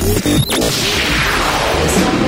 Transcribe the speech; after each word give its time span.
Thank 0.00 0.26
you. 2.22 2.27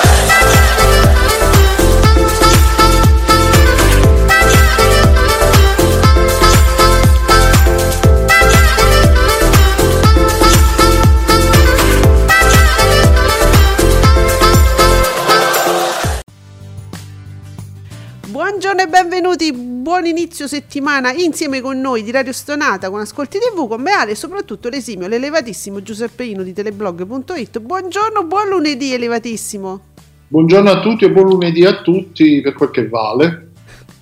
Benvenuti, 18.91 19.53
buon 19.53 20.05
inizio 20.05 20.47
settimana 20.47 21.13
insieme 21.13 21.61
con 21.61 21.79
noi 21.79 22.03
di 22.03 22.11
Radio 22.11 22.33
Stonata 22.33 22.89
con 22.89 22.99
Ascolti 22.99 23.39
TV 23.39 23.65
con 23.65 23.81
Beale 23.81 24.11
e 24.11 24.15
soprattutto 24.15 24.67
l'esimio, 24.67 25.07
l'elevatissimo 25.07 25.81
Giuseppeino 25.81 26.43
di 26.43 26.51
teleblog.it. 26.51 27.59
Buongiorno, 27.59 28.25
buon 28.25 28.49
lunedì 28.49 28.93
elevatissimo. 28.93 29.79
Buongiorno 30.27 30.69
a 30.69 30.81
tutti 30.81 31.05
e 31.05 31.09
buon 31.09 31.29
lunedì 31.29 31.65
a 31.65 31.81
tutti 31.81 32.41
per 32.41 32.53
quel 32.53 32.69
che 32.69 32.89
vale. 32.89 33.51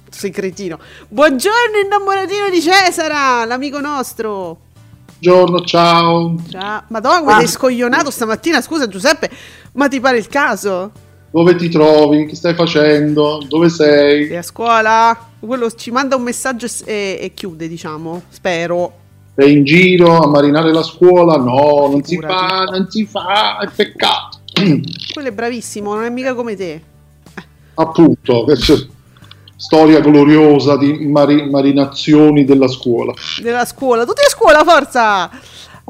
Sei 0.09 0.31
cretino. 0.31 0.79
Buongiorno 1.07 1.77
innamoratino 1.85 2.49
di 2.49 2.59
Cesara, 2.59 3.45
l'amico 3.45 3.79
nostro. 3.79 4.57
Buongiorno, 5.19 5.65
ciao. 5.65 6.35
Ciao. 6.49 6.83
Madonna, 6.87 7.19
come 7.19 7.37
sei 7.37 7.47
scoglionato 7.47 8.09
stamattina, 8.09 8.59
scusa 8.59 8.87
Giuseppe, 8.87 9.29
ma 9.73 9.87
ti 9.87 9.99
pare 9.99 10.17
il 10.17 10.27
caso? 10.27 10.91
Dove 11.31 11.55
ti 11.55 11.69
trovi? 11.69 12.25
Che 12.25 12.35
stai 12.35 12.55
facendo? 12.55 13.44
Dove 13.47 13.69
sei? 13.69 14.27
Sei 14.27 14.38
a 14.38 14.41
scuola? 14.41 15.27
Quello 15.39 15.71
ci 15.71 15.91
manda 15.91 16.16
un 16.16 16.23
messaggio 16.23 16.66
e, 16.86 17.19
e- 17.21 17.31
chiude, 17.33 17.67
diciamo, 17.67 18.23
spero. 18.30 18.94
Sei 19.36 19.53
in 19.53 19.63
giro 19.63 20.19
a 20.19 20.27
marinare 20.27 20.73
la 20.73 20.81
scuola? 20.81 21.38
No, 21.38 21.88
non 21.89 22.03
si 22.03 22.17
fa, 22.17 22.63
non 22.71 22.88
si 22.89 23.05
fa, 23.05 23.59
è 23.59 23.69
peccato. 23.73 24.39
Quello 25.13 25.27
è 25.27 25.31
bravissimo, 25.31 25.94
non 25.94 26.03
è 26.03 26.09
mica 26.09 26.33
come 26.33 26.55
te. 26.55 26.81
Appunto, 27.75 28.45
storia 29.55 29.99
gloriosa 29.99 30.77
di 30.77 31.05
mari- 31.08 31.49
marinazioni 31.49 32.43
della 32.43 32.67
scuola. 32.67 33.14
della 33.41 33.66
scuola. 33.66 34.03
Tutti 34.03 34.21
a 34.25 34.30
scuola, 34.30 34.64
forza! 34.64 35.30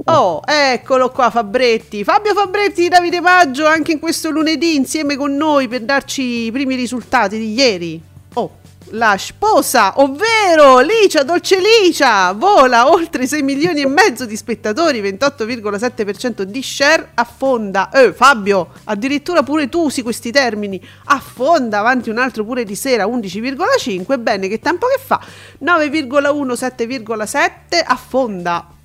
Oh, 0.06 0.42
eccolo 0.46 1.10
qua 1.10 1.30
Fabretti. 1.30 2.04
Fabio 2.04 2.34
Fabretti 2.34 2.84
di 2.84 2.88
Davide 2.90 3.22
Maggio 3.22 3.66
anche 3.66 3.92
in 3.92 4.00
questo 4.00 4.30
lunedì 4.30 4.76
insieme 4.76 5.16
con 5.16 5.36
noi 5.36 5.68
per 5.68 5.82
darci 5.82 6.46
i 6.46 6.52
primi 6.52 6.76
risultati 6.76 7.38
di 7.38 7.54
ieri. 7.54 8.02
Oh, 8.36 8.58
la 8.92 9.18
sposa, 9.18 10.00
ovvero 10.00 10.80
Licia, 10.80 11.24
Dolce 11.24 11.58
Licia, 11.60 12.32
vola 12.34 12.90
oltre 12.90 13.28
6 13.28 13.44
milioni 13.44 13.82
e 13.82 13.88
mezzo 13.88 14.26
di 14.26 14.36
spettatori, 14.36 15.02
28,7% 15.02 16.42
di 16.44 16.64
share, 16.64 17.12
affonda. 17.16 17.90
Eh, 17.92 18.14
Fabio, 18.14 18.70
addirittura 18.86 19.44
pure 19.44 19.70
tu 19.70 19.84
usi 19.84 20.02
questi 20.02 20.32
termini. 20.32 20.82
Affonda 21.06 21.80
avanti 21.80 22.10
un 22.10 22.18
altro 22.18 22.44
pure 22.44 22.64
di 22.64 22.76
sera, 22.76 23.06
11,5. 23.06 24.20
Bene, 24.20 24.48
che 24.48 24.60
tempo 24.60 24.88
che 24.88 25.00
fa? 25.04 25.20
9,1, 25.64 26.54
7,7, 26.54 27.84
affonda. 27.86 28.78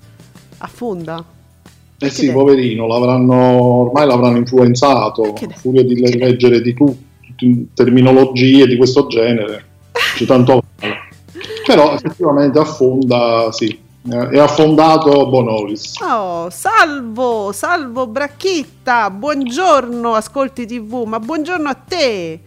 Affonda. 0.59 1.23
Eh 1.97 2.09
sì, 2.09 2.31
poverino, 2.31 2.87
l'avranno, 2.87 3.35
ormai 3.35 4.05
l'avranno 4.05 4.37
influenzato 4.37 5.33
a 5.33 5.53
furia 5.55 5.83
di 5.83 5.99
le- 5.99 6.17
leggere 6.17 6.61
di 6.61 6.73
tu, 6.73 6.85
tutte 7.35 7.67
terminologie 7.73 8.67
di 8.67 8.75
questo 8.75 9.07
genere. 9.07 9.65
C'è 10.15 10.25
tanto. 10.25 10.61
Però 11.65 11.93
effettivamente 11.93 12.59
affonda, 12.59 13.51
sì, 13.51 13.79
eh, 14.11 14.29
è 14.29 14.37
affondato 14.39 15.27
Bonolis. 15.29 15.95
Oh, 16.01 16.49
salvo, 16.49 17.51
salvo 17.53 18.07
Bracchitta, 18.07 19.09
buongiorno, 19.09 20.13
ascolti 20.13 20.65
TV, 20.65 21.05
ma 21.05 21.19
buongiorno 21.19 21.69
a 21.69 21.73
te. 21.73 22.39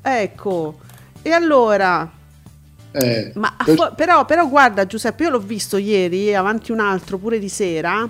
Ecco, 0.00 0.74
e 1.20 1.30
allora, 1.30 2.08
Eh, 2.94 3.32
ma 3.36 3.54
per- 3.64 3.94
però, 3.96 4.26
però 4.26 4.46
guarda 4.48 4.86
Giuseppe, 4.86 5.22
io 5.24 5.30
l'ho 5.30 5.38
visto 5.38 5.78
ieri, 5.78 6.28
e 6.28 6.34
avanti 6.34 6.72
un 6.72 6.80
altro 6.80 7.18
pure 7.18 7.38
di 7.38 7.48
sera, 7.48 8.08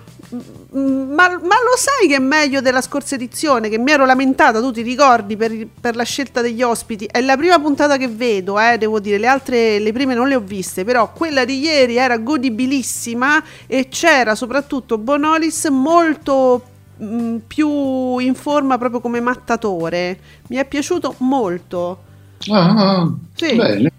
Mm, 0.75 1.13
ma, 1.13 1.29
ma 1.29 1.37
lo 1.37 1.77
sai 1.77 2.09
che 2.09 2.17
è 2.17 2.19
meglio 2.19 2.63
della 2.63 2.81
scorsa 2.81 3.15
edizione, 3.17 3.69
che 3.69 3.77
mi 3.79 3.91
ero 3.91 4.07
lamentata, 4.07 4.59
tu 4.61 4.73
ti 4.73 4.81
ricordi, 4.81 5.37
per, 5.37 5.53
per 5.79 5.95
la 5.97 6.03
scelta 6.05 6.41
degli 6.41 6.63
ospiti, 6.63 7.05
è 7.05 7.21
la 7.21 7.37
prima 7.37 7.59
puntata 7.61 7.99
che 7.99 8.09
vedo, 8.09 8.59
eh, 8.59 8.79
devo 8.79 8.99
dire, 8.99 9.19
le 9.19 9.27
altre, 9.27 9.79
le 9.79 9.93
prime 9.93 10.15
non 10.15 10.29
le 10.29 10.35
ho 10.37 10.41
viste, 10.41 10.85
però 10.85 11.13
quella 11.13 11.45
di 11.45 11.61
ieri 11.61 11.97
era 11.97 12.17
godibilissima 12.17 13.43
e 13.67 13.89
c'era 13.89 14.35
soprattutto 14.35 14.97
Bonolis 14.97 15.67
molto 15.67 16.63
mm, 17.03 17.37
più 17.47 18.19
in 18.19 18.35
forma 18.35 18.79
proprio 18.79 19.01
come 19.01 19.21
mattatore, 19.21 20.19
mi 20.49 20.57
è 20.57 20.65
piaciuto 20.65 21.15
molto. 21.19 22.05
Ah, 22.51 23.01
ah, 23.01 23.13
Sì. 23.35 23.55
bene. 23.55 23.91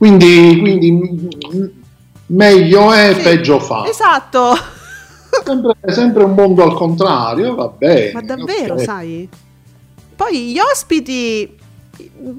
Quindi, 0.00 0.56
quindi 0.60 1.70
meglio 2.28 2.90
è, 2.90 3.12
Sì, 3.14 3.20
peggio 3.20 3.58
fa. 3.60 3.86
Esatto. 3.86 4.56
Sempre, 5.44 5.76
sempre 5.88 6.24
un 6.24 6.32
mondo 6.32 6.62
al 6.64 6.72
contrario, 6.72 7.54
va 7.54 7.68
bene. 7.68 8.10
Ma 8.14 8.22
davvero, 8.22 8.74
ok. 8.74 8.82
sai? 8.82 9.28
Poi 10.16 10.52
gli 10.52 10.58
ospiti 10.58 11.54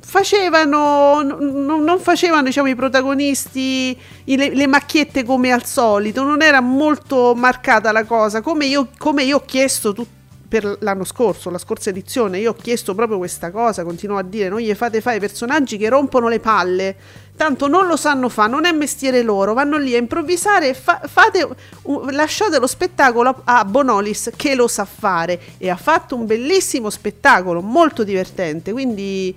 facevano 0.02 1.22
non 1.22 2.00
facevano 2.00 2.42
diciamo 2.42 2.68
i 2.68 2.76
protagonisti 2.76 3.96
le, 4.26 4.56
le 4.56 4.68
macchiette 4.68 5.24
come 5.24 5.52
al 5.52 5.66
solito 5.66 6.24
non 6.24 6.42
era 6.42 6.62
molto 6.62 7.36
marcata 7.36 7.92
la 7.92 8.04
cosa 8.06 8.42
come 8.42 8.66
io, 8.66 8.88
come 8.98 9.22
io 9.24 9.38
ho 9.38 9.44
chiesto 9.46 9.94
tu- 9.94 10.08
per 10.52 10.80
l'anno 10.82 11.06
scorso 11.06 11.50
la 11.50 11.58
scorsa 11.58 11.92
edizione 11.92 12.38
io 12.38 12.52
ho 12.52 12.54
chiesto 12.54 12.94
proprio 12.94 13.18
questa 13.18 13.52
cosa 13.52 13.86
continuo 13.86 14.18
a 14.18 14.22
dire 14.22 14.50
non 14.50 14.60
gli 14.60 14.74
fate 14.74 15.00
fare 15.00 15.16
i 15.16 15.20
personaggi 15.22 15.78
che 15.78 15.88
rompono 15.88 16.28
le 16.28 16.42
palle 16.42 16.94
tanto 17.38 17.70
non 17.70 17.88
lo 17.88 17.96
sanno 17.96 18.28
fare 18.28 18.52
non 18.52 18.66
è 18.66 18.74
mestiere 18.74 19.22
loro 19.22 19.54
vanno 19.54 19.78
lì 19.78 19.96
a 19.96 19.98
improvvisare 19.98 20.74
fa- 20.74 21.00
fate 21.06 21.48
un- 21.84 22.14
lasciate 22.14 22.60
lo 22.60 22.68
spettacolo 22.68 23.44
a, 23.46 23.64
Bonolis 23.64 24.32
che 24.36 24.54
lo 24.54 24.68
sa 24.68 24.84
fare 24.84 25.40
e 25.58 25.70
ha 25.70 25.78
fatto 25.78 26.18
un 26.18 26.26
bellissimo 26.26 26.90
spettacolo 26.90 27.62
molto 27.62 28.04
divertente 28.04 28.74
quindi 28.74 29.34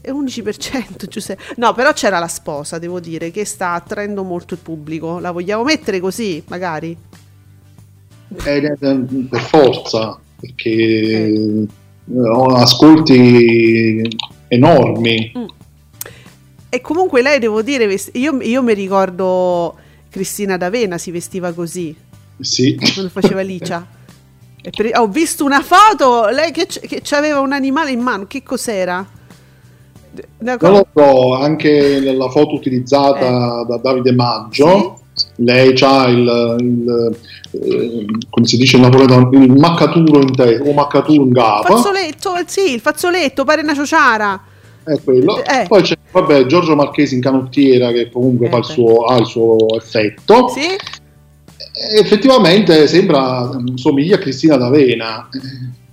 è 0.00 0.10
11% 0.10 1.06
Giuseppe. 1.08 1.54
No, 1.56 1.72
però 1.72 1.92
c'era 1.92 2.18
la 2.18 2.28
sposa, 2.28 2.78
devo 2.78 3.00
dire, 3.00 3.30
che 3.30 3.46
sta 3.46 3.72
attraendo 3.72 4.24
molto 4.24 4.52
il 4.52 4.60
pubblico. 4.60 5.18
La 5.18 5.30
vogliamo 5.30 5.64
mettere 5.64 6.00
così, 6.00 6.42
magari? 6.48 6.96
Eh, 8.44 8.76
eh, 8.80 8.96
per 9.30 9.40
forza, 9.40 10.18
perché 10.40 10.70
Eh. 10.70 11.62
eh, 11.62 12.28
ho 12.28 12.46
ascolti 12.54 14.02
enormi. 14.48 15.32
E 16.68 16.80
comunque 16.80 17.22
lei, 17.22 17.38
devo 17.38 17.62
dire, 17.62 17.88
io, 18.12 18.40
io 18.42 18.62
mi 18.62 18.74
ricordo 18.74 19.74
Cristina 20.10 20.56
D'Avena 20.56 20.98
si 20.98 21.10
vestiva 21.10 21.52
così, 21.52 21.94
Sì. 22.40 22.74
quando 22.74 23.08
faceva 23.10 23.40
Licia. 23.40 23.86
Per- 24.68 24.98
ho 24.98 25.06
visto 25.06 25.44
una 25.44 25.62
foto, 25.62 26.26
lei 26.28 26.50
che, 26.50 26.66
che 26.66 27.02
aveva 27.14 27.38
un 27.40 27.52
animale 27.52 27.92
in 27.92 28.00
mano, 28.00 28.26
che 28.26 28.42
cos'era? 28.42 29.06
Non 30.38 30.56
lo 30.60 30.86
so, 30.94 31.34
anche 31.34 32.00
la 32.00 32.28
foto 32.30 32.54
utilizzata 32.54 33.64
da 33.64 33.76
Davide 33.76 34.12
Maggio, 34.12 34.98
lei 35.36 35.74
ha 35.80 36.08
il, 36.08 36.56
il, 36.60 37.16
eh, 37.52 38.04
come 38.30 38.46
si 38.46 38.56
dice 38.56 38.76
in 38.76 38.82
napoletano, 38.82 39.30
il 39.32 39.52
maccaturo 39.52 40.20
in 40.20 40.34
testa, 40.34 40.62
o 40.62 40.72
maccaturo 40.72 41.22
in 41.22 41.32
capo. 41.32 41.74
fazzoletto, 41.74 42.34
sì, 42.46 42.72
il 42.74 42.80
fazzoletto, 42.80 43.44
pare 43.44 43.62
una 43.62 43.74
ciociara. 43.74 44.42
È 44.84 45.00
quello. 45.02 45.42
Eh. 45.44 45.66
Poi 45.66 45.82
c'è 45.82 45.96
vabbè, 46.12 46.46
Giorgio 46.46 46.76
Marchesi 46.76 47.16
in 47.16 47.20
canottiera 47.20 47.90
che 47.90 48.10
comunque 48.10 48.46
Eh, 48.46 48.50
fa 48.50 48.58
il 48.58 48.64
suo, 48.64 49.04
ha 49.04 49.16
il 49.16 49.26
suo 49.26 49.76
effetto. 49.76 50.48
Sì? 50.48 50.66
E 50.66 51.98
effettivamente 51.98 52.86
sembra 52.86 53.50
somiglia 53.74 54.14
a 54.16 54.18
Cristina 54.18 54.56
D'Avena. 54.56 55.28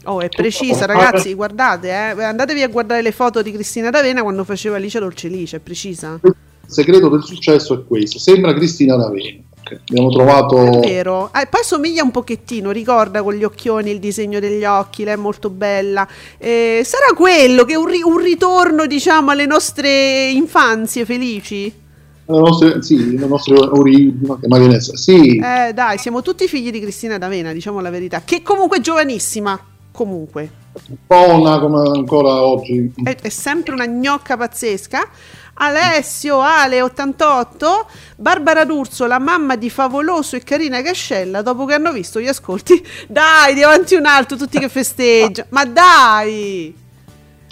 Oh, 0.06 0.22
è 0.22 0.30
precisa, 0.30 0.86
ragazzi, 0.86 1.34
guardate, 1.34 1.88
eh. 1.90 2.24
andatevi 2.24 2.62
a 2.62 2.68
guardare 2.68 3.02
le 3.02 3.12
foto 3.12 3.42
di 3.42 3.52
Cristina 3.52 3.90
D'Avena 3.90 4.22
quando 4.22 4.44
faceva 4.44 4.76
Alice 4.76 5.00
Dolce 5.00 5.28
Lice, 5.28 5.58
è 5.58 5.60
precisa. 5.60 6.20
Il 6.66 6.72
segreto 6.72 7.10
del 7.10 7.24
successo 7.24 7.74
è 7.74 7.84
questo, 7.86 8.20
sembra 8.20 8.54
Cristina 8.54 8.96
D'Avena. 8.96 9.42
Abbiamo 9.90 10.10
trovato... 10.10 10.82
È 10.82 10.88
vero. 10.88 11.30
Ah, 11.32 11.46
poi 11.46 11.64
somiglia 11.64 12.04
un 12.04 12.12
pochettino, 12.12 12.72
ricorda 12.72 13.24
con 13.24 13.34
gli 13.34 13.44
occhioni 13.44 13.92
il 13.92 14.00
disegno 14.00 14.40
degli 14.40 14.64
occhi, 14.64 15.04
lei 15.04 15.14
è 15.14 15.18
molto 15.18 15.50
bella. 15.50 16.08
Eh, 16.38 16.82
sarà 16.84 17.14
quello 17.16 17.64
che 17.64 17.74
è 17.74 17.78
un, 17.78 17.88
ri- 17.88 18.02
un 18.04 18.18
ritorno, 18.18 18.86
diciamo, 18.86 19.32
alle 19.32 19.46
nostre 19.46 20.30
infanzie 20.32 21.06
felici? 21.06 21.82
Le 22.26 22.40
nostre, 22.40 22.82
sì, 22.82 23.18
le 23.18 23.26
nostre 23.26 23.56
origini, 23.58 24.26
ma 24.48 24.80
sì, 24.80 25.38
Eh, 25.38 25.74
dai, 25.74 25.98
siamo 25.98 26.22
tutti 26.22 26.48
figli 26.48 26.72
di 26.72 26.80
Cristina 26.80 27.18
D'Avena, 27.18 27.52
diciamo 27.52 27.82
la 27.82 27.90
verità. 27.90 28.22
Che 28.24 28.42
comunque 28.42 28.78
è 28.78 28.82
giovanissima. 28.82 29.60
Comunque. 29.92 30.50
buona 31.06 31.60
come 31.60 31.82
ancora 31.82 32.42
oggi. 32.42 32.92
È, 33.04 33.16
è 33.22 33.30
sempre 33.30 33.74
una 33.74 33.86
gnocca 33.86 34.36
pazzesca. 34.38 35.08
Alessio 35.56 36.40
Ale 36.40 36.82
88, 36.82 37.88
Barbara 38.18 38.66
D'Urso, 38.66 39.06
la 39.06 39.20
mamma 39.20 39.56
di 39.56 39.70
Favoloso 39.70 40.36
e 40.36 40.44
Carina 40.44 40.82
Cascella, 40.82 41.42
dopo 41.42 41.66
che 41.66 41.76
hanno 41.76 41.92
visto 41.92 42.20
gli 42.20 42.28
ascolti. 42.28 42.86
Dai, 43.08 43.54
davanti 43.54 43.96
un 43.96 44.06
altro, 44.06 44.36
tutti 44.36 44.58
che 44.60 44.70
festeggiano. 44.70 45.48
Ma 45.52 45.66
dai! 45.66 46.82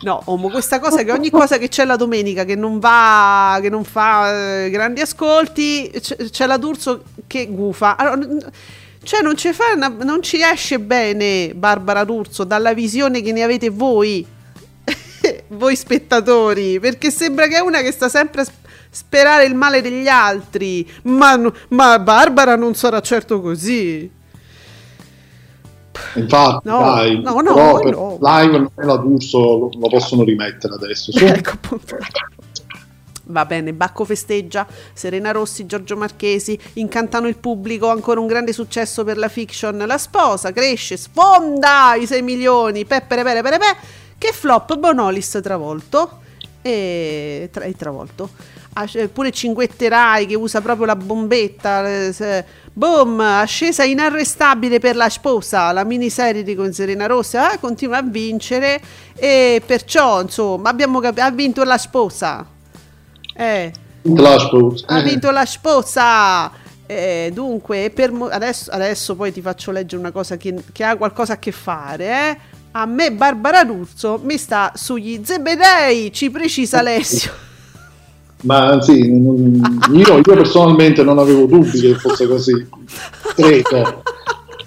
No, 0.01 0.19
Omo, 0.25 0.49
questa 0.49 0.79
cosa 0.79 1.03
che 1.03 1.11
ogni 1.11 1.29
cosa 1.29 1.59
che 1.59 1.67
c'è 1.67 1.85
la 1.85 1.95
domenica 1.95 2.43
che 2.43 2.55
non 2.55 2.79
va, 2.79 3.59
che 3.61 3.69
non 3.69 3.83
fa 3.83 4.63
eh, 4.63 4.69
grandi 4.71 4.99
ascolti, 5.01 5.91
c'è, 6.01 6.15
c'è 6.15 6.47
la 6.47 6.57
D'Urso 6.57 7.03
che 7.27 7.45
gufa. 7.47 7.95
Allora, 7.97 8.27
cioè, 9.03 9.21
non 9.21 9.35
ci, 9.37 9.51
una- 9.75 9.95
non 10.03 10.23
ci 10.23 10.41
esce 10.41 10.79
bene 10.79 11.53
Barbara 11.53 12.03
D'Urso 12.03 12.43
dalla 12.43 12.73
visione 12.73 13.21
che 13.21 13.31
ne 13.31 13.43
avete 13.43 13.69
voi, 13.69 14.25
voi 15.51 15.75
spettatori, 15.75 16.79
perché 16.79 17.11
sembra 17.11 17.47
che 17.47 17.57
è 17.57 17.61
una 17.61 17.81
che 17.81 17.91
sta 17.91 18.09
sempre 18.09 18.41
a 18.41 18.43
sp- 18.45 18.67
sperare 18.89 19.45
il 19.45 19.55
male 19.55 19.81
degli 19.81 20.07
altri. 20.07 20.89
Ma, 21.03 21.39
ma 21.69 21.99
Barbara 21.99 22.55
non 22.55 22.75
sarà 22.75 22.99
certo 23.01 23.41
così. 23.41 24.19
Infatti, 26.15 26.67
No, 26.67 26.79
dai, 26.79 27.21
no, 27.21 27.39
no, 27.41 27.53
però 27.53 27.79
per 27.79 27.93
no. 27.93 28.17
live 28.19 28.69
la 28.75 28.95
D'Urso, 28.97 29.69
lo, 29.77 29.87
possono 29.89 30.23
rimettere 30.23 30.73
adesso. 30.73 31.11
Su. 31.11 31.23
Ecco. 31.23 31.79
Va 33.25 33.45
bene, 33.45 33.71
Bacco 33.71 34.03
festeggia, 34.03 34.67
Serena 34.93 35.31
Rossi, 35.31 35.65
Giorgio 35.65 35.95
Marchesi 35.95 36.59
incantano 36.73 37.27
il 37.27 37.37
pubblico, 37.37 37.89
ancora 37.89 38.19
un 38.19 38.27
grande 38.27 38.51
successo 38.51 39.05
per 39.05 39.17
la 39.17 39.29
fiction. 39.29 39.77
La 39.85 39.97
sposa 39.97 40.51
cresce, 40.51 40.97
sfonda 40.97 41.95
i 41.95 42.05
6 42.07 42.21
milioni, 42.23 42.83
peppere 42.85 43.23
pere 43.23 43.41
pere 43.41 43.57
pe, 43.57 43.77
che 44.21 44.33
flop 44.33 44.77
Bonolis 44.77 45.39
travolto 45.41 46.19
e, 46.61 47.49
tra- 47.51 47.65
travolto. 47.75 48.29
Ah, 48.73 48.87
pure 49.11 49.31
Cinguette 49.31 49.89
Rai 49.89 50.27
che 50.27 50.35
usa 50.35 50.61
proprio 50.61 50.85
la 50.85 50.95
bombetta, 50.95 51.85
eh, 51.89 52.45
boom, 52.71 53.19
ascesa 53.19 53.83
inarrestabile 53.83 54.77
per 54.77 54.95
la 54.95 55.09
sposa, 55.09 55.71
la 55.71 55.83
miniserie 55.83 56.43
di 56.43 56.53
con 56.53 56.71
Serena 56.71 57.07
Rossi 57.07 57.35
eh, 57.37 57.57
continua 57.59 57.97
a 57.97 58.01
vincere 58.03 58.79
e 59.15 59.61
perciò 59.65 60.21
insomma 60.21 60.69
abbiamo 60.69 60.99
cap- 60.99 61.17
ha 61.17 61.31
vinto 61.31 61.63
la 61.63 61.79
sposa. 61.79 62.45
Eh, 63.35 63.73
Clash 64.15 64.49
Bros. 64.49 64.83
ha 64.85 65.01
vinto 65.01 65.31
la 65.31 65.45
sposa. 65.45 66.51
Eh, 66.85 67.31
dunque, 67.33 67.89
per 67.89 68.11
mo- 68.11 68.27
adesso, 68.27 68.69
adesso 68.69 69.15
poi 69.15 69.31
ti 69.31 69.41
faccio 69.41 69.71
leggere 69.71 69.99
una 69.99 70.11
cosa 70.11 70.37
che, 70.37 70.53
che 70.71 70.83
ha 70.83 70.95
qualcosa 70.95 71.33
a 71.33 71.37
che 71.39 71.51
fare. 71.51 72.05
Eh. 72.05 72.37
A 72.71 72.85
me 72.85 73.11
Barbara 73.11 73.61
Ruzzo 73.61 74.19
mi 74.23 74.37
sta 74.37 74.71
sugli 74.75 75.21
zebedei, 75.23 76.11
ci 76.13 76.29
precisa 76.29 76.79
Alessio. 76.79 77.31
Ma 78.43 78.81
sì, 78.81 78.99
io, 78.99 80.17
io 80.17 80.21
personalmente 80.21 81.03
non 81.03 81.19
avevo 81.19 81.45
dubbi 81.45 81.79
che 81.79 81.95
fosse 81.95 82.27
così. 82.27 82.67
Credo. 83.35 84.03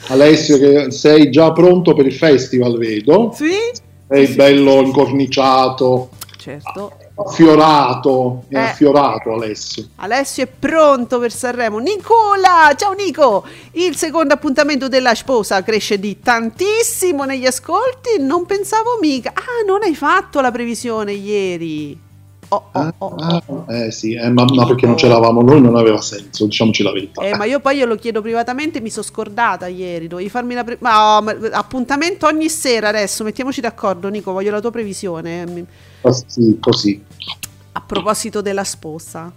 Alessio, 0.09 0.59
che 0.59 0.91
sei 0.91 1.31
già 1.31 1.51
pronto 1.53 1.95
per 1.95 2.07
il 2.07 2.15
festival, 2.15 2.77
vedo. 2.77 3.33
Sì? 3.35 3.53
Sei 4.07 4.29
bello 4.35 4.83
incorniciato, 4.83 6.11
Certo. 6.45 6.93
Affiorato. 7.15 8.45
È 8.49 8.57
Eh. 8.57 8.59
affiorato 8.59 9.33
Alessio. 9.35 9.89
Alessio 9.97 10.45
è 10.45 10.47
pronto 10.47 11.19
per 11.19 11.33
Sanremo. 11.33 11.79
Nicola, 11.79 12.73
ciao 12.77 12.93
Nico. 12.93 13.45
Il 13.73 13.97
secondo 13.97 14.35
appuntamento 14.35 14.89
della 14.89 15.15
sposa 15.15 15.63
cresce 15.63 15.99
di 15.99 16.21
tantissimo 16.21 17.25
negli 17.25 17.47
ascolti. 17.47 18.19
Non 18.21 18.47
pensavo 18.47 18.99
mica. 19.01 19.33
Ah, 19.35 19.65
non 19.67 19.83
hai 19.83 19.95
fatto 19.95 20.41
la 20.41 20.51
previsione 20.51 21.13
ieri. 21.13 22.01
Oh, 22.49 22.69
oh, 22.73 22.95
oh, 22.99 23.07
oh. 23.07 23.65
Ah, 23.67 23.75
eh 23.75 23.91
sì, 23.91 24.15
eh, 24.15 24.29
ma, 24.29 24.45
ma 24.45 24.67
perché 24.67 24.87
non 24.87 24.95
c'eravamo 24.97 25.41
noi 25.41 25.61
non 25.63 25.77
aveva 25.77 26.01
senso, 26.01 26.45
diciamoci 26.45 26.83
la 26.83 26.93
verità. 26.93 27.23
Eh, 27.23 27.35
ma 27.37 27.47
io 27.47 27.59
poi 27.59 27.79
glielo 27.79 27.97
chiedo 27.97 28.21
privatamente, 28.21 28.81
mi 28.81 28.91
sono 28.91 29.05
scordata 29.05 29.67
ieri, 29.67 30.07
dovevi 30.09 30.29
farmi 30.29 30.55
la 30.55 30.63
pre- 30.63 30.77
ma, 30.81 31.21
ma- 31.23 31.35
appuntamento 31.53 32.27
ogni 32.27 32.51
sera 32.51 32.91
adesso, 32.91 33.25
mettiamoci 33.25 33.61
d'accordo 33.63 34.09
Nico, 34.09 34.31
voglio 34.31 34.51
la 34.53 34.61
tua 34.61 34.71
previsione 34.71 35.67
Sì, 36.13 36.57
così. 36.61 37.03
a 37.77 37.81
proposito 37.81 38.41
della 38.41 38.65
sposa. 38.65 39.33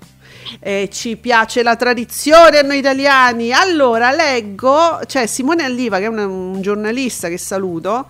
Eh, 0.60 0.90
ci 0.92 1.18
piace 1.18 1.64
la 1.64 1.76
tradizione 1.76 2.60
a 2.60 2.62
noi 2.62 2.78
italiani. 2.78 3.52
Allora, 3.52 4.12
leggo, 4.12 5.00
c'è 5.06 5.26
Simone 5.26 5.64
Alliva 5.64 5.98
che 5.98 6.06
è 6.06 6.08
una- 6.08 6.28
un 6.28 6.62
giornalista 6.62 7.28
che 7.30 7.38
saluto, 7.38 8.06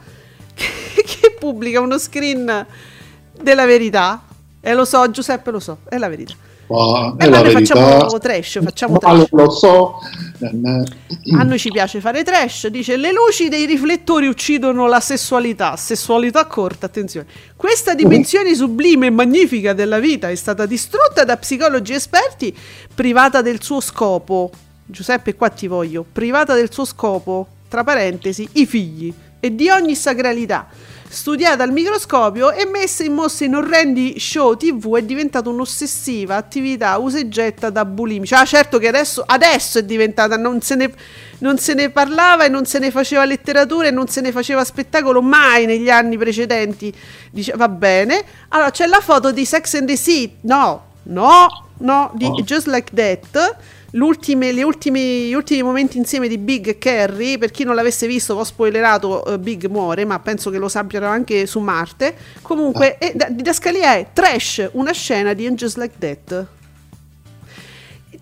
che, 0.53 1.03
che 1.05 1.35
pubblica 1.39 1.79
uno 1.79 1.97
screen 1.97 2.65
della 3.41 3.65
verità. 3.65 4.21
E 4.59 4.73
lo 4.73 4.83
so, 4.85 5.09
Giuseppe 5.09 5.49
lo 5.51 5.59
so, 5.59 5.79
è 5.87 5.97
la 5.97 6.09
verità. 6.09 6.33
Ma 6.67 7.15
Eh, 7.17 7.29
noi 7.29 7.43
verità. 7.43 7.75
facciamo 7.75 8.17
trash, 8.19 8.59
facciamo 8.61 8.93
Ma 8.93 8.99
trash. 8.99 9.27
lo, 9.31 9.49
so. 9.49 9.99
A 11.37 11.43
noi 11.43 11.57
ci 11.57 11.71
piace 11.71 11.99
fare 12.01 12.23
trash, 12.23 12.67
dice 12.67 12.97
le 12.97 13.11
luci 13.11 13.47
dei 13.49 13.65
riflettori 13.65 14.27
uccidono 14.27 14.85
la 14.87 14.99
sessualità, 14.99 15.75
sessualità 15.77 16.45
corta, 16.45 16.85
attenzione. 16.87 17.25
Questa 17.55 17.93
dimensione 17.95 18.53
sublime 18.53 19.07
e 19.07 19.09
magnifica 19.09 19.73
della 19.73 19.99
vita 19.99 20.29
è 20.29 20.35
stata 20.35 20.65
distrutta 20.65 21.23
da 21.23 21.37
psicologi 21.37 21.93
esperti, 21.93 22.55
privata 22.93 23.41
del 23.41 23.63
suo 23.63 23.79
scopo. 23.79 24.51
Giuseppe, 24.85 25.35
qua 25.35 25.49
ti 25.49 25.67
voglio, 25.67 26.05
privata 26.09 26.53
del 26.53 26.71
suo 26.71 26.85
scopo, 26.85 27.47
tra 27.67 27.83
parentesi, 27.83 28.47
i 28.53 28.65
figli, 28.65 29.13
e 29.39 29.55
di 29.55 29.69
ogni 29.69 29.95
sacralità. 29.95 30.67
Studiata 31.09 31.63
al 31.63 31.71
microscopio 31.71 32.51
e 32.51 32.65
messa 32.65 33.01
in 33.01 33.13
mostra 33.13 33.45
in 33.45 33.55
orrendi 33.55 34.19
show 34.19 34.57
tv 34.57 34.97
è 34.97 35.03
diventata 35.03 35.47
un'ossessiva 35.49 36.35
attività 36.35 36.97
usa 36.97 37.17
e 37.17 37.29
getta 37.29 37.69
da 37.69 37.85
bulimici. 37.85 38.33
Ah, 38.33 38.43
certo 38.43 38.77
che 38.77 38.89
adesso, 38.89 39.23
adesso 39.25 39.79
è 39.79 39.83
diventata, 39.83 40.35
non 40.35 40.59
se, 40.61 40.75
ne, 40.75 40.93
non 41.39 41.57
se 41.59 41.75
ne 41.75 41.91
parlava 41.91 42.43
e 42.43 42.49
non 42.49 42.65
se 42.65 42.79
ne 42.79 42.91
faceva 42.91 43.23
letteratura 43.23 43.87
e 43.87 43.91
non 43.91 44.09
se 44.09 44.19
ne 44.19 44.33
faceva 44.33 44.65
spettacolo 44.65 45.21
mai 45.21 45.65
negli 45.65 45.89
anni 45.89 46.17
precedenti. 46.17 46.93
Dice, 47.31 47.53
va 47.55 47.69
bene. 47.69 48.25
Allora 48.49 48.71
c'è 48.71 48.85
la 48.85 48.99
foto 48.99 49.31
di 49.31 49.45
Sex 49.45 49.75
and 49.75 49.87
the 49.87 49.95
City. 49.95 50.35
No, 50.41 50.87
no, 51.03 51.67
no, 51.77 52.11
di 52.15 52.27
No. 52.27 52.41
Just 52.41 52.67
Like 52.67 52.93
That. 52.93 53.55
Ultimi, 53.93 54.53
gli 54.53 55.33
ultimi 55.33 55.63
momenti 55.63 55.97
insieme 55.97 56.27
di 56.27 56.37
Big 56.37 56.67
e 56.67 56.77
Carrie, 56.77 57.37
per 57.37 57.51
chi 57.51 57.63
non 57.63 57.73
l'avesse 57.73 58.05
visto, 58.05 58.33
ho 58.33 58.43
spoilerato, 58.43 59.25
eh, 59.25 59.39
Big 59.39 59.65
muore, 59.67 60.03
ma 60.03 60.19
penso 60.19 60.49
che 60.49 60.57
lo 60.57 60.67
sappiano 60.67 61.07
anche 61.07 61.45
su 61.45 61.59
Marte. 61.59 62.15
Comunque, 62.41 62.97
eh, 62.97 63.13
da- 63.15 63.29
Didascalia 63.29 63.95
è 63.95 64.07
Trash, 64.11 64.69
una 64.73 64.91
scena 64.91 65.33
di 65.33 65.47
And 65.47 65.57
Just 65.57 65.77
Like 65.77 65.95
That. 65.99 66.45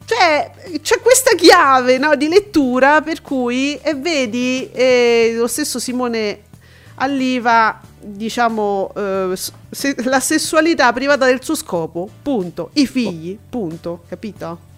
Cioè, 0.05 0.51
c'è 0.81 0.99
questa 0.99 1.35
chiave 1.35 1.97
no, 1.97 2.15
di 2.15 2.27
lettura 2.27 3.01
per 3.01 3.23
cui, 3.23 3.75
e 3.81 3.95
vedi, 3.95 4.69
eh, 4.71 5.33
lo 5.35 5.47
stesso 5.47 5.79
Simone 5.79 6.41
Alliva, 6.97 7.81
diciamo, 7.99 8.91
eh, 8.95 9.33
se- 9.71 9.95
la 10.03 10.19
sessualità 10.19 10.93
privata 10.93 11.25
del 11.25 11.43
suo 11.43 11.55
scopo, 11.55 12.07
punto. 12.21 12.69
I 12.73 12.85
figli, 12.85 13.35
punto. 13.49 14.03
Capito? 14.07 14.73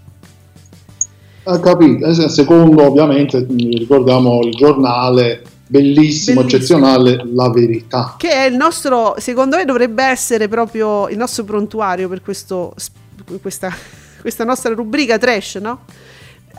Ha 1.50 1.60
capito? 1.60 2.06
Eh, 2.08 2.13
se- 2.13 2.30
Secondo, 2.30 2.84
ovviamente, 2.86 3.39
mh, 3.39 3.77
ricordiamo 3.77 4.42
il 4.44 4.54
giornale, 4.54 5.42
bellissimo, 5.68 6.42
Bellissimo. 6.42 6.42
eccezionale, 6.42 7.22
La 7.34 7.50
Verità. 7.50 8.16
Che 8.18 8.30
è 8.30 8.46
il 8.48 8.56
nostro, 8.56 9.16
secondo 9.18 9.56
me 9.56 9.66
dovrebbe 9.66 10.04
essere 10.04 10.48
proprio 10.48 11.08
il 11.10 11.18
nostro 11.18 11.44
prontuario 11.46 12.10
per 12.10 12.22
questo, 12.22 12.74
questa, 13.42 13.72
questa 14.22 14.44
nostra 14.44 14.74
rubrica 14.74 15.18
trash, 15.18 15.56
no? 15.56 15.82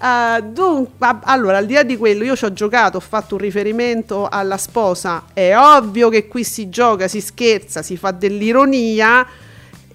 Uh, 0.00 0.40
dunque, 0.52 0.92
ma- 0.98 1.20
allora, 1.24 1.56
al 1.58 1.66
di 1.66 1.74
là 1.74 1.82
di 1.82 1.96
quello, 1.96 2.22
io 2.22 2.36
ci 2.36 2.44
ho 2.44 2.52
giocato, 2.52 2.98
ho 2.98 3.00
fatto 3.00 3.34
un 3.34 3.40
riferimento 3.40 4.28
alla 4.30 4.56
sposa. 4.56 5.24
È 5.32 5.54
ovvio 5.56 6.08
che 6.08 6.28
qui 6.28 6.44
si 6.44 6.68
gioca, 6.68 7.08
si 7.08 7.20
scherza, 7.20 7.82
si 7.82 7.96
fa 7.96 8.12
dell'ironia. 8.12 9.26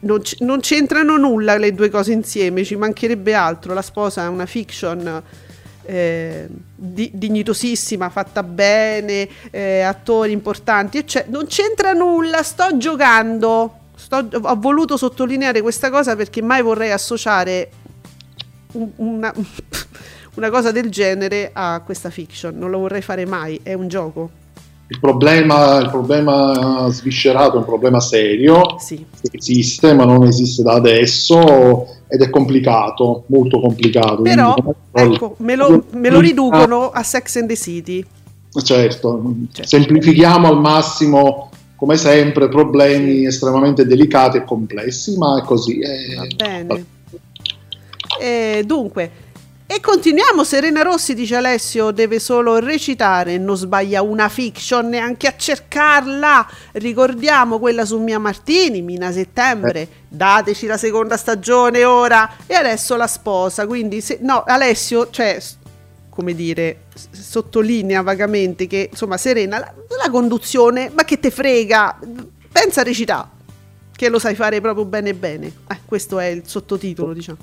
Non, 0.04 0.22
c- 0.22 0.38
non 0.42 0.60
c'entrano 0.60 1.18
nulla 1.18 1.58
le 1.58 1.74
due 1.74 1.90
cose 1.90 2.12
insieme, 2.12 2.64
ci 2.64 2.76
mancherebbe 2.76 3.34
altro. 3.34 3.74
La 3.74 3.82
sposa 3.82 4.24
è 4.24 4.28
una 4.28 4.46
fiction 4.46 5.24
eh, 5.86 6.48
di- 6.76 7.12
dignitosissima, 7.14 8.10
fatta 8.10 8.44
bene, 8.44 9.28
eh, 9.52 9.82
attori 9.82 10.32
importanti, 10.32 10.98
ecce- 11.00 11.26
non 11.30 11.46
c'entra 11.48 11.94
nulla, 11.94 12.44
sto 12.44 12.76
giocando. 12.78 13.80
Sto- 13.96 14.28
ho 14.42 14.56
voluto 14.58 14.98
sottolineare 14.98 15.62
questa 15.62 15.90
cosa 15.90 16.16
perché 16.16 16.42
mai 16.42 16.62
vorrei 16.62 16.92
associare 16.92 17.70
un- 18.74 18.90
una, 18.98 19.34
una 20.36 20.50
cosa 20.50 20.72
del 20.72 20.90
genere 20.90 21.52
a 21.54 21.82
questa 21.86 22.10
fiction. 22.10 22.58
Non 22.58 22.70
lo 22.70 22.80
vorrei 22.80 23.02
fare 23.02 23.26
mai, 23.26 23.60
è 23.64 23.74
un 23.74 23.88
gioco. 23.88 24.42
Il 24.94 25.00
problema, 25.00 25.80
il 25.80 25.90
problema 25.90 26.88
sviscerato 26.92 27.56
è 27.56 27.58
un 27.58 27.66
problema 27.66 28.00
serio, 28.00 28.78
Sì. 28.78 29.04
esiste, 29.32 29.92
ma 29.96 30.06
non 30.06 30.24
esiste 30.28 30.62
da 30.62 30.74
adesso 30.74 31.88
ed 32.08 32.22
è 32.22 32.30
complicato, 32.30 33.24
molto 33.28 33.60
complicato. 33.60 34.22
Però, 34.22 34.54
Quindi, 34.54 35.16
ecco, 35.16 35.34
me 35.40 35.56
lo, 35.56 35.86
me 35.94 36.10
lo 36.12 36.20
riducono 36.20 36.92
a 36.92 37.02
Sex 37.02 37.38
and 37.38 37.48
the 37.48 37.56
City. 37.56 38.06
Certo, 38.64 39.24
Certo. 39.52 39.68
semplifichiamo 39.68 40.48
al 40.48 40.60
massimo, 40.60 41.50
come 41.76 41.98
sempre, 41.98 42.48
problemi 42.48 43.26
estremamente 43.26 43.88
delicati 43.88 44.38
e 44.38 44.44
complessi, 44.44 45.18
ma 45.18 45.40
è 45.40 45.44
così. 45.44 45.80
è- 45.80 46.16
Va 46.18 46.28
bene. 46.36 46.86
E 48.22 48.64
dunque, 48.64 49.10
e 49.76 49.80
continuiamo. 49.80 50.44
Serena 50.44 50.84
Rossi, 50.84 51.16
dice 51.16 51.36
Alessio, 51.36 51.90
deve 51.90 52.20
solo 52.20 52.60
recitare, 52.60 53.40
non 53.40 53.58
sbaglia 53.58 54.04
una 54.04 54.30
fiction 54.30 54.88
neanche 54.88 55.26
a 55.26 55.36
cercarla. 55.36 56.48
Ricordiamo 56.74 57.58
quella 57.58 57.84
su 57.84 57.98
Mia 58.00 58.20
Martini, 58.20 58.84
Mina 58.84 59.12
Settembre. 59.12 59.88
Dateci 60.08 60.68
la 60.68 60.78
seconda 60.78 61.18
stagione 61.18 61.84
ora. 61.86 62.36
E 62.46 62.54
adesso 62.54 62.96
la 62.96 63.08
sposa. 63.08 63.66
Quindi, 63.66 64.00
se, 64.02 64.20
no, 64.22 64.44
Alessio, 64.46 65.10
cioè, 65.10 65.42
come 66.10 66.36
dire, 66.36 66.82
sottolinea 67.10 68.04
vagamente 68.04 68.68
che 68.68 68.90
insomma, 68.92 69.18
Serena, 69.18 69.58
la, 69.58 69.74
la 70.04 70.10
conduzione, 70.12 70.92
ma 70.94 71.04
che 71.04 71.20
te 71.20 71.32
frega? 71.32 71.98
Pensa 72.52 72.82
a 72.82 72.84
recitare 72.84 73.28
che 73.96 74.10
lo 74.10 74.20
sai 74.20 74.36
fare 74.36 74.62
proprio 74.62 74.86
bene 74.86 75.16
bene. 75.16 75.48
Eh, 75.68 75.80
questo 75.86 76.20
è 76.20 76.28
il 76.28 76.44
sottotitolo, 76.46 77.14
diciamo. 77.14 77.38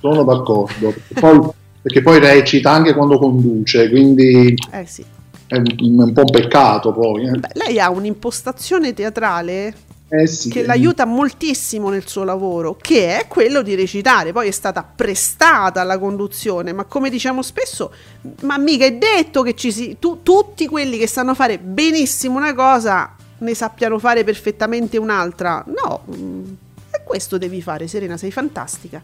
Sono 0.00 0.24
d'accordo, 0.24 0.94
poi, 1.12 1.40
perché 1.82 2.02
poi 2.02 2.18
recita 2.18 2.70
anche 2.70 2.94
quando 2.94 3.18
conduce, 3.18 3.88
quindi 3.88 4.54
Eh 4.70 4.86
sì. 4.86 5.04
è 5.46 5.56
un, 5.56 5.64
è 5.66 6.02
un 6.04 6.12
po' 6.12 6.20
un 6.20 6.30
peccato 6.30 6.92
poi. 6.92 7.26
eh. 7.26 7.30
Beh, 7.38 7.48
lei 7.54 7.80
ha 7.80 7.90
un'impostazione 7.90 8.92
teatrale 8.92 9.74
Eh 10.08 10.26
sì, 10.26 10.50
che 10.50 10.64
l'aiuta 10.64 11.04
moltissimo 11.06 11.88
nel 11.88 12.06
suo 12.06 12.24
lavoro, 12.24 12.76
che 12.80 13.16
è 13.18 13.26
quello 13.28 13.62
di 13.62 13.74
recitare. 13.74 14.32
Poi 14.32 14.48
è 14.48 14.50
stata 14.50 14.82
prestata 14.82 15.80
alla 15.80 15.98
conduzione, 15.98 16.72
ma 16.72 16.84
come 16.84 17.10
diciamo 17.10 17.42
spesso, 17.42 17.92
ma 18.42 18.58
mica 18.58 18.84
è 18.84 18.94
detto 18.96 19.42
che 19.42 19.54
ci 19.54 19.70
si, 19.72 19.96
tu- 19.98 20.22
tutti 20.22 20.66
quelli 20.66 20.98
che 20.98 21.06
sanno 21.06 21.34
fare 21.34 21.58
benissimo 21.58 22.36
una 22.36 22.54
cosa 22.54 23.14
ne 23.38 23.54
sappiano 23.54 23.98
fare 23.98 24.22
perfettamente 24.24 24.98
un'altra. 24.98 25.64
No, 25.66 26.02
mm, 26.14 26.44
e 26.92 27.00
questo 27.04 27.38
devi 27.38 27.62
fare, 27.62 27.86
Serena, 27.86 28.16
sei 28.18 28.30
fantastica. 28.30 29.00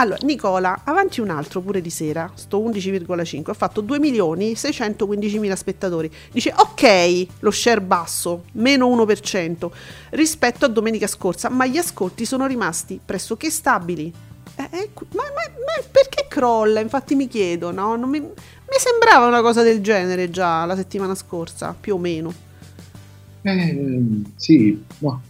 Allora, 0.00 0.18
Nicola, 0.22 0.82
avanti 0.84 1.20
un 1.20 1.28
altro 1.28 1.60
pure 1.60 1.80
di 1.80 1.90
sera, 1.90 2.30
sto 2.34 2.60
11,5, 2.60 3.50
ha 3.50 3.54
fatto 3.54 3.80
2 3.80 3.98
milioni 3.98 4.54
615 4.54 5.38
mila 5.40 5.56
spettatori. 5.56 6.08
Dice, 6.30 6.54
ok, 6.56 7.26
lo 7.40 7.50
share 7.50 7.80
basso, 7.80 8.44
meno 8.52 8.86
1% 8.88 9.68
rispetto 10.10 10.64
a 10.64 10.68
domenica 10.68 11.08
scorsa, 11.08 11.48
ma 11.48 11.66
gli 11.66 11.78
ascolti 11.78 12.24
sono 12.24 12.46
rimasti 12.46 13.00
pressoché 13.04 13.50
stabili. 13.50 14.12
Eh, 14.54 14.68
eh, 14.70 14.90
ma, 15.14 15.22
ma- 15.34 15.54
ma 15.56 15.88
perché 15.90 16.26
crolla? 16.28 16.78
Infatti 16.78 17.16
mi 17.16 17.26
chiedo, 17.26 17.72
no? 17.72 17.96
Mi, 17.96 18.20
mi 18.20 18.78
sembrava 18.78 19.26
una 19.26 19.42
cosa 19.42 19.62
del 19.62 19.80
genere 19.80 20.30
già 20.30 20.64
la 20.64 20.76
settimana 20.76 21.16
scorsa, 21.16 21.74
più 21.78 21.94
o 21.96 21.98
meno. 21.98 22.32
Eh, 23.42 24.22
sì, 24.36 24.80
ma 24.98 25.20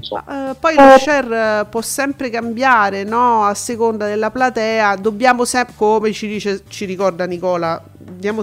so. 0.00 0.16
Eh, 0.18 0.54
poi 0.58 0.74
lo 0.74 0.98
share 0.98 1.60
eh, 1.60 1.66
può 1.66 1.80
sempre 1.82 2.30
cambiare, 2.30 3.04
no? 3.04 3.44
A 3.44 3.54
seconda 3.54 4.06
della 4.06 4.30
platea. 4.30 4.96
Dobbiamo 4.96 5.44
sempre, 5.44 5.74
come 5.76 6.12
ci 6.12 6.26
dice, 6.26 6.62
ci 6.68 6.84
ricorda 6.84 7.24
Nicola, 7.26 7.82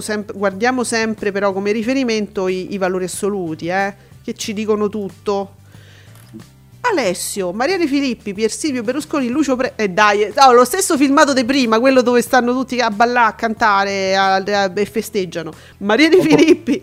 sempre- 0.00 0.36
guardiamo 0.36 0.84
sempre 0.84 1.32
però 1.32 1.52
come 1.52 1.72
riferimento 1.72 2.48
i, 2.48 2.72
i 2.72 2.78
valori 2.78 3.04
assoluti, 3.04 3.66
eh? 3.68 3.94
Che 4.22 4.34
ci 4.34 4.52
dicono 4.52 4.88
tutto. 4.88 5.56
Alessio, 6.84 7.52
Maria 7.52 7.78
De 7.78 7.86
Filippi, 7.86 8.34
Pier 8.34 8.50
Silvio 8.50 8.82
Berlusconi, 8.82 9.28
Lucio 9.28 9.54
Pre... 9.54 9.74
E 9.76 9.88
dai, 9.90 10.22
eh, 10.22 10.32
no, 10.36 10.52
lo 10.52 10.64
stesso 10.64 10.96
filmato 10.96 11.32
di 11.32 11.44
prima, 11.44 11.78
quello 11.78 12.02
dove 12.02 12.20
stanno 12.22 12.52
tutti 12.52 12.80
a 12.80 12.90
ballare, 12.90 13.28
a 13.28 13.32
cantare 13.34 14.16
a- 14.16 14.34
a- 14.34 14.72
e 14.74 14.84
festeggiano. 14.84 15.52
Maria 15.78 16.08
De 16.08 16.20
Filippi, 16.20 16.82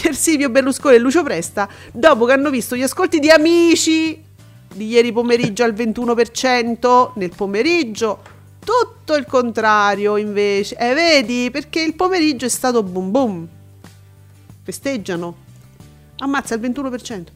Pier 0.00 0.14
Silvio 0.14 0.48
Berlusconi 0.48 0.94
e 0.94 0.98
Lucio 0.98 1.22
Presta, 1.22 1.68
dopo 1.92 2.24
che 2.24 2.32
hanno 2.32 2.50
visto 2.50 2.76
gli 2.76 2.82
ascolti 2.82 3.18
di 3.18 3.30
Amici 3.30 4.24
di 4.72 4.86
ieri 4.86 5.12
pomeriggio 5.12 5.64
al 5.64 5.72
21%, 5.72 7.12
nel 7.14 7.32
pomeriggio 7.34 8.20
tutto 8.60 9.14
il 9.14 9.26
contrario 9.26 10.16
invece. 10.16 10.76
E 10.76 10.94
vedi, 10.94 11.50
perché 11.50 11.80
il 11.80 11.94
pomeriggio 11.94 12.46
è 12.46 12.48
stato 12.48 12.82
boom 12.82 13.10
boom. 13.10 13.48
Festeggiano. 14.62 15.36
Ammazza 16.18 16.54
il 16.54 16.60
21%. 16.60 17.26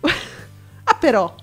ah 0.84 0.94
però, 0.94 1.34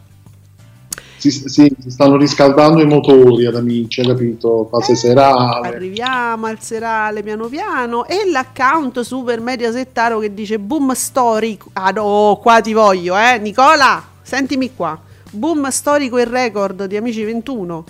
Si, 1.24 1.32
sì, 1.32 1.74
si 1.80 1.90
stanno 1.90 2.18
riscaldando 2.18 2.82
i 2.82 2.86
motori 2.86 3.46
ad 3.46 3.56
amici, 3.56 4.02
hai 4.02 4.08
capito? 4.08 4.68
Fase 4.70 4.94
serale. 4.94 5.70
Arriviamo 5.70 6.48
al 6.48 6.60
serale 6.60 7.24
piano 7.24 7.48
piano 7.48 8.06
e 8.06 8.30
l'account 8.30 9.00
super 9.00 9.40
media 9.40 9.72
settaro 9.72 10.20
che 10.20 10.34
dice 10.34 10.60
boom 10.60 10.92
storico. 10.92 11.70
Ah 11.72 11.92
no, 11.92 12.38
qua 12.42 12.60
ti 12.60 12.74
voglio, 12.74 13.16
eh. 13.16 13.38
Nicola, 13.38 14.04
sentimi 14.22 14.76
qua. 14.76 15.00
Boom 15.32 15.70
storico 15.70 16.18
e 16.18 16.26
record 16.26 16.84
di 16.88 16.98
Amici 16.98 17.24
21 17.24 17.86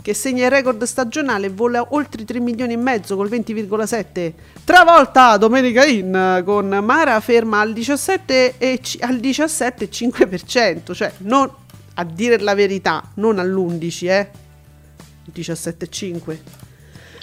che 0.00 0.14
segna 0.14 0.44
il 0.44 0.50
record 0.50 0.82
stagionale 0.84 1.46
e 1.46 1.50
vola 1.50 1.84
oltre 1.90 2.22
i 2.22 2.24
3 2.24 2.38
milioni 2.38 2.74
e 2.74 2.76
mezzo 2.76 3.16
col 3.16 3.28
20,7. 3.28 4.32
Travolta 4.64 5.36
Domenica 5.36 5.84
In 5.84 6.42
con 6.44 6.68
Mara 6.68 7.18
ferma 7.18 7.58
al 7.58 7.72
17 7.72 8.54
e 8.58 8.78
ci- 8.80 8.98
al 9.00 9.16
17,5%, 9.16 10.94
cioè 10.94 11.12
non 11.18 11.50
a 12.00 12.04
dire 12.04 12.38
la 12.38 12.54
verità, 12.54 13.10
non 13.14 13.38
all'11, 13.38 14.08
eh. 14.08 14.30
17,5. 15.32 16.38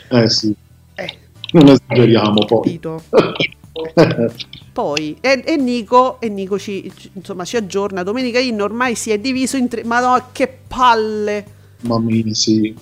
Eh 0.09 0.29
sì, 0.29 0.55
Eh, 0.95 1.17
non 1.53 1.67
esageriamo 1.69 2.45
poi. 2.45 2.61
capito. 2.61 3.03
Poi, 4.73 5.17
e, 5.19 5.43
e 5.45 5.55
Nico, 5.57 6.19
e 6.19 6.29
Nico 6.29 6.57
ci, 6.59 6.91
insomma, 7.13 7.43
ci 7.45 7.57
aggiorna. 7.57 8.03
Domenica 8.03 8.39
In 8.39 8.61
ormai 8.61 8.93
si 8.95 9.11
è 9.11 9.19
diviso 9.19 9.57
in 9.57 9.67
tre. 9.67 9.83
Ma 9.83 9.99
no, 9.99 10.29
che 10.31 10.47
palle! 10.67 11.45
Mamma 11.81 12.09
mia, 12.09 12.33
sì. 12.33 12.75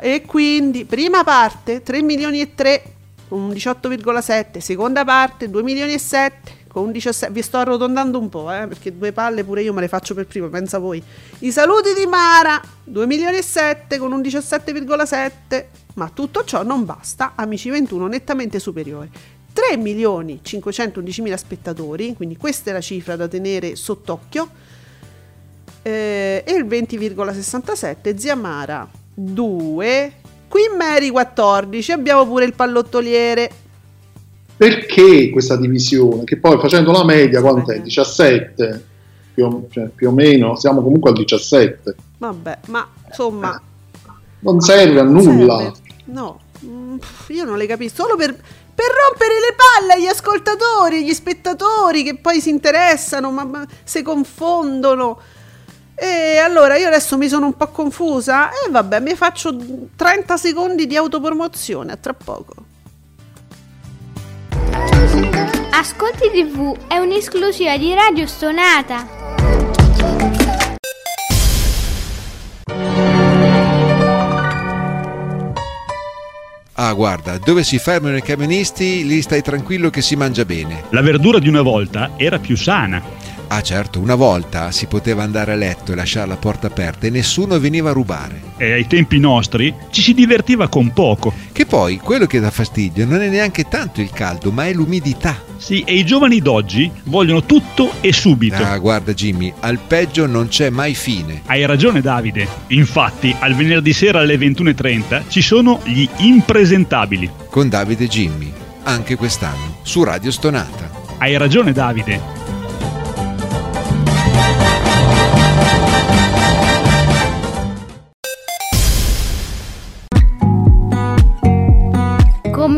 E 0.00 0.22
quindi, 0.22 0.84
prima 0.84 1.22
parte 1.24 1.82
3 1.82 2.02
milioni 2.02 2.40
e 2.40 2.54
3 2.54 2.82
con 3.28 3.40
un 3.40 3.50
18,7, 3.50 4.58
seconda 4.58 5.04
parte 5.04 5.48
2 5.50 5.62
milioni 5.62 5.92
e 5.94 5.98
7 5.98 6.52
con 6.74 6.86
un 6.86 6.90
17. 6.90 7.32
Vi 7.32 7.40
sto 7.40 7.58
arrotondando 7.58 8.18
un 8.18 8.28
po', 8.28 8.52
eh, 8.52 8.66
perché 8.66 8.98
due 8.98 9.12
palle 9.12 9.44
pure 9.44 9.62
io 9.62 9.72
me 9.72 9.80
le 9.80 9.86
faccio 9.86 10.12
per 10.12 10.26
primo, 10.26 10.48
pensa 10.48 10.78
voi. 10.78 11.00
I 11.38 11.52
saluti 11.52 11.94
di 11.94 12.04
Mara 12.04 12.60
2 12.82 13.06
milioni 13.06 13.36
e 13.36 13.42
7 13.42 13.96
con 13.96 14.10
un 14.10 14.20
17,7, 14.20 15.66
ma 15.94 16.10
tutto 16.12 16.42
ciò 16.42 16.64
non 16.64 16.84
basta, 16.84 17.34
Amici 17.36 17.70
21 17.70 18.08
nettamente 18.08 18.58
superiore. 18.58 19.08
3 19.52 19.76
milioni 19.76 20.40
511 20.42 21.22
mila 21.22 21.36
spettatori, 21.36 22.12
quindi 22.14 22.36
questa 22.36 22.70
è 22.70 22.72
la 22.72 22.80
cifra 22.80 23.14
da 23.14 23.28
tenere 23.28 23.76
sott'occhio. 23.76 24.50
Eh, 25.80 26.42
e 26.44 26.52
il 26.54 26.64
20,67 26.64 28.16
Zia 28.16 28.34
Mara 28.34 28.88
2 29.14 30.12
Queen 30.48 30.76
Mary 30.76 31.10
14 31.10 31.92
abbiamo 31.92 32.26
pure 32.26 32.46
il 32.46 32.54
pallottoliere 32.54 33.50
Perché 34.56 35.30
questa 35.30 35.56
divisione? 35.56 36.24
Che 36.24 36.38
poi 36.38 36.58
facendo 36.58 36.92
la 36.92 37.04
media, 37.04 37.40
quant'è? 37.40 37.80
17? 37.80 38.84
Più 39.34 39.44
o, 39.44 39.66
cioè, 39.70 39.88
più 39.88 40.08
o 40.08 40.12
meno, 40.12 40.56
siamo 40.56 40.80
comunque 40.82 41.10
al 41.10 41.16
17. 41.16 41.94
vabbè 42.18 42.58
ma 42.66 42.86
insomma 43.08 43.60
Non 44.40 44.60
serve 44.60 45.00
a 45.00 45.02
nulla. 45.02 45.58
serve. 45.58 45.78
no 46.06 46.40
Mm, 46.64 46.96
io 47.28 47.44
non 47.44 47.58
le 47.58 47.66
capisco 47.66 48.02
solo 48.02 48.16
per, 48.16 48.32
per 48.32 48.86
rompere 48.86 49.34
le 49.34 49.54
palle 49.54 49.92
agli 49.94 50.06
ascoltatori 50.06 50.98
agli 50.98 51.12
spettatori 51.12 52.02
che 52.02 52.16
poi 52.16 52.40
si 52.40 52.48
interessano 52.48 53.30
ma, 53.30 53.44
ma 53.44 53.66
si 53.82 54.00
confondono 54.02 55.18
e 55.94 56.38
allora 56.38 56.78
io 56.78 56.86
adesso 56.86 57.18
mi 57.18 57.28
sono 57.28 57.46
un 57.46 57.56
po' 57.56 57.68
confusa 57.68 58.48
e 58.50 58.70
vabbè 58.70 59.00
mi 59.00 59.14
faccio 59.14 59.54
30 59.94 60.36
secondi 60.38 60.86
di 60.86 60.96
autopromozione 60.96 61.92
a 61.92 61.96
tra 61.96 62.14
poco 62.14 62.54
Ascolti 65.70 66.30
TV 66.32 66.76
è 66.86 66.96
un'esclusiva 66.98 67.76
di 67.76 67.92
Radio 67.94 68.26
Stonata. 68.26 69.22
Ah, 76.76 76.92
guarda, 76.92 77.38
dove 77.38 77.62
si 77.62 77.78
fermano 77.78 78.16
i 78.16 78.22
camionisti, 78.22 79.06
lì 79.06 79.22
stai 79.22 79.42
tranquillo 79.42 79.90
che 79.90 80.02
si 80.02 80.16
mangia 80.16 80.44
bene. 80.44 80.84
La 80.90 81.02
verdura 81.02 81.38
di 81.38 81.48
una 81.48 81.62
volta 81.62 82.12
era 82.16 82.38
più 82.38 82.56
sana. 82.56 83.00
Ah, 83.48 83.62
certo, 83.62 84.00
una 84.00 84.14
volta 84.14 84.70
si 84.70 84.86
poteva 84.86 85.22
andare 85.22 85.52
a 85.52 85.54
letto 85.54 85.92
e 85.92 85.94
lasciare 85.94 86.26
la 86.26 86.36
porta 86.36 86.66
aperta 86.66 87.06
e 87.06 87.10
nessuno 87.10 87.58
veniva 87.58 87.90
a 87.90 87.92
rubare. 87.92 88.40
E 88.56 88.72
ai 88.72 88.86
tempi 88.86 89.18
nostri 89.18 89.72
ci 89.90 90.02
si 90.02 90.14
divertiva 90.14 90.68
con 90.68 90.92
poco. 90.92 91.32
Che 91.52 91.66
poi 91.66 91.98
quello 91.98 92.26
che 92.26 92.40
dà 92.40 92.50
fastidio 92.50 93.06
non 93.06 93.22
è 93.22 93.28
neanche 93.28 93.68
tanto 93.68 94.00
il 94.00 94.10
caldo, 94.10 94.50
ma 94.50 94.66
è 94.66 94.72
l'umidità. 94.72 95.42
Sì, 95.56 95.82
e 95.86 95.94
i 95.94 96.04
giovani 96.04 96.40
d'oggi 96.40 96.90
vogliono 97.04 97.44
tutto 97.44 97.92
e 98.00 98.12
subito. 98.12 98.62
Ah, 98.62 98.76
guarda 98.78 99.14
Jimmy, 99.14 99.52
al 99.60 99.78
peggio 99.78 100.26
non 100.26 100.48
c'è 100.48 100.70
mai 100.70 100.94
fine. 100.94 101.42
Hai 101.46 101.64
ragione 101.64 102.00
Davide. 102.00 102.46
Infatti, 102.68 103.34
al 103.38 103.54
venerdì 103.54 103.92
sera 103.92 104.20
alle 104.20 104.36
21.30 104.36 105.22
ci 105.28 105.40
sono 105.40 105.80
gli 105.84 106.08
impresentabili. 106.18 107.30
Con 107.48 107.68
Davide 107.68 108.04
e 108.04 108.08
Jimmy, 108.08 108.52
anche 108.82 109.16
quest'anno, 109.16 109.78
su 109.82 110.02
Radio 110.02 110.30
Stonata. 110.30 110.90
Hai 111.18 111.36
ragione 111.36 111.72
Davide. 111.72 112.43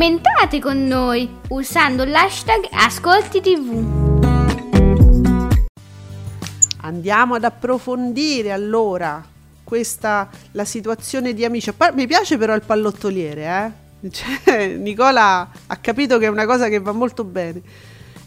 Commentate 0.06 0.60
con 0.60 0.86
noi 0.86 1.28
usando 1.48 2.04
l'hashtag 2.04 2.68
Ascolti 2.70 3.40
TV. 3.40 3.82
Andiamo 6.82 7.34
ad 7.34 7.42
approfondire 7.42 8.52
allora 8.52 9.20
questa 9.64 10.30
la 10.52 10.64
situazione 10.64 11.34
di 11.34 11.44
amici. 11.44 11.74
Mi 11.94 12.06
piace 12.06 12.38
però 12.38 12.54
il 12.54 12.62
pallottoliere, 12.64 13.74
eh? 14.00 14.08
Cioè, 14.44 14.76
Nicola 14.76 15.50
ha 15.66 15.76
capito 15.78 16.18
che 16.18 16.26
è 16.26 16.28
una 16.28 16.46
cosa 16.46 16.68
che 16.68 16.78
va 16.78 16.92
molto 16.92 17.24
bene. 17.24 17.60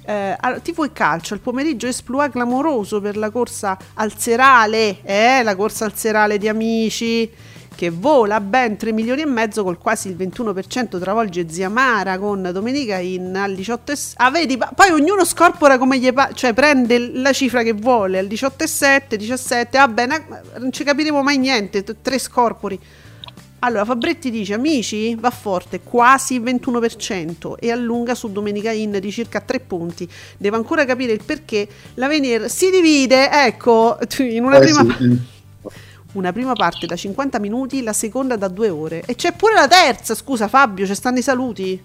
Eh, 0.04 0.38
tifo 0.62 0.84
e 0.84 0.92
calcio 0.92 1.34
al 1.34 1.40
pomeriggio 1.40 1.88
esploit 1.88 2.30
clamoroso 2.30 3.00
per 3.00 3.16
la 3.16 3.30
corsa 3.30 3.78
al 3.94 4.18
serale, 4.18 5.02
eh, 5.04 5.44
la 5.44 5.56
corsa 5.56 5.86
al 5.86 5.96
serale 5.96 6.38
di 6.38 6.50
amici 6.50 7.32
che 7.80 7.92
vola 7.92 8.42
ben 8.42 8.76
3 8.76 8.92
milioni 8.92 9.22
e 9.22 9.26
mezzo 9.26 9.64
col 9.64 9.78
quasi 9.78 10.10
il 10.10 10.18
21% 10.18 11.00
travolge 11.00 11.50
zia 11.50 11.70
Mara 11.70 12.20
con 12.20 12.50
Domenica 12.52 12.98
in 12.98 13.34
al 13.38 13.56
18 13.56 13.94
e 13.94 13.98
ah 14.16 14.30
vedi 14.32 14.58
poi 14.58 14.90
ognuno 14.92 15.24
scorpora 15.24 15.78
come 15.78 15.98
gli 15.98 16.12
pa- 16.12 16.32
cioè 16.34 16.52
prende 16.52 16.98
la 17.14 17.32
cifra 17.32 17.64
che 17.64 17.72
vuole 17.72 18.18
al 18.20 18.26
18,7 18.26 19.16
17 19.16 19.78
va 19.78 19.88
bene 19.88 20.26
non 20.58 20.74
ci 20.74 20.84
capiremo 20.84 21.24
mai 21.24 21.38
niente 21.38 21.82
t- 21.86 21.96
tre 22.02 22.20
scorpori. 22.20 22.78
Allora 23.62 23.86
Fabretti 23.86 24.30
dice 24.30 24.54
amici 24.56 25.16
va 25.16 25.30
forte 25.32 25.80
quasi 25.82 26.36
il 26.36 26.42
21% 26.44 27.56
e 27.60 27.72
allunga 27.72 28.14
su 28.14 28.30
Domenica 28.32 28.72
In 28.72 28.98
di 29.00 29.12
circa 29.12 29.40
3 29.40 29.60
punti. 29.62 30.08
Devo 30.38 30.58
ancora 30.58 30.84
capire 30.84 31.14
il 31.14 31.22
perché. 31.26 31.66
l'Avenir 31.96 32.50
si 32.50 32.70
divide 32.72 33.30
ecco 33.32 33.98
in 34.20 34.44
una 34.44 34.58
Eh, 34.58 34.60
prima 34.60 34.86
sì. 34.98 35.38
Una 36.14 36.32
prima 36.32 36.54
parte 36.54 36.86
da 36.88 36.96
50 36.96 37.40
minuti, 37.40 37.84
la 37.84 37.94
seconda 37.94 38.36
da 38.36 38.48
2 38.48 38.70
ore. 38.70 39.04
E 39.06 39.16
c'è 39.16 39.34
pure 39.34 39.54
la 39.54 39.68
terza, 39.68 40.16
scusa 40.16 40.48
Fabio, 40.48 40.86
ci 40.86 40.96
stanno 40.96 41.20
i 41.20 41.22
saluti. 41.22 41.82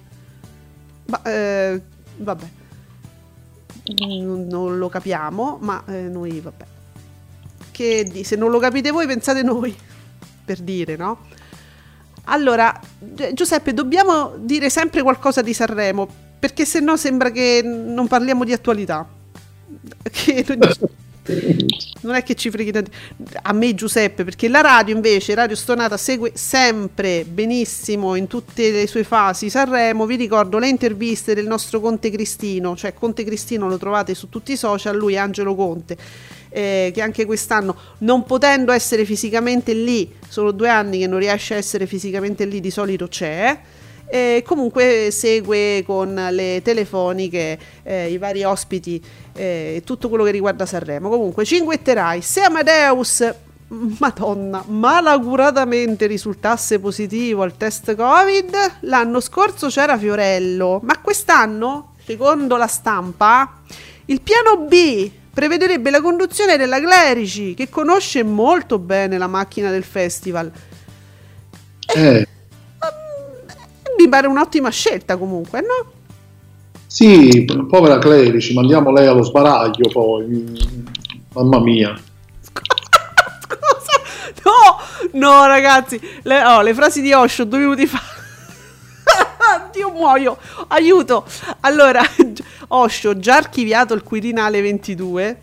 Ma, 1.07 1.23
eh, 1.23 1.81
vabbè. 2.16 2.45
Non, 3.97 4.78
lo 4.78 4.88
capiamo, 4.88 5.59
ma 5.61 5.83
eh, 5.87 6.09
noi, 6.09 6.40
vabbè. 6.40 6.64
Che 7.71 8.04
di- 8.04 8.25
se 8.25 8.37
non 8.37 8.50
lo 8.50 8.59
capite 8.59 8.90
voi, 8.90 9.07
pensate 9.07 9.43
noi. 9.43 9.75
Per 10.45 10.61
dire, 10.61 10.97
no? 10.97 11.19
Allora, 12.25 12.78
Gi- 12.99 13.35
Giuseppe, 13.35 13.75
dobbiamo 13.75 14.37
dire 14.38 14.71
sempre 14.71 15.02
qualcosa 15.02 15.43
di 15.43 15.52
Sanremo, 15.52 16.09
perché 16.38 16.64
se 16.64 16.81
no 16.81 16.97
sembra 16.97 17.31
che 17.31 17.61
non 17.62 18.07
parliamo 18.09 18.45
di 18.45 18.52
attualità. 18.52 19.07
Che 20.11 20.45
non 20.56 20.71
è 21.25 22.23
che 22.23 22.34
ci 22.34 22.50
freghi 22.50 22.71
tanto. 22.71 22.91
A 23.43 23.52
me 23.52 23.75
Giuseppe, 23.75 24.25
perché 24.25 24.49
la 24.49 24.60
radio 24.60 24.95
invece, 24.95 25.34
Radio 25.34 25.56
Stonata, 25.56 25.97
segue 25.97 26.32
sempre 26.34 27.25
benissimo 27.25 28.15
in 28.15 28.26
tutte 28.26 28.71
le 28.71 28.87
sue 28.87 29.04
fasi 29.04 29.49
Sanremo. 29.49 30.04
Vi 30.04 30.17
ricordo 30.17 30.58
le 30.58 30.69
interviste 30.69 31.34
del 31.34 31.47
nostro 31.47 31.80
Conte 31.80 32.10
Cristino, 32.10 32.76
cioè 32.76 32.93
Conte 32.93 33.25
Cristino 33.25 33.69
lo 33.69 33.78
trovate 33.78 34.15
su 34.15 34.28
tutti 34.28 34.52
i 34.52 34.56
social, 34.56 34.97
lui 34.97 35.15
è 35.15 35.17
Angelo 35.17 35.54
Conte. 35.54 35.97
eh, 36.54 36.93
che 36.95 37.02
anche 37.02 37.25
quest'anno, 37.25 37.76
non 37.99 38.23
potendo 38.23 38.71
essere 38.71 39.04
fisicamente 39.04 39.75
lì, 39.75 40.08
sono 40.28 40.52
due 40.52 40.69
anni 40.69 41.00
che 41.00 41.08
non 41.08 41.19
riesce 41.19 41.54
a 41.54 41.56
essere 41.56 41.84
fisicamente 41.87 42.45
lì, 42.45 42.60
di 42.60 42.71
solito 42.71 43.08
c'è. 43.08 43.58
E 44.14 44.44
comunque 44.46 45.08
segue 45.10 45.82
con 45.84 46.14
le 46.30 46.60
telefoniche 46.62 47.58
eh, 47.82 48.12
i 48.12 48.16
vari 48.16 48.44
ospiti 48.44 49.02
e 49.34 49.82
tutto 49.84 50.08
quello 50.08 50.22
che 50.22 50.30
riguarda 50.30 50.66
Sanremo. 50.66 51.08
Comunque 51.08 51.44
cinguetterai 51.44 52.22
se 52.22 52.42
Amadeus 52.42 53.34
Madonna, 53.98 54.62
malauguratamente 54.68 56.06
risultasse 56.06 56.78
positivo 56.78 57.42
al 57.42 57.56
test 57.56 57.96
Covid, 57.96 58.76
l'anno 58.82 59.18
scorso 59.18 59.66
c'era 59.66 59.98
Fiorello, 59.98 60.78
ma 60.84 60.96
quest'anno, 61.00 61.94
secondo 62.06 62.56
la 62.56 62.68
stampa, 62.68 63.62
il 64.04 64.20
piano 64.20 64.58
B 64.58 65.10
prevederebbe 65.32 65.90
la 65.90 66.00
conduzione 66.00 66.56
della 66.56 66.78
Clerici, 66.78 67.54
che 67.54 67.68
conosce 67.68 68.22
molto 68.22 68.78
bene 68.78 69.18
la 69.18 69.26
macchina 69.26 69.72
del 69.72 69.82
festival. 69.82 70.52
Eh, 71.96 72.28
Mi 73.99 74.09
pare 74.09 74.26
un'ottima 74.26 74.71
scelta 74.71 75.17
comunque, 75.17 75.61
no? 75.61 76.02
sì, 76.95 77.45
povera 77.69 77.99
Clerici, 77.99 78.54
mandiamo 78.54 78.93
lei 78.93 79.09
allo 79.09 79.25
sbaraglio 79.25 79.89
poi. 79.91 80.25
Mm, 80.25 80.54
Mamma 81.33 81.59
mia. 81.59 82.00
Scusa, 82.41 84.00
no, 84.45 85.19
no 85.19 85.47
ragazzi, 85.47 86.00
le, 86.23 86.45
oh, 86.45 86.63
le 86.63 86.73
frasi 86.73 87.00
di 87.00 87.13
Osho 87.13 87.43
due 87.43 87.59
minuti 87.59 87.89
fa. 87.89 88.00
Dio 89.73 89.91
muoio, 89.91 90.39
aiuto. 90.69 91.25
Allora, 91.61 92.00
Osho 92.69 93.19
già 93.19 93.39
archiviato 93.39 93.93
il 93.95 94.04
Quirinale 94.04 94.63
22. 94.63 95.41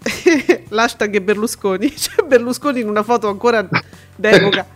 L'hashtag 0.68 1.20
Berlusconi. 1.20 1.92
C'è 1.92 2.22
Berlusconi 2.22 2.80
in 2.80 2.88
una 2.88 3.02
foto 3.02 3.28
ancora 3.28 3.68
d'epoca. 4.16 4.66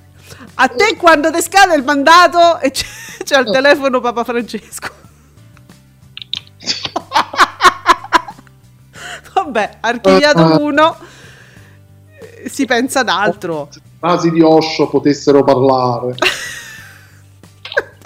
A 0.54 0.68
te 0.68 0.96
quando 0.96 1.30
ti 1.30 1.40
scade 1.40 1.74
il 1.76 1.84
mandato 1.84 2.58
e 2.58 2.70
c'è, 2.70 2.84
c'è 3.24 3.36
al 3.36 3.50
telefono 3.50 4.00
Papa 4.00 4.24
Francesco. 4.24 4.88
Vabbè, 9.34 9.78
archiviato 9.80 10.62
uno, 10.62 10.96
eh, 12.18 12.48
si 12.48 12.66
pensa 12.66 13.00
ad 13.00 13.08
altro. 13.08 13.68
Frasi 13.98 14.30
di 14.30 14.42
Osho 14.42 14.88
potessero 14.88 15.42
parlare. 15.44 16.14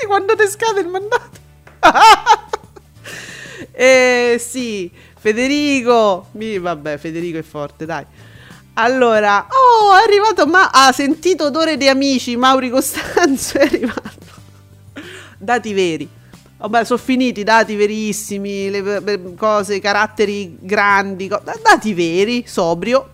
Quando 0.07 0.37
ti 0.37 0.47
scade 0.47 0.81
il 0.81 0.89
mandato. 0.89 1.41
eh 3.73 4.37
sì, 4.39 4.91
Federico. 5.19 6.27
Mi- 6.33 6.59
vabbè, 6.59 6.99
Federico 6.99 7.39
è 7.39 7.43
forte, 7.43 7.87
dai. 7.87 8.05
Allora, 8.75 9.47
oh, 9.51 9.99
è 9.99 10.05
arrivato, 10.09 10.47
ma 10.47 10.71
ha 10.71 10.93
sentito 10.93 11.47
odore 11.47 11.77
di 11.77 11.89
amici. 11.89 12.37
Mauri 12.37 12.71
Costanzo 12.71 13.59
è 13.59 13.63
arrivato. 13.63 14.11
Dati 15.37 15.75
veri. 15.75 16.09
Vabbè, 16.57 16.85
sono 16.85 16.99
finiti, 16.99 17.43
dati 17.43 17.75
verissimi, 17.75 18.71
le 18.71 19.01
le 19.01 19.35
cose, 19.35 19.81
caratteri 19.81 20.57
grandi, 20.61 21.29
co- 21.29 21.43
dati 21.63 21.93
veri, 21.93 22.45
sobrio. 22.47 23.11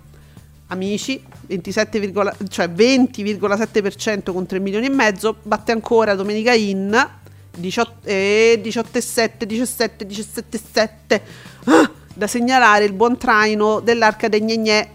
Amici, 0.69 1.25
27, 1.47 1.99
virgola- 1.99 2.37
cioè 2.49 2.69
20,7% 2.69 4.33
con 4.33 4.45
3 4.45 4.59
milioni 4.61 4.87
e 4.87 4.91
mezzo, 4.91 5.37
batte 5.43 5.73
ancora 5.73 6.15
Domenica 6.15 6.53
In 6.53 7.09
18, 7.57 7.93
eh, 8.05 8.61
18,7, 8.63 9.47
17, 9.47 10.07
17,7. 10.07 11.23
Ah, 11.65 11.91
da 12.15 12.27
segnalare 12.27 12.85
il 12.85 12.93
buon 12.93 13.17
traino 13.17 13.81
dell'Arca 13.81 14.29
dei 14.29 14.43
Gnegnè 14.43 14.89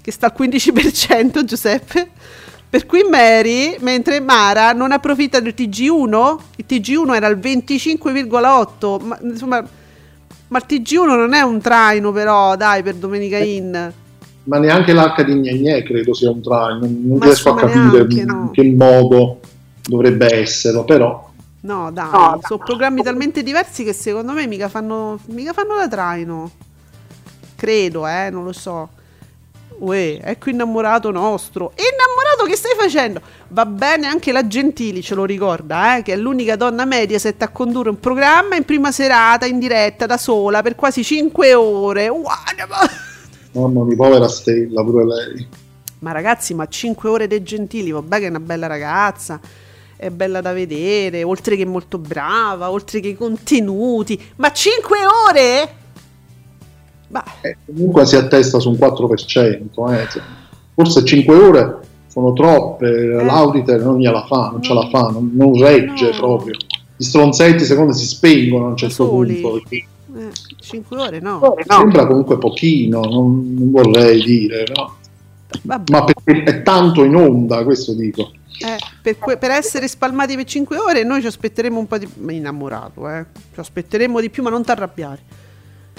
che 0.00 0.12
sta 0.12 0.26
al 0.26 0.34
15% 0.38 1.44
Giuseppe. 1.44 2.10
Per 2.70 2.84
cui 2.84 3.02
Mary, 3.02 3.76
mentre 3.80 4.20
Mara 4.20 4.72
non 4.72 4.92
approfitta 4.92 5.40
del 5.40 5.54
TG1, 5.56 6.38
il 6.56 6.64
TG1 6.68 7.14
era 7.14 7.26
al 7.26 7.38
25,8, 7.38 9.04
ma 9.04 9.18
insomma 9.22 9.66
ma 10.48 10.58
il 10.58 10.64
TG1 10.66 11.04
non 11.04 11.34
è 11.34 11.42
un 11.42 11.60
traino 11.60 12.10
però, 12.10 12.56
dai, 12.56 12.82
per 12.82 12.94
Domenica 12.94 13.38
In. 13.38 13.92
Ma 14.44 14.58
neanche 14.58 14.94
l'arca 14.94 15.22
di 15.22 15.34
Gnagnè 15.34 15.82
credo 15.82 16.14
sia 16.14 16.30
un 16.30 16.40
traino. 16.40 16.80
Non, 16.80 17.18
Ma 17.18 17.24
riesco 17.26 17.50
a 17.50 17.56
capire 17.56 18.06
neanche, 18.06 18.20
in 18.20 18.26
no. 18.26 18.50
che 18.50 18.74
modo 18.74 19.40
dovrebbe 19.86 20.34
esserlo, 20.34 20.84
però. 20.84 21.26
No, 21.60 21.90
dai, 21.92 22.38
sono 22.46 22.62
programmi 22.64 23.02
talmente 23.02 23.42
diversi 23.42 23.84
che 23.84 23.92
secondo 23.92 24.32
me 24.32 24.46
mica 24.46 24.68
fanno, 24.68 25.18
mica 25.26 25.52
fanno 25.52 25.74
da 25.76 25.86
traino. 25.86 26.50
Credo, 27.54 28.06
eh, 28.06 28.30
non 28.30 28.44
lo 28.44 28.52
so. 28.52 28.88
Uè, 29.78 30.18
ecco 30.22 30.50
innamorato 30.50 31.10
nostro. 31.10 31.72
Innamorato 31.76 32.44
che 32.46 32.56
stai 32.56 32.74
facendo? 32.76 33.20
Va 33.48 33.64
bene, 33.64 34.06
anche 34.06 34.32
la 34.32 34.46
Gentili 34.46 35.02
ce 35.02 35.14
lo 35.14 35.24
ricorda, 35.24 35.96
eh, 35.96 36.02
che 36.02 36.14
è 36.14 36.16
l'unica 36.16 36.56
donna 36.56 36.84
Mediaset 36.84 37.40
a 37.42 37.48
condurre 37.48 37.90
un 37.90 38.00
programma 38.00 38.56
in 38.56 38.64
prima 38.64 38.90
serata, 38.90 39.46
in 39.46 39.58
diretta, 39.60 40.06
da 40.06 40.16
sola, 40.16 40.62
per 40.62 40.74
quasi 40.74 41.04
5 41.04 41.54
ore. 41.54 42.08
Mamma 43.52 43.84
mia, 43.84 43.96
povera 43.96 44.28
Stella, 44.28 44.82
pure 44.82 45.04
lei. 45.06 45.48
Ma 46.00 46.10
ragazzi, 46.10 46.54
ma 46.54 46.66
5 46.66 47.08
ore 47.08 47.26
dei 47.28 47.42
Gentili, 47.42 47.92
vabbè 47.92 48.18
che 48.18 48.26
è 48.26 48.30
una 48.30 48.40
bella 48.40 48.66
ragazza, 48.66 49.40
è 49.96 50.10
bella 50.10 50.40
da 50.40 50.52
vedere, 50.52 51.22
oltre 51.22 51.56
che 51.56 51.64
molto 51.64 51.98
brava, 51.98 52.70
oltre 52.70 52.98
che 52.98 53.08
i 53.08 53.16
contenuti. 53.16 54.20
Ma 54.36 54.50
5 54.50 54.98
ore? 55.28 55.74
Bah, 57.08 57.24
Eh, 57.40 57.56
comunque 57.66 58.04
si 58.06 58.16
attesta 58.16 58.58
su 58.58 58.70
un 58.70 58.76
4%. 58.76 59.90
eh, 59.90 60.06
se- 60.08 60.20
Forse 60.74 61.04
5 61.04 61.34
ore 61.34 61.76
sono 62.06 62.32
troppe, 62.34 62.88
l'auditor 62.88 63.80
non 63.80 63.98
gliela 63.98 64.24
fa, 64.26 64.50
non 64.52 64.62
ce 64.62 64.74
la 64.74 64.88
fa, 64.88 65.08
non, 65.10 65.30
non 65.34 65.58
regge 65.58 66.08
Eh. 66.08 66.12
No. 66.12 66.18
proprio. 66.18 66.54
Gli 66.96 67.04
stronzetti 67.04 67.64
secondo 67.64 67.90
me 67.90 67.96
si 67.96 68.06
spengono 68.06 68.66
a 68.66 68.68
un 68.70 68.76
certo 68.76 68.94
soli. 69.06 69.34
punto. 69.40 69.60
perché 69.60 69.86
eh, 70.16 70.30
5 70.60 71.00
ore 71.00 71.20
no. 71.20 71.54
Sembra 71.66 72.06
comunque 72.06 72.38
pochino, 72.38 73.00
non, 73.00 73.54
non 73.58 73.70
vorrei 73.70 74.22
dire, 74.22 74.64
no? 74.74 74.96
Vabbè. 75.62 75.90
ma 75.92 76.04
perché 76.04 76.42
è 76.44 76.62
tanto 76.62 77.04
in 77.04 77.14
onda, 77.16 77.64
questo 77.64 77.94
dico. 77.94 78.30
Eh, 78.60 78.76
per, 79.02 79.18
que- 79.18 79.36
per 79.36 79.50
essere 79.52 79.86
spalmati 79.88 80.34
per 80.36 80.44
5 80.44 80.76
ore 80.76 81.04
noi 81.04 81.20
ci 81.20 81.26
aspetteremo 81.28 81.78
un 81.78 81.86
po' 81.86 81.98
di 81.98 82.08
ma 82.18 82.32
innamorato, 82.32 83.08
eh. 83.08 83.24
Ci 83.54 83.60
aspetteremo 83.60 84.20
di 84.20 84.30
più, 84.30 84.42
ma 84.42 84.50
non 84.50 84.62
ti 84.64 84.70
arrabbiare. 84.70 85.20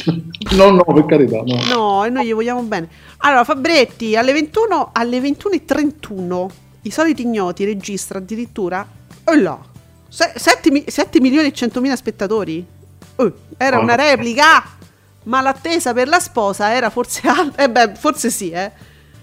No, 0.55 0.71
no, 0.71 0.83
per 0.83 1.05
carità, 1.05 1.41
no. 1.45 1.59
No, 1.67 2.05
e 2.05 2.09
noi 2.09 2.25
gli 2.25 2.33
vogliamo 2.33 2.61
bene. 2.61 2.87
Allora, 3.17 3.43
Fabretti, 3.43 4.15
alle 4.15 4.33
21 4.33 4.89
alle 4.93 5.19
21:31 5.19 6.47
i 6.83 6.91
soliti 6.91 7.21
ignoti 7.23 7.65
registra 7.65 8.17
addirittura 8.19 8.87
oh 9.25 9.35
là, 9.35 9.59
7, 10.09 11.19
milioni 11.19 11.47
e 11.49 11.53
100 11.53 11.81
mila 11.81 11.95
spettatori. 11.95 12.65
Eh, 13.15 13.33
era 13.57 13.77
Ah. 13.77 13.81
una 13.81 13.95
replica, 13.95 14.63
ma 15.23 15.41
l'attesa 15.41 15.93
per 15.93 16.07
la 16.07 16.19
sposa 16.19 16.73
era 16.73 16.89
forse 16.89 17.27
alta. 17.27 17.61
Eh 17.63 17.69
beh, 17.69 17.91
forse 17.95 18.29
sì, 18.31 18.49
eh. 18.49 18.71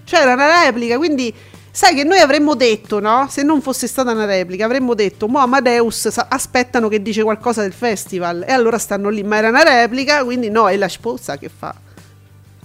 Cioè 0.04 0.20
era 0.20 0.34
una 0.34 0.62
replica, 0.64 0.96
quindi 0.98 1.34
sai 1.76 1.94
che 1.94 2.04
noi 2.04 2.20
avremmo 2.20 2.54
detto, 2.54 3.00
no? 3.00 3.26
Se 3.28 3.42
non 3.42 3.60
fosse 3.60 3.86
stata 3.86 4.10
una 4.10 4.24
replica, 4.24 4.64
avremmo 4.64 4.94
detto, 4.94 5.28
mo 5.28 5.40
Amadeus 5.40 6.08
sa- 6.08 6.26
aspettano 6.30 6.88
che 6.88 7.02
dice 7.02 7.22
qualcosa 7.22 7.60
del 7.60 7.74
festival 7.74 8.46
e 8.48 8.52
allora 8.52 8.78
stanno 8.78 9.10
lì, 9.10 9.22
ma 9.22 9.36
era 9.36 9.50
una 9.50 9.62
replica, 9.62 10.24
quindi 10.24 10.48
no, 10.48 10.70
è 10.70 10.76
la 10.78 10.88
sposa 10.88 11.36
che 11.36 11.50
fa. 11.54 11.74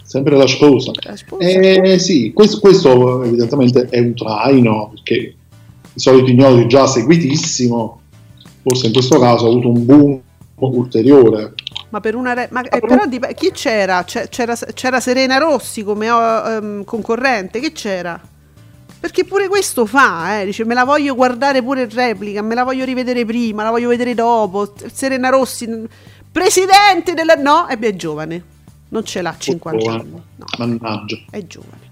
Sempre 0.02 0.38
la 0.38 0.47
sposa. 0.47 0.93
La 1.04 1.17
sposa. 1.17 1.43
Eh 1.43 2.00
sì, 2.00 2.32
questo, 2.32 2.62
questo 2.62 3.21
evidentemente 3.24 3.88
è 3.89 4.00
un 4.00 4.15
traino, 4.15 4.91
perché 4.93 5.36
i 5.93 6.00
soliti 6.00 6.32
ignoti 6.32 6.67
già 6.67 6.88
seguitissimo, 6.88 8.02
forse 8.62 8.86
in 8.86 8.93
questo 8.93 9.19
caso 9.19 9.45
ha 9.45 9.50
avuto 9.50 9.67
un 9.71 9.86
boom 9.86 10.21
ulteriore. 10.56 11.54
Ma 11.89 12.00
per 12.00 12.15
una 12.15 12.32
re- 12.32 12.47
ma, 12.50 12.62
eh, 12.62 12.80
però 12.80 13.06
dip- 13.08 13.34
chi 13.34 13.52
c'era? 13.52 14.06
C'era, 14.06 14.56
c'era 14.56 15.00
Serena 15.02 15.38
Rossi 15.38 15.84
come 15.84 16.08
ehm, 16.08 16.86
concorrente? 16.86 17.60
Che 17.60 17.74
c'era? 17.74 18.30
Perché 19.01 19.25
pure 19.25 19.47
questo 19.47 19.87
fa, 19.87 20.39
eh, 20.41 20.45
dice 20.45 20.63
me 20.63 20.75
la 20.75 20.83
voglio 20.85 21.15
guardare 21.15 21.63
pure 21.63 21.81
in 21.83 21.89
replica, 21.89 22.41
me 22.43 22.53
la 22.53 22.63
voglio 22.63 22.85
rivedere 22.85 23.25
prima, 23.25 23.63
la 23.63 23.71
voglio 23.71 23.89
vedere 23.89 24.13
dopo. 24.13 24.73
Serena 24.93 25.29
Rossi, 25.29 25.67
presidente 26.31 27.15
della... 27.15 27.33
No, 27.33 27.67
e 27.67 27.77
beh, 27.77 27.87
è 27.89 27.95
giovane, 27.95 28.43
non 28.89 29.03
ce 29.03 29.23
l'ha 29.23 29.35
50 29.37 29.79
giovane. 29.83 30.01
anni, 30.01 30.21
no, 30.35 30.45
Mannaggia, 30.59 31.17
è 31.31 31.45
giovane. 31.47 31.89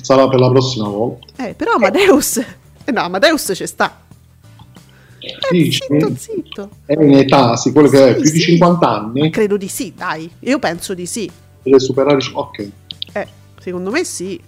sarà 0.00 0.28
per 0.28 0.38
la 0.38 0.48
prossima 0.50 0.86
volta. 0.86 1.26
Eh, 1.44 1.54
però 1.54 1.72
Amadeus, 1.72 2.36
eh, 2.36 2.92
no, 2.92 3.00
Amadeus 3.00 3.50
ci 3.56 3.66
sta. 3.66 4.00
Eh, 5.18 5.36
Dici? 5.50 5.80
zitto, 5.88 6.12
zitto. 6.16 6.70
È 6.86 6.92
in 6.94 7.12
età, 7.16 7.56
sì, 7.56 7.72
quello 7.72 7.88
che 7.88 8.08
è 8.08 8.14
Sì, 8.14 8.20
più 8.22 8.30
di 8.30 8.38
sì. 8.38 8.50
50 8.52 8.88
anni, 8.88 9.30
Credo 9.30 9.56
di 9.56 9.68
sì, 9.68 9.92
dai, 9.96 10.30
io 10.38 10.58
penso 10.60 10.94
di 10.94 11.06
sì. 11.06 11.28
deve 11.62 11.80
superare... 11.80 12.18
Ok, 12.32 12.68
Eh, 13.14 13.26
secondo 13.60 13.90
me 13.90 14.04
sì. 14.04 14.40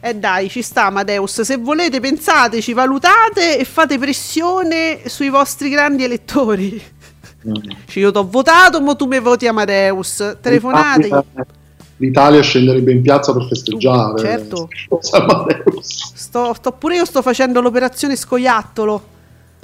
Eh 0.00 0.14
dai, 0.14 0.48
ci 0.48 0.62
sta 0.62 0.86
Amadeus. 0.86 1.40
Se 1.42 1.56
volete, 1.56 2.00
pensateci, 2.00 2.72
valutate 2.72 3.58
e 3.58 3.64
fate 3.64 3.98
pressione 3.98 5.00
sui 5.06 5.28
vostri 5.28 5.68
grandi 5.70 6.04
elettori. 6.04 6.82
Mm. 7.46 7.52
Ci 7.86 7.98
io 8.00 8.10
t'ho 8.10 8.26
votato, 8.28 8.80
ma 8.80 8.94
tu 8.94 9.06
mi 9.06 9.20
voti 9.20 9.46
Amadeus. 9.46 10.36
Telefonate. 10.40 11.02
L'Italia- 11.02 11.46
L'Italia 12.00 12.40
scenderebbe 12.42 12.92
in 12.92 13.02
piazza 13.02 13.32
per 13.32 13.46
festeggiare. 13.48 14.18
Certo. 14.20 14.68
Amadeus. 15.12 16.12
Sto, 16.14 16.54
sto- 16.54 16.72
pure 16.72 16.96
io 16.96 17.04
sto 17.04 17.22
facendo 17.22 17.60
l'operazione 17.60 18.14
scoiattolo. 18.16 19.16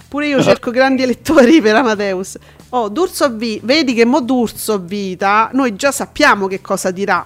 Pure 0.08 0.26
io 0.28 0.42
cerco 0.42 0.70
grandi 0.70 1.02
elettori 1.02 1.60
per 1.60 1.76
Amadeus. 1.76 2.36
Oh, 2.70 2.88
D'Urso 2.88 3.24
a 3.24 3.28
vi- 3.28 3.60
vedi 3.62 3.94
che 3.94 4.04
mo 4.04 4.20
D'Urso 4.20 4.72
a 4.74 4.78
vita, 4.78 5.48
noi 5.52 5.76
già 5.76 5.92
sappiamo 5.92 6.46
che 6.48 6.60
cosa 6.60 6.90
dirà. 6.90 7.24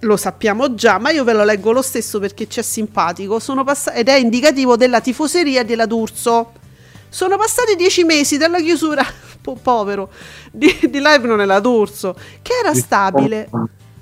Lo 0.00 0.16
sappiamo 0.16 0.74
già, 0.74 0.98
ma 0.98 1.10
io 1.10 1.24
ve 1.24 1.34
lo 1.34 1.44
leggo 1.44 1.72
lo 1.72 1.82
stesso 1.82 2.18
perché 2.18 2.46
c'è 2.46 2.62
simpatico. 2.62 3.38
Sono 3.38 3.64
pass- 3.64 3.90
ed 3.94 4.08
è 4.08 4.16
indicativo 4.16 4.76
della 4.76 5.00
tifoseria 5.00 5.62
della 5.62 5.84
D'Urso. 5.86 6.52
Sono 7.08 7.36
passati 7.36 7.74
dieci 7.76 8.04
mesi 8.04 8.38
dalla 8.38 8.60
chiusura, 8.60 9.04
po- 9.42 9.58
povero, 9.60 10.10
di, 10.50 10.68
di 10.82 10.98
live 11.00 11.26
non 11.26 11.40
è 11.40 11.44
la 11.44 11.60
D'Urso, 11.60 12.14
che 12.40 12.52
era 12.62 12.72
stabile. 12.74 13.48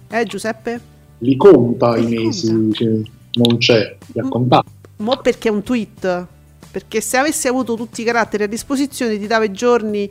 Eh, 0.08 0.24
Giuseppe? 0.24 0.80
Li 1.18 1.36
conta 1.36 1.96
i 1.96 2.06
Li 2.06 2.16
mesi, 2.24 2.46
conta. 2.48 2.76
cioè, 2.76 2.88
non 3.32 3.58
c'è, 3.58 3.96
li 4.12 4.20
ha 4.20 4.24
Mm. 4.24 4.28
contati. 4.28 4.70
Mo 4.98 5.16
perché 5.16 5.48
è 5.48 5.50
un 5.50 5.62
tweet? 5.64 6.26
Perché 6.70 7.00
se 7.00 7.16
avessi 7.16 7.48
avuto 7.48 7.74
tutti 7.74 8.02
i 8.02 8.04
caratteri 8.04 8.44
a 8.44 8.46
disposizione 8.46 9.18
ti 9.18 9.26
dava 9.26 9.44
i 9.44 9.52
giorni, 9.52 10.08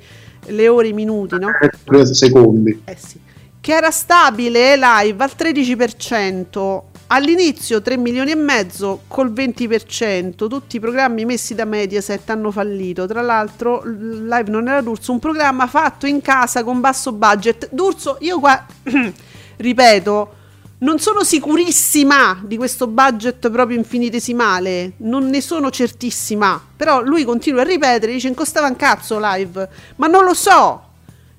le 0.48 0.68
ore, 0.68 0.88
i 0.90 0.94
minuti, 0.94 1.38
no? 1.40 1.50
Tre 1.86 2.06
secondi. 2.14 2.82
Eh 2.84 2.98
sì. 3.00 3.20
Che 3.60 3.74
era 3.74 3.92
stabile 3.92 4.76
live 4.76 5.24
al 5.24 5.32
13%, 5.38 6.82
all'inizio 7.08 7.82
3 7.82 7.98
milioni 7.98 8.32
e 8.32 8.36
mezzo 8.36 9.02
col 9.08 9.32
20%, 9.32 10.48
tutti 10.48 10.78
i 10.78 10.80
programmi 10.80 11.26
messi 11.26 11.54
da 11.54 11.66
Mediaset 11.66 12.30
hanno 12.30 12.52
fallito. 12.52 13.06
Tra 13.06 13.22
l'altro, 13.22 13.82
live 13.84 14.50
non 14.50 14.68
era 14.68 14.82
D'Urso, 14.82 15.12
un 15.12 15.20
programma 15.20 15.68
fatto 15.68 16.06
in 16.06 16.22
casa 16.22 16.64
con 16.64 16.80
basso 16.80 17.12
budget. 17.12 17.70
D'Urso, 17.72 18.18
io 18.22 18.40
qua 18.40 18.66
ripeto, 19.58 20.36
non 20.80 21.00
sono 21.00 21.24
sicurissima 21.24 22.40
di 22.44 22.56
questo 22.56 22.86
budget 22.86 23.50
proprio 23.50 23.78
infinitesimale, 23.78 24.94
non 24.98 25.28
ne 25.28 25.42
sono 25.42 25.72
certissima, 25.72 26.62
però 26.76 27.02
lui 27.02 27.24
continua 27.24 27.62
a 27.62 27.66
ripetere, 27.66 28.12
dice 28.12 28.32
costava 28.36 28.68
un 28.68 28.76
cazzo 28.76 29.18
live, 29.20 29.68
ma 29.96 30.06
non 30.06 30.24
lo 30.24 30.36
so, 30.36 30.87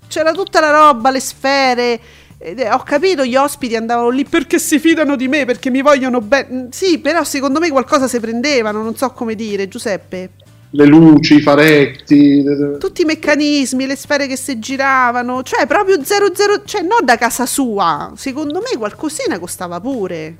c'era 0.08 0.32
tutta 0.32 0.60
la 0.60 0.70
roba, 0.70 1.10
le 1.10 1.20
sfere. 1.20 2.00
è- 2.38 2.70
ho 2.72 2.82
capito, 2.84 3.24
gli 3.24 3.34
ospiti 3.34 3.74
andavano 3.76 4.10
lì 4.10 4.24
perché 4.24 4.58
si 4.58 4.78
fidano 4.78 5.16
di 5.16 5.26
me, 5.28 5.44
perché 5.44 5.70
mi 5.70 5.82
vogliono 5.82 6.20
bene. 6.20 6.68
Sì, 6.70 6.98
però 6.98 7.24
secondo 7.24 7.58
me 7.58 7.68
qualcosa 7.70 8.06
si 8.08 8.20
prendevano, 8.20 8.82
non 8.82 8.96
so 8.96 9.10
come 9.10 9.34
dire, 9.34 9.66
Giuseppe. 9.68 10.30
Le 10.70 10.84
luci, 10.84 11.36
i 11.36 11.40
faretti. 11.40 12.44
Tutti 12.78 13.02
i 13.02 13.04
meccanismi, 13.06 13.86
le 13.86 13.96
sfere 13.96 14.26
che 14.26 14.36
si 14.36 14.58
giravano, 14.58 15.42
cioè 15.42 15.66
proprio 15.66 16.04
00, 16.04 16.62
cioè 16.64 16.82
non 16.82 17.04
da 17.04 17.16
casa 17.16 17.46
sua. 17.46 18.12
Secondo 18.16 18.60
me 18.60 18.76
qualcosina 18.76 19.38
costava 19.38 19.80
pure. 19.80 20.36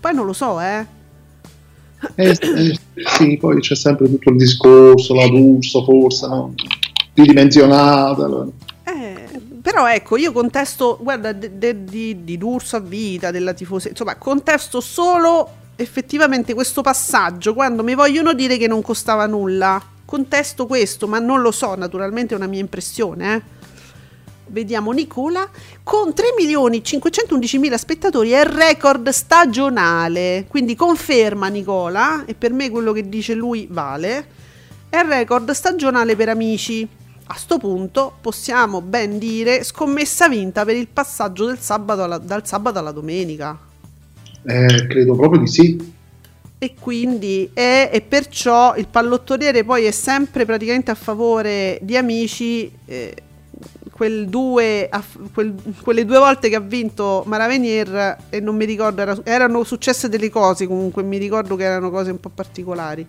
Poi 0.00 0.14
non 0.14 0.24
lo 0.24 0.32
so, 0.32 0.58
eh. 0.60 0.86
Eh, 2.14 2.30
eh, 2.30 2.78
sì, 3.04 3.36
poi 3.38 3.60
c'è 3.60 3.74
sempre 3.74 4.08
tutto 4.08 4.30
il 4.30 4.36
discorso, 4.36 5.14
la 5.14 5.28
D'Urso 5.28 5.84
forse, 5.84 6.26
no? 6.26 6.54
ridimensionata. 7.12 8.26
Eh, 8.26 8.69
però 9.60 9.88
ecco, 9.88 10.16
io 10.16 10.32
contesto, 10.32 10.98
guarda, 11.00 11.32
de- 11.32 11.58
de- 11.58 11.84
di, 11.84 12.24
di 12.24 12.38
D'Urso 12.38 12.76
a 12.76 12.80
vita, 12.80 13.30
della 13.30 13.52
tifoseria, 13.52 13.90
insomma, 13.90 14.16
contesto 14.16 14.80
solo 14.80 15.58
effettivamente 15.76 16.54
questo 16.54 16.82
passaggio, 16.82 17.54
quando 17.54 17.82
mi 17.82 17.94
vogliono 17.94 18.32
dire 18.32 18.56
che 18.56 18.66
non 18.66 18.82
costava 18.82 19.26
nulla. 19.26 19.82
Contesto 20.04 20.66
questo, 20.66 21.06
ma 21.06 21.18
non 21.18 21.40
lo 21.40 21.50
so, 21.50 21.74
naturalmente 21.74 22.34
è 22.34 22.36
una 22.36 22.46
mia 22.46 22.60
impressione, 22.60 23.34
eh. 23.34 23.58
Vediamo 24.50 24.90
Nicola 24.90 25.48
con 25.84 26.12
3 26.12 26.34
milioni 26.36 26.82
511 26.82 27.58
mila 27.58 27.78
spettatori 27.78 28.30
è 28.30 28.40
il 28.40 28.46
record 28.46 29.08
stagionale. 29.10 30.46
Quindi 30.48 30.74
conferma 30.74 31.46
Nicola, 31.46 32.24
e 32.24 32.34
per 32.34 32.52
me 32.52 32.68
quello 32.68 32.92
che 32.92 33.08
dice 33.08 33.34
lui 33.34 33.68
vale. 33.70 34.26
È 34.88 34.98
il 34.98 35.04
record 35.04 35.52
stagionale 35.52 36.16
per 36.16 36.30
amici. 36.30 36.88
A 37.32 37.34
sto 37.34 37.58
punto 37.58 38.14
possiamo 38.20 38.80
ben 38.80 39.16
dire 39.18 39.62
scommessa 39.62 40.28
vinta 40.28 40.64
per 40.64 40.74
il 40.74 40.88
passaggio 40.88 41.46
del 41.46 41.60
sabato 41.60 42.02
alla- 42.02 42.18
dal 42.18 42.44
sabato 42.44 42.80
alla 42.80 42.90
domenica. 42.90 43.56
Eh, 44.42 44.86
credo 44.88 45.14
proprio 45.14 45.40
di 45.40 45.46
sì. 45.46 45.94
E 46.58 46.74
quindi 46.78 47.48
è, 47.54 47.88
e 47.92 48.00
perciò 48.00 48.74
il 48.76 48.88
pallottoliere 48.88 49.62
poi 49.62 49.84
è 49.84 49.92
sempre 49.92 50.44
praticamente 50.44 50.90
a 50.90 50.94
favore 50.96 51.78
di 51.82 51.96
amici. 51.96 52.70
eh, 52.86 53.14
quel 53.92 54.28
due, 54.28 54.88
quel- 55.34 55.54
quelle 55.82 56.06
due 56.06 56.18
volte 56.18 56.48
che 56.48 56.56
ha 56.56 56.60
vinto 56.60 57.22
Maravenier 57.26 58.16
e 58.30 58.40
non 58.40 58.56
mi 58.56 58.64
ricordo, 58.64 59.02
era- 59.02 59.18
erano 59.24 59.62
successe 59.62 60.08
delle 60.08 60.30
cose 60.30 60.66
comunque, 60.66 61.02
mi 61.02 61.18
ricordo 61.18 61.54
che 61.54 61.64
erano 61.64 61.90
cose 61.90 62.10
un 62.10 62.18
po' 62.18 62.30
particolari. 62.30 63.06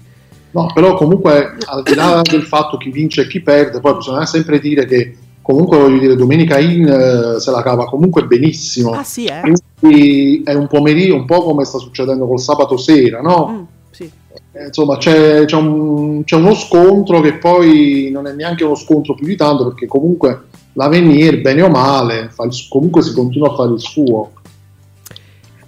No, 0.54 0.70
però 0.74 0.96
comunque 0.96 1.56
al 1.66 1.84
di 1.84 1.94
là 1.96 2.22
del 2.30 2.44
fatto 2.44 2.78
chi 2.78 2.92
vince 2.92 3.22
e 3.22 3.28
chi 3.28 3.42
perde, 3.42 3.80
poi 3.80 3.96
bisogna 3.96 4.26
sempre 4.26 4.60
dire 4.60 4.86
che 4.86 5.16
comunque 5.42 5.78
voglio 5.78 5.98
dire 6.00 6.16
Domenica 6.16 6.60
In 6.60 6.86
eh, 6.88 7.40
se 7.40 7.52
la 7.52 7.62
cava 7.62 7.86
comunque 7.86 8.26
benissimo. 8.26 8.92
Ah 8.92 9.04
sì, 9.04 9.26
eh? 9.26 9.42
Quindi 9.80 10.42
è 10.44 10.54
un 10.54 10.68
pomeriggio, 10.68 11.16
un 11.16 11.26
po' 11.26 11.42
come 11.44 11.64
sta 11.66 11.78
succedendo 11.78 12.28
col 12.28 12.40
sabato 12.40 12.76
sera, 12.78 13.22
no? 13.22 13.48
Mm, 13.50 13.64
sì. 13.92 14.12
Eh, 14.52 14.66
Insomma, 14.66 14.98
c'è, 14.98 15.46
c'è 15.46 15.56
un- 15.56 16.24
c'è 16.26 16.36
uno 16.36 16.54
scontro 16.54 17.22
che 17.22 17.36
poi 17.38 18.10
non 18.12 18.28
è 18.28 18.34
neanche 18.34 18.66
uno 18.66 18.76
scontro 18.76 19.14
più 19.16 19.26
di 19.26 19.36
tanto, 19.38 19.64
perché 19.68 19.88
comunque 19.88 20.42
l'Avenir, 20.74 21.40
bene 21.42 21.62
o 21.62 21.70
male, 21.70 22.30
il- 22.38 22.68
comunque 22.70 23.02
si 23.02 23.14
continua 23.14 23.50
a 23.52 23.56
fare 23.56 23.72
il 23.72 23.80
suo. 23.80 24.32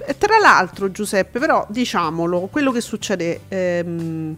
Eh, 0.06 0.18
Tra 0.18 0.38
l'altro, 0.42 0.92
Giuseppe, 0.92 1.40
però 1.40 1.66
diciamolo, 1.70 2.50
quello 2.52 2.72
che 2.72 2.82
succede 2.82 3.40
ehm, 3.48 4.36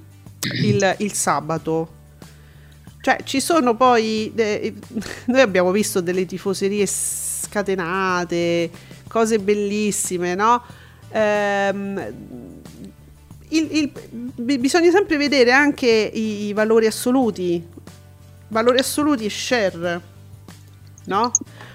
il, 0.63 0.95
il 0.99 1.13
sabato, 1.13 1.93
cioè 3.01 3.17
ci 3.23 3.39
sono 3.39 3.75
poi, 3.75 4.31
eh, 4.36 4.73
noi 5.25 5.41
abbiamo 5.41 5.71
visto 5.71 6.01
delle 6.01 6.25
tifoserie 6.25 6.86
scatenate, 6.88 8.69
cose 9.08 9.39
bellissime, 9.39 10.36
no? 10.36 10.62
Ehm, 11.12 12.13
il- 13.49 13.69
il- 13.77 13.91
bi- 14.10 14.58
bisogna 14.58 14.91
sempre 14.91 15.17
vedere 15.17 15.51
anche 15.51 15.88
i, 15.88 16.45
i 16.47 16.53
valori 16.53 16.88
assoluti, 16.88 17.65
valori 18.49 18.79
assoluti 18.79 19.25
e 19.25 19.29
share, 19.29 20.01
no? 21.05 21.31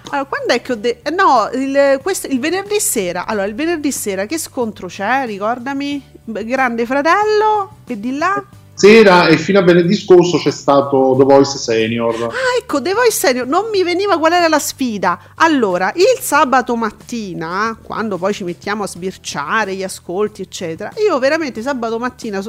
Allora, 0.09 0.25
quando 0.27 0.53
è 0.53 0.61
che 0.61 0.71
ho 0.73 0.75
detto? 0.75 1.09
No, 1.15 1.49
il, 1.53 1.99
questo- 2.03 2.27
il 2.27 2.39
venerdì 2.39 2.79
sera. 2.81 3.25
Allora, 3.25 3.45
il 3.45 3.55
venerdì 3.55 3.91
sera 3.91 4.25
che 4.25 4.37
scontro 4.37 4.87
c'è? 4.87 5.25
Ricordami. 5.25 6.03
Grande 6.23 6.85
fratello 6.85 7.77
e 7.87 7.97
di 7.99 8.17
là. 8.17 8.43
Sera 8.81 9.27
e 9.27 9.37
fino 9.37 9.59
a 9.59 9.61
venerdì 9.61 9.93
scorso 9.95 10.39
c'è 10.39 10.49
stato 10.49 11.13
The 11.15 11.23
Voice 11.23 11.59
Senior. 11.59 12.15
Ah, 12.23 12.57
ecco, 12.59 12.81
The 12.81 12.95
Voice 12.95 13.11
Senior, 13.11 13.45
non 13.45 13.65
mi 13.71 13.83
veniva 13.83 14.17
qual 14.17 14.33
era 14.33 14.47
la 14.47 14.57
sfida. 14.57 15.19
Allora, 15.35 15.91
il 15.95 16.17
sabato 16.19 16.75
mattina, 16.75 17.77
quando 17.79 18.17
poi 18.17 18.33
ci 18.33 18.43
mettiamo 18.43 18.81
a 18.81 18.87
sbirciare 18.87 19.75
gli 19.75 19.83
ascolti, 19.83 20.41
eccetera, 20.41 20.91
io 20.97 21.19
veramente 21.19 21.61
sabato 21.61 21.99
mattina 21.99 22.41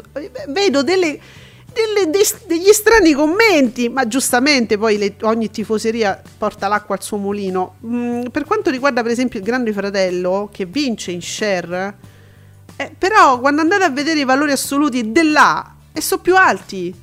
vedo 0.49 0.83
delle, 0.83 1.21
delle- 1.71 2.09
des- 2.11 2.47
degli 2.47 2.73
strani 2.73 3.13
commenti, 3.13 3.91
ma 3.91 4.07
giustamente 4.09 4.79
poi 4.79 4.97
le- 4.97 5.17
ogni 5.25 5.51
tifoseria 5.51 6.19
porta 6.39 6.67
l'acqua 6.67 6.95
al 6.95 7.03
suo 7.03 7.19
mulino. 7.19 7.75
Mm, 7.85 8.29
per 8.33 8.45
quanto 8.47 8.71
riguarda 8.71 9.03
per 9.03 9.11
esempio 9.11 9.39
il 9.39 9.45
Grande 9.45 9.75
Fratello, 9.75 10.49
che 10.51 10.65
vince 10.65 11.11
in 11.11 11.21
share, 11.21 11.95
eh, 12.77 12.91
però 12.97 13.39
quando 13.39 13.61
andate 13.61 13.85
a 13.85 13.91
vedere 13.91 14.21
i 14.21 14.25
valori 14.25 14.53
assoluti 14.53 15.13
dell'A, 15.13 15.77
e 15.93 16.01
sono 16.01 16.21
più 16.23 16.37
alti. 16.37 16.95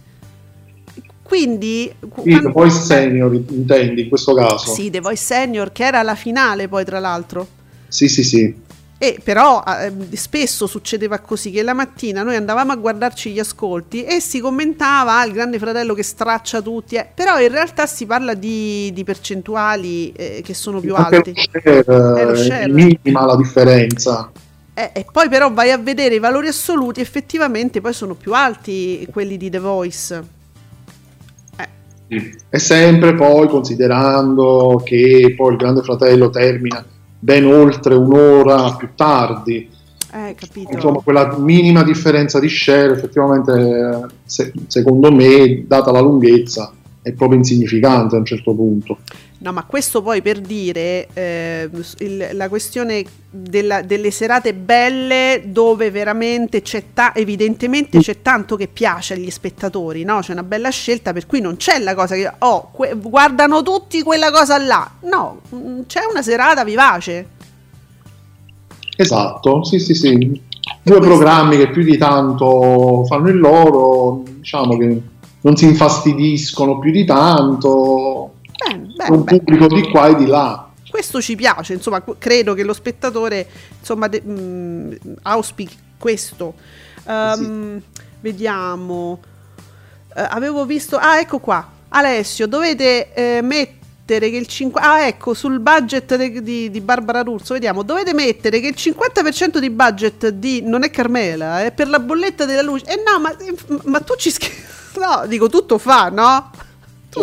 Quindi... 1.23 1.93
qu- 1.99 2.23
Sì, 2.23 2.23
The 2.23 2.29
quando- 2.31 2.51
Voice 2.51 2.79
Senior 2.79 3.33
intendi 3.33 4.01
in 4.03 4.09
questo 4.09 4.33
caso? 4.33 4.73
sì, 4.73 4.89
The 4.89 4.99
Voice 4.99 5.23
Senior, 5.23 5.71
che 5.71 5.85
era 5.85 6.01
la 6.01 6.15
finale 6.15 6.67
poi 6.67 6.83
tra 6.85 6.99
l'altro. 6.99 7.47
sì, 7.87 8.07
sì. 8.07 8.23
sì. 8.23 8.67
E 9.01 9.17
però 9.23 9.63
eh, 9.65 9.93
spesso 10.17 10.67
succedeva 10.67 11.19
così 11.19 11.51
che 11.51 11.63
la 11.63 11.73
mattina 11.73 12.21
noi 12.21 12.35
andavamo 12.35 12.73
a 12.73 12.75
guardarci 12.75 13.31
gli 13.31 13.39
ascolti 13.39 14.03
e 14.03 14.19
si 14.19 14.41
commentava 14.41 15.19
"Ah, 15.19 15.25
il 15.25 15.31
grande 15.31 15.57
fratello 15.57 15.93
che 15.93 16.03
straccia 16.03 16.61
tutti, 16.61 16.95
eh". 16.95 17.07
però 17.15 17.39
in 17.39 17.47
realtà 17.49 17.85
si 17.85 18.05
parla 18.05 18.33
di, 18.33 18.91
di 18.91 19.05
percentuali 19.05 20.11
eh, 20.11 20.41
che 20.43 20.53
sono 20.53 20.81
più 20.81 20.95
Anche 20.95 21.31
lo 21.33 21.33
share, 21.33 21.83
È 21.83 22.25
lo 22.25 22.31
eh, 22.33 22.35
share. 22.35 22.63
è 22.63 22.67
minima 22.67 23.25
la 23.25 23.37
differenza. 23.37 24.29
Eh, 24.73 24.91
e 24.93 25.05
poi 25.11 25.27
però 25.27 25.51
vai 25.51 25.71
a 25.71 25.77
vedere 25.77 26.15
i 26.15 26.19
valori 26.19 26.47
assoluti, 26.47 27.01
effettivamente 27.01 27.81
poi 27.81 27.93
sono 27.93 28.13
più 28.13 28.33
alti 28.33 29.07
quelli 29.11 29.37
di 29.37 29.49
The 29.49 29.59
Voice. 29.59 30.37
E 32.49 32.57
sempre 32.57 33.13
poi 33.13 33.47
considerando 33.47 34.81
che 34.83 35.35
poi 35.37 35.51
il 35.51 35.57
Grande 35.57 35.83
Fratello 35.83 36.31
termina 36.31 36.83
ben 37.19 37.45
oltre 37.45 37.93
un'ora 37.93 38.73
più 38.75 38.89
tardi, 38.95 39.69
Eh, 40.11 40.33
capito? 40.33 40.71
insomma 40.71 41.01
quella 41.01 41.37
minima 41.37 41.83
differenza 41.83 42.39
di 42.39 42.49
share 42.49 42.93
effettivamente 42.93 43.51
eh, 43.51 44.05
se- 44.25 44.51
secondo 44.65 45.11
me, 45.11 45.65
data 45.67 45.91
la 45.91 45.99
lunghezza, 45.99 46.73
è 47.03 47.11
proprio 47.11 47.37
insignificante 47.37 48.15
a 48.15 48.19
un 48.19 48.25
certo 48.25 48.55
punto. 48.55 48.97
No, 49.41 49.53
ma 49.53 49.63
questo 49.63 50.01
poi 50.01 50.21
per 50.21 50.41
dire 50.41 51.07
eh, 51.13 51.69
il- 51.99 52.29
la 52.33 52.49
questione 52.49 53.05
della- 53.29 53.81
delle 53.83 54.11
serate 54.11 54.53
belle 54.53 55.43
dove 55.45 55.91
veramente 55.91 56.61
c'è 56.61 56.83
ta- 56.93 57.15
evidentemente 57.15 57.99
c'è 57.99 58.21
tanto 58.21 58.57
che 58.57 58.67
piace 58.67 59.13
agli 59.13 59.29
spettatori, 59.29 60.03
no? 60.03 60.19
C'è 60.19 60.33
una 60.33 60.43
bella 60.43 60.69
scelta 60.69 61.13
per 61.13 61.25
cui 61.25 61.39
non 61.39 61.55
c'è 61.55 61.79
la 61.79 61.95
cosa 61.95 62.15
che 62.15 62.29
oh, 62.39 62.69
que- 62.73 62.95
guardano 62.95 63.63
tutti 63.63 64.03
quella 64.03 64.29
cosa 64.29 64.57
là. 64.57 64.91
No, 65.03 65.39
mm, 65.55 65.81
c'è 65.87 66.01
una 66.09 66.21
serata 66.21 66.65
vivace. 66.65 67.27
Esatto, 68.97 69.63
sì, 69.63 69.79
sì, 69.79 69.93
sì. 69.93 70.41
Due 70.83 70.99
programmi 70.99 71.55
che 71.55 71.69
più 71.69 71.83
di 71.83 71.97
tanto 71.97 73.05
fanno 73.05 73.29
il 73.29 73.37
loro, 73.37 74.23
diciamo 74.37 74.77
che 74.77 75.01
non 75.41 75.55
si 75.55 75.63
infastidiscono 75.65 76.79
più 76.79 76.91
di 76.91 77.05
tanto, 77.05 78.28
Bene, 78.99 79.15
un 79.15 79.23
bene. 79.23 79.37
pubblico 79.39 79.67
di 79.67 79.89
qua 79.89 80.07
e 80.07 80.15
di 80.15 80.25
là. 80.25 80.67
Questo 80.89 81.21
ci 81.21 81.35
piace, 81.35 81.73
insomma, 81.73 82.03
credo 82.17 82.53
che 82.53 82.63
lo 82.63 82.73
spettatore 82.73 83.47
insomma, 83.79 84.07
de- 84.07 84.21
mh, 84.21 84.97
auspichi 85.21 85.77
questo. 85.97 86.55
Ehm, 87.05 87.81
Vediamo. 88.21 89.19
Eh, 90.13 90.25
avevo 90.29 90.65
visto. 90.65 90.97
Ah, 90.97 91.19
ecco 91.19 91.39
qua. 91.39 91.65
Alessio, 91.89 92.47
dovete 92.47 93.13
eh, 93.13 93.41
mettere 93.41 94.29
che 94.29 94.35
il 94.35 94.45
5 94.47 94.81
Ah, 94.81 95.05
ecco, 95.07 95.33
sul 95.33 95.59
budget 95.59 96.15
de- 96.17 96.41
di, 96.41 96.69
di 96.69 96.81
Barbara 96.81 97.21
Russo, 97.21 97.53
vediamo, 97.53 97.83
dovete 97.83 98.13
mettere 98.13 98.59
che 98.59 98.67
il 98.67 98.75
50% 98.77 99.57
di 99.59 99.69
budget 99.69 100.27
di 100.29 100.61
Non 100.63 100.83
è 100.83 100.89
Carmela 100.89 101.63
è 101.63 101.71
per 101.71 101.87
la 101.87 101.99
bolletta 101.99 102.43
della 102.45 102.61
luce. 102.63 102.85
Eh 102.85 103.01
no, 103.05 103.19
ma, 103.21 103.33
ma 103.85 103.99
tu 104.01 104.15
ci 104.17 104.31
scherzi. 104.31 104.67
No, 104.99 105.25
dico 105.27 105.47
tutto 105.47 105.77
fa, 105.77 106.09
no? 106.09 106.49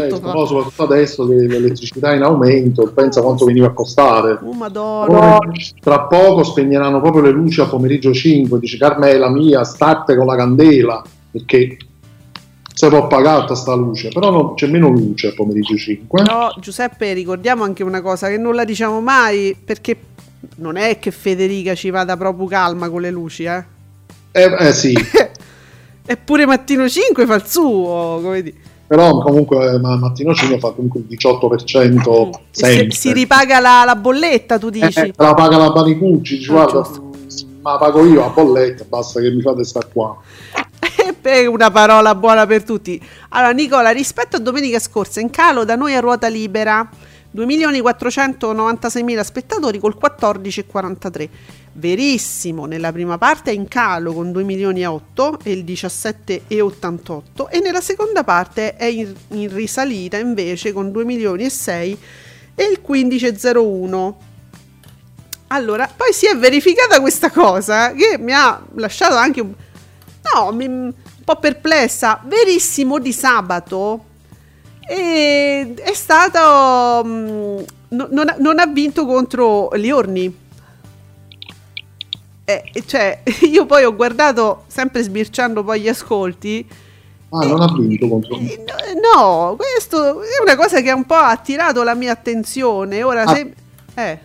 Tutto 0.02 0.20
fa. 0.20 0.32
no, 0.32 0.46
soprattutto 0.46 0.82
adesso 0.84 1.26
che 1.26 1.34
l'elettricità 1.34 2.12
è 2.12 2.16
in 2.16 2.22
aumento, 2.22 2.90
pensa 2.94 3.22
quanto 3.22 3.44
veniva 3.44 3.66
a 3.66 3.72
costare. 3.72 4.38
Oh, 4.42 4.52
madonna. 4.52 5.38
Tra 5.80 6.02
poco 6.02 6.42
spegneranno 6.44 7.00
proprio 7.00 7.22
le 7.22 7.30
luci 7.30 7.60
a 7.60 7.66
pomeriggio 7.66 8.12
5, 8.12 8.58
dice 8.58 8.78
Carmela 8.78 9.30
mia, 9.30 9.64
state 9.64 10.16
con 10.16 10.26
la 10.26 10.36
candela, 10.36 11.02
perché 11.30 11.76
si 12.72 12.88
può 12.88 13.06
pagare 13.06 13.54
sta 13.54 13.74
luce, 13.74 14.08
però 14.08 14.30
non- 14.30 14.54
c'è 14.54 14.66
meno 14.66 14.88
luce 14.88 15.28
a 15.28 15.32
pomeriggio 15.34 15.76
5. 15.76 16.22
Però 16.22 16.52
Giuseppe 16.60 17.12
ricordiamo 17.14 17.64
anche 17.64 17.82
una 17.82 18.02
cosa 18.02 18.28
che 18.28 18.36
non 18.36 18.54
la 18.54 18.64
diciamo 18.64 19.00
mai 19.00 19.56
perché 19.62 19.96
non 20.56 20.76
è 20.76 20.98
che 20.98 21.10
Federica 21.10 21.74
ci 21.74 21.90
vada 21.90 22.16
proprio 22.16 22.46
calma 22.46 22.88
con 22.88 23.00
le 23.00 23.10
luci, 23.10 23.44
eh. 23.44 23.64
Eh, 24.32 24.54
eh 24.58 24.72
sì, 24.72 24.94
Eppure 26.08 26.46
Mattino 26.46 26.88
5 26.88 27.26
fa 27.26 27.34
il 27.34 27.46
suo, 27.46 28.20
come 28.22 28.42
dire. 28.42 28.56
Però 28.86 29.18
comunque 29.18 29.72
eh, 29.74 29.78
ma 29.80 29.96
Mattino 29.96 30.34
5 30.34 30.58
fa 30.58 30.70
comunque 30.72 31.00
il 31.00 31.06
18% 31.18 32.28
E 32.28 32.40
si, 32.50 32.64
sempre. 32.64 32.90
si 32.96 33.12
ripaga 33.12 33.58
la, 33.60 33.82
la 33.84 33.96
bolletta, 33.96 34.58
tu 34.58 34.70
dici. 34.70 35.00
Eh, 35.00 35.12
la 35.16 35.34
paga 35.34 35.56
la 35.56 35.70
Banicucci, 35.70 36.38
dice 36.38 36.50
Ah, 36.50 36.54
guarda, 36.54 36.82
giusto. 36.82 37.02
mm, 37.02 37.60
ma 37.62 37.72
la 37.72 37.78
pago 37.78 38.04
io 38.06 38.24
a 38.24 38.28
bolletta, 38.30 38.84
basta 38.88 39.20
che 39.20 39.30
mi 39.30 39.40
fate 39.42 39.64
sta 39.64 39.80
qua. 39.92 40.16
Una 41.50 41.70
parola 41.72 42.14
buona 42.14 42.46
per 42.46 42.62
tutti. 42.62 43.00
Allora, 43.30 43.52
Nicola, 43.52 43.90
rispetto 43.90 44.36
a 44.36 44.38
domenica 44.40 44.78
scorsa, 44.78 45.20
in 45.20 45.30
calo 45.30 45.64
da 45.64 45.74
noi 45.74 45.94
a 45.94 46.00
ruota 46.00 46.28
libera 46.28 46.88
2.496.000 47.36 49.20
spettatori 49.20 49.78
col 49.78 49.98
14,43. 50.00 51.28
Verissimo, 51.72 52.64
nella 52.64 52.90
prima 52.90 53.18
parte 53.18 53.50
è 53.50 53.54
in 53.54 53.68
calo 53.68 54.14
con 54.14 54.32
2 54.32 54.42
milioni 54.44 54.80
e 54.80 54.86
8 54.86 55.40
e 55.42 55.52
il 55.52 55.62
17,88 55.64 57.48
e 57.50 57.60
nella 57.60 57.82
seconda 57.82 58.24
parte 58.24 58.76
è 58.76 58.86
in, 58.86 59.14
in 59.32 59.54
risalita 59.54 60.16
invece 60.16 60.72
con 60.72 60.90
2 60.90 61.04
milioni 61.04 61.44
e 61.44 61.50
6 61.50 61.98
e 62.54 62.64
il 62.64 62.80
15,01. 62.86 64.14
Allora, 65.48 65.88
poi 65.94 66.12
si 66.12 66.26
è 66.26 66.34
verificata 66.36 66.98
questa 67.00 67.30
cosa 67.30 67.92
che 67.92 68.16
mi 68.18 68.32
ha 68.32 68.60
lasciato 68.76 69.14
anche 69.16 69.42
un, 69.42 69.52
no, 70.34 70.52
mi- 70.52 70.66
un 70.66 70.92
po' 71.24 71.36
perplessa. 71.36 72.22
Verissimo 72.24 72.98
di 72.98 73.12
sabato 73.12 74.14
e 74.88 75.74
è 75.74 75.92
stato 75.94 77.02
no- 77.06 78.08
non, 78.10 78.28
ha, 78.28 78.36
non 78.38 78.58
ha 78.58 78.66
vinto 78.66 79.04
contro 79.06 79.70
Liorni. 79.74 80.44
Eh, 82.44 82.62
cioè, 82.86 83.22
io 83.50 83.66
poi 83.66 83.84
ho 83.84 83.94
guardato 83.94 84.64
sempre 84.68 85.02
sbirciando 85.02 85.64
poi 85.64 85.80
gli 85.80 85.88
ascolti 85.88 86.66
Ah, 87.30 87.44
non 87.44 87.60
ha 87.60 87.72
vinto 87.76 88.08
contro... 88.08 88.36
Eh, 88.36 88.64
No, 89.02 89.56
questo 89.56 90.22
è 90.22 90.40
una 90.42 90.56
cosa 90.56 90.80
che 90.80 90.90
ha 90.90 90.94
un 90.94 91.04
po' 91.04 91.14
attirato 91.14 91.82
la 91.82 91.94
mia 91.94 92.12
attenzione. 92.12 93.02
Ora, 93.02 93.24
Ah. 93.24 93.34
se... 93.34 93.52
Eh. 93.94 94.18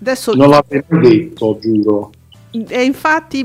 Adesso... 0.00 0.34
Non 0.34 0.50
l'avevo 0.50 0.98
detto, 1.00 1.58
giuro. 1.58 2.12
E 2.50 2.84
infatti, 2.84 3.44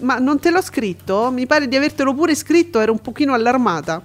ma 0.00 0.18
non 0.18 0.38
te 0.38 0.50
l'ho 0.50 0.62
scritto? 0.62 1.30
Mi 1.32 1.46
pare 1.46 1.66
di 1.66 1.74
avertelo 1.76 2.14
pure 2.14 2.34
scritto, 2.36 2.78
ero 2.78 2.92
un 2.92 3.00
pochino 3.00 3.34
allarmata. 3.34 4.00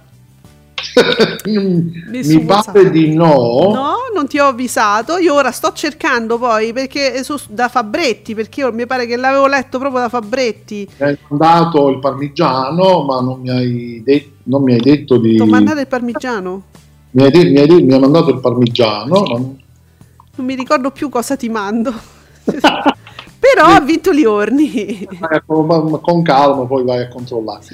Mi 1.46 2.44
pare 2.44 2.90
di 2.90 3.14
no. 3.14 3.70
No, 3.72 3.94
non 4.14 4.26
ti 4.26 4.38
ho 4.38 4.46
avvisato. 4.46 5.18
Io 5.18 5.34
ora 5.34 5.50
sto 5.50 5.72
cercando 5.72 6.38
poi 6.38 6.72
perché 6.72 7.22
su- 7.24 7.38
da 7.48 7.68
Fabretti, 7.68 8.34
perché 8.34 8.60
io 8.60 8.72
mi 8.72 8.86
pare 8.86 9.06
che 9.06 9.16
l'avevo 9.16 9.46
letto 9.46 9.78
proprio 9.78 10.00
da 10.00 10.08
Fabretti. 10.08 10.88
Mi 10.98 11.06
hai 11.06 11.18
mandato 11.28 11.88
il 11.88 11.98
parmigiano, 11.98 13.02
ma 13.02 13.20
non 13.20 13.40
mi 13.40 13.50
hai, 13.50 14.02
de- 14.04 14.32
non 14.44 14.62
mi 14.62 14.72
hai 14.74 14.80
detto 14.80 15.16
di... 15.18 15.34
Ti 15.36 15.40
ho 15.42 15.46
mandato 15.46 15.80
il 15.80 15.86
parmigiano. 15.86 16.62
Mi 17.10 17.22
hai, 17.24 17.30
de- 17.30 17.44
mi 17.50 17.58
hai 17.58 17.66
de- 17.66 17.82
mi 17.82 17.92
hai 17.92 18.00
mandato 18.00 18.30
il 18.30 18.38
parmigiano, 18.40 19.22
non- 19.24 19.58
Non 20.36 20.46
mi 20.46 20.54
ricordo 20.54 20.90
più 20.90 21.08
cosa 21.08 21.36
ti 21.36 21.48
mando. 21.48 21.92
Però 23.40 23.64
ha 23.66 23.80
vinto 23.80 24.10
ma- 25.64 25.82
ma 25.82 25.98
con 25.98 26.22
calma 26.22 26.64
poi 26.64 26.84
vai 26.84 27.02
a 27.02 27.08
controllare. 27.08 27.64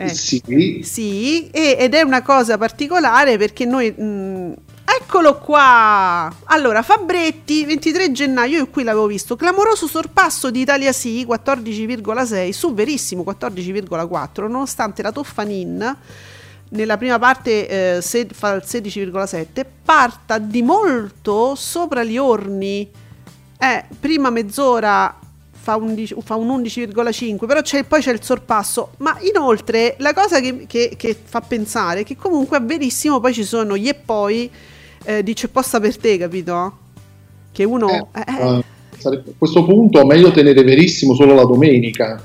Eh. 0.00 0.14
Sì, 0.14 0.80
Sì, 0.84 1.50
e- 1.50 1.76
ed 1.78 1.92
è 1.94 2.02
una 2.02 2.22
cosa 2.22 2.56
particolare 2.56 3.36
perché 3.36 3.64
noi... 3.64 3.90
mh, 3.90 4.54
eccolo 4.84 5.38
qua! 5.38 6.32
Allora, 6.44 6.82
Fabretti, 6.82 7.64
23 7.64 8.12
gennaio, 8.12 8.58
io 8.58 8.66
qui 8.68 8.84
l'avevo 8.84 9.06
visto, 9.06 9.34
clamoroso 9.34 9.88
sorpasso 9.88 10.50
di 10.52 10.60
Italia 10.60 10.92
Sì, 10.92 11.26
14,6, 11.28 12.50
su 12.50 12.72
Verissimo, 12.74 13.24
14,4, 13.26 14.42
nonostante 14.42 15.02
la 15.02 15.10
Toffanin 15.10 15.96
nella 16.70 16.96
prima 16.98 17.18
parte 17.18 17.96
eh, 17.96 18.00
se- 18.00 18.28
fa 18.32 18.52
il 18.52 18.62
16,7, 18.64 19.64
parta 19.84 20.38
di 20.38 20.62
molto 20.62 21.54
sopra 21.56 22.04
gli 22.04 22.18
orni. 22.18 22.88
Eh, 23.58 23.84
prima 23.98 24.30
mezz'ora 24.30 25.18
fa, 25.68 25.76
11 25.76 26.14
fa 26.24 26.34
un 26.36 26.48
11,5, 26.62 27.46
però 27.46 27.60
c'è- 27.60 27.84
poi 27.84 28.00
c'è 28.00 28.12
il 28.12 28.22
sorpasso. 28.22 28.92
Ma 28.98 29.18
inoltre 29.20 29.96
la 29.98 30.14
cosa 30.14 30.40
che, 30.40 30.64
che- 30.66 30.94
che 30.96 31.14
fa 31.22 31.40
pensare 31.42 32.00
è 32.00 32.04
che 32.04 32.16
comunque 32.16 32.56
a 32.56 32.60
verissimo 32.60 33.20
poi 33.20 33.34
ci 33.34 33.44
sono 33.44 33.76
gli 33.76 33.86
e 33.88 33.94
poi 33.94 34.50
eh, 35.04 35.22
di 35.22 35.34
c'è 35.34 35.48
posta 35.48 35.78
per 35.78 35.96
te, 35.98 36.16
capito? 36.16 36.76
Che 37.52 37.64
uno... 37.64 37.88
Eh, 37.90 38.06
eh, 38.14 38.24
eh, 38.26 38.56
eh, 38.56 39.16
a 39.16 39.22
questo 39.36 39.64
punto 39.64 40.04
meglio 40.06 40.30
tenere 40.30 40.62
verissimo 40.64 41.14
solo 41.14 41.34
la 41.34 41.44
domenica. 41.44 42.22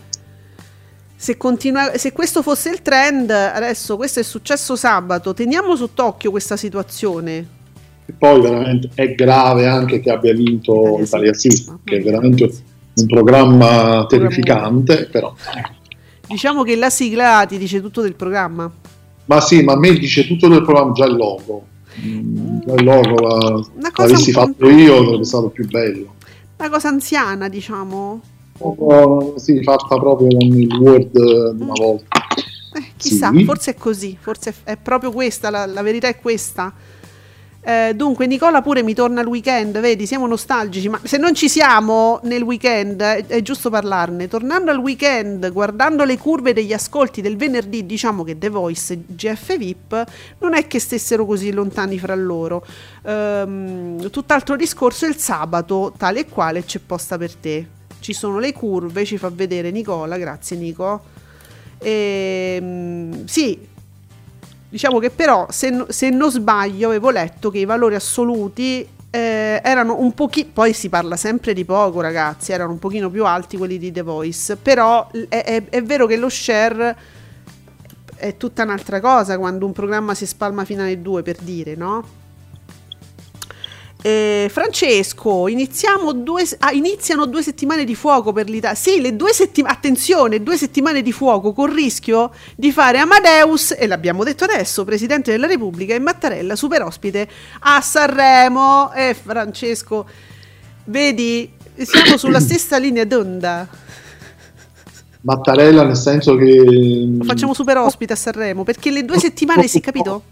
se, 1.16 1.38
continua- 1.38 1.98
se 1.98 2.12
questo 2.14 2.42
fosse 2.42 2.70
il 2.70 2.82
trend, 2.82 3.30
adesso 3.30 3.96
questo 3.98 4.20
è 4.20 4.24
successo 4.24 4.76
sabato, 4.76 5.34
teniamo 5.34 5.76
sott'occhio 5.76 6.32
questa 6.32 6.56
situazione. 6.58 7.62
E 8.06 8.14
poi 8.18 8.42
veramente 8.42 8.90
è 8.96 9.14
grave 9.16 9.66
anche 9.66 10.00
che 10.02 10.12
abbia 10.12 10.34
vinto 10.34 11.00
Italia 11.00 11.34
Sì. 11.34 11.66
Che 11.84 12.00
veramente 12.02 12.52
un 12.96 13.06
programma 13.08 14.06
terrificante, 14.08 15.08
però. 15.12 15.34
Diciamo 16.28 16.64
che 16.64 16.76
la 16.76 16.90
sigla 16.90 17.46
ti 17.48 17.58
dice 17.58 17.82
tutto 17.82 18.02
del 18.02 18.16
programma. 18.16 18.72
Ma 19.26 19.42
sì, 19.42 19.62
ma 19.64 19.74
a 19.74 19.78
me 19.78 19.94
dice 19.94 20.26
tutto 20.28 20.48
del 20.48 20.64
programma 20.64 20.92
già 20.94 21.06
il 21.06 21.16
logo. 21.16 21.66
Mm, 22.06 22.60
già 22.66 22.74
il 22.74 22.84
logo 22.84 23.16
la- 23.22 23.64
l'avessi 23.98 24.32
fatto 24.32 24.68
io 24.70 25.04
sarebbe 25.04 25.24
stato 25.26 25.50
più 25.50 25.68
bello. 25.68 26.16
Una 26.58 26.70
cosa 26.70 26.88
anziana, 26.90 27.50
diciamo. 27.50 28.22
Proprio, 28.58 29.38
sì, 29.38 29.62
fatta 29.64 29.98
proprio 29.98 30.28
con 30.30 30.42
il 30.42 30.74
Word 30.76 31.12
di 31.12 31.62
una 31.62 31.74
volta. 31.74 32.20
Eh, 32.76 32.84
chissà, 32.98 33.32
Sì. 33.32 33.44
forse 33.44 33.72
è 33.72 33.76
così, 33.76 34.18
forse 34.20 34.50
è, 34.64 34.72
è 34.72 34.78
proprio 34.78 35.12
questa, 35.12 35.50
la, 35.50 35.66
la 35.66 35.82
verità 35.82 36.08
è 36.08 36.18
questa. 36.18 36.74
Eh, 37.66 37.94
dunque, 37.96 38.28
Nicola 38.28 38.62
pure 38.62 38.84
mi 38.84 38.94
torna 38.94 39.22
al 39.22 39.28
weekend, 39.28 39.80
vedi, 39.80 40.06
siamo 40.06 40.28
nostalgici, 40.28 40.90
ma 40.90 41.00
se 41.02 41.18
non 41.18 41.34
ci 41.34 41.48
siamo 41.48 42.20
nel 42.24 42.42
weekend 42.42 43.02
è, 43.02 43.26
è 43.26 43.42
giusto 43.42 43.70
parlarne. 43.70 44.28
Tornando 44.28 44.70
al 44.70 44.80
weekend, 44.80 45.50
guardando 45.50 46.04
le 46.04 46.18
curve 46.18 46.52
degli 46.52 46.74
ascolti 46.74 47.22
del 47.22 47.38
venerdì, 47.38 47.86
diciamo 47.86 48.26
che 48.26 48.38
The 48.38 48.50
Voice 48.50 48.94
e 48.94 49.00
GF 49.06 49.58
VIP 49.58 50.04
non 50.40 50.56
è 50.56 50.68
che 50.68 50.80
stessero 50.80 51.26
così 51.26 51.54
lontani 51.54 51.98
fra 51.98 52.16
loro. 52.16 52.66
Ehm, 53.04 54.10
tutt'altro 54.10 54.58
discorso 54.58 55.06
il 55.06 55.16
sabato, 55.16 55.94
tale 55.98 56.22
e 56.22 56.28
quale 56.28 56.66
c'è 56.66 56.80
posta 56.86 57.18
per 57.18 57.34
te. 57.34 57.66
Ci 58.02 58.12
sono 58.12 58.40
le 58.40 58.52
curve, 58.52 59.06
ci 59.06 59.18
fa 59.18 59.32
vedere 59.34 59.72
Nicola, 59.72 60.18
grazie 60.18 60.58
Nico. 60.58 61.02
Ehm, 61.80 63.26
sì, 63.26 63.72
diciamo 64.74 64.98
che 64.98 65.12
però 65.12 65.46
se, 65.52 65.86
se 65.90 66.10
non 66.10 66.32
sbaglio 66.32 66.88
avevo 66.88 67.12
letto 67.12 67.52
che 67.52 67.60
i 67.60 67.66
valori 67.66 67.94
assoluti 67.94 68.88
eh, 69.12 69.62
erano 69.64 70.00
un 70.00 70.16
pochino, 70.16 70.50
poi 70.52 70.74
si 70.74 70.90
parla 70.90 71.16
sempre 71.16 71.54
di 71.54 71.64
poco 71.64 72.02
ragazzi, 72.02 72.54
erano 72.54 72.72
un 72.72 72.80
pochino 72.80 73.12
più 73.12 73.24
alti 73.24 73.56
quelli 73.56 73.78
di 73.78 73.92
The 73.92 74.02
Voice, 74.02 74.56
però 74.56 75.08
è, 75.30 75.44
è- 75.44 75.64
è 75.70 75.84
vero 75.84 76.08
che 76.08 76.18
lo 76.18 76.28
share 76.28 76.98
è 78.16 78.36
tutta 78.36 78.64
un'altra 78.64 79.00
cosa 79.00 79.38
quando 79.38 79.68
un 79.68 79.74
programma 79.74 80.16
si 80.16 80.26
spalma 80.26 80.66
fino 80.66 80.82
alle 80.82 81.00
2 81.00 81.22
per 81.22 81.38
dire, 81.40 81.76
no? 81.76 82.04
Eh, 84.06 84.50
Francesco, 84.52 85.48
iniziamo 85.48 86.12
due, 86.12 86.46
ah, 86.60 86.74
iniziano 86.74 87.26
due 87.26 87.42
settimane 87.42 87.86
di 87.86 87.96
fuoco 87.96 88.34
per 88.34 88.50
l'Italia. 88.50 88.76
Sì, 88.76 89.00
le 89.00 89.16
due 89.16 89.32
settimane, 89.32 89.74
attenzione, 89.74 90.44
due 90.44 90.58
settimane 90.58 91.02
di 91.02 91.14
fuoco 91.14 91.54
con 91.54 91.74
rischio 91.74 92.32
di 92.54 92.74
fare 92.74 92.98
Amadeus, 92.98 93.74
e 93.78 93.88
l'abbiamo 93.88 94.26
detto 94.26 94.44
adesso, 94.44 94.84
Presidente 94.84 95.32
della 95.32 95.48
Repubblica 95.48 95.94
e 95.94 96.00
Mattarella, 96.00 96.58
super 96.58 96.82
ospite 96.82 97.30
a 97.60 97.80
Sanremo. 97.80 98.92
E 98.92 99.14
Francesco, 99.14 100.06
vedi, 100.84 101.50
siamo 101.78 102.18
sulla 102.18 102.42
stessa 102.42 102.76
linea 102.78 103.06
d'onda. 103.06 103.70
Mattarella 105.22 105.86
nel 105.86 105.96
senso 105.96 106.36
che 106.36 107.08
Lo 107.18 107.24
facciamo 107.24 107.54
super 107.54 107.78
ospite 107.78 108.12
a 108.12 108.18
Sanremo, 108.18 108.66
perché 108.66 108.92
le 108.92 109.06
due 109.06 109.18
settimane, 109.18 109.66
si 109.70 109.78
è 109.78 109.82
capito? 109.82 110.24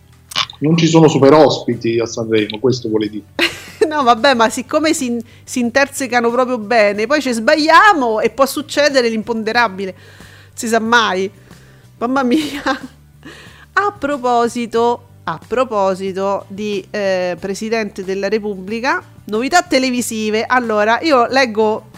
non 0.62 0.78
ci 0.78 0.88
sono 0.88 1.08
super 1.08 1.34
ospiti 1.34 2.00
a 2.00 2.06
Sanremo, 2.06 2.60
questo 2.60 2.90
vuole 2.90 3.10
dire. 3.10 3.24
No, 3.88 4.04
vabbè, 4.04 4.36
ma 4.36 4.50
siccome 4.50 4.94
si, 4.94 5.24
si 5.44 5.60
intersecano 5.60 6.30
proprio 6.30 6.58
bene, 6.58 7.08
poi 7.08 7.22
ci 7.22 7.32
sbagliamo 7.32 8.20
e 8.20 8.30
può 8.30 8.46
succedere 8.46 9.10
l'imponderabile. 9.10 9.96
Si 10.54 10.68
sa 10.68 10.80
mai. 10.80 11.30
Mamma 11.98 12.24
mia. 12.24 12.62
A 13.74 13.92
proposito, 13.98 15.08
a 15.24 15.40
proposito 15.46 16.46
di 16.48 16.86
eh, 16.90 17.36
Presidente 17.40 18.04
della 18.04 18.28
Repubblica, 18.28 19.04
novità 19.26 19.64
televisive. 19.64 20.44
Allora, 20.46 21.00
io 21.02 21.26
leggo. 21.28 21.90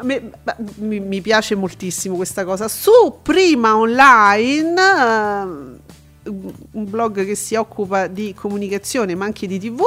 Mi, 0.00 1.20
piace 1.20 1.54
moltissimo 1.54 2.16
questa 2.16 2.44
cosa. 2.44 2.66
Su 2.66 3.20
Prima 3.22 3.76
Online, 3.76 4.74
eh, 4.80 6.30
un 6.72 6.90
blog 6.90 7.24
che 7.24 7.36
si 7.36 7.54
occupa 7.54 8.08
di 8.08 8.34
comunicazione 8.34 9.14
ma 9.14 9.24
anche 9.24 9.46
di 9.46 9.60
TV. 9.60 9.82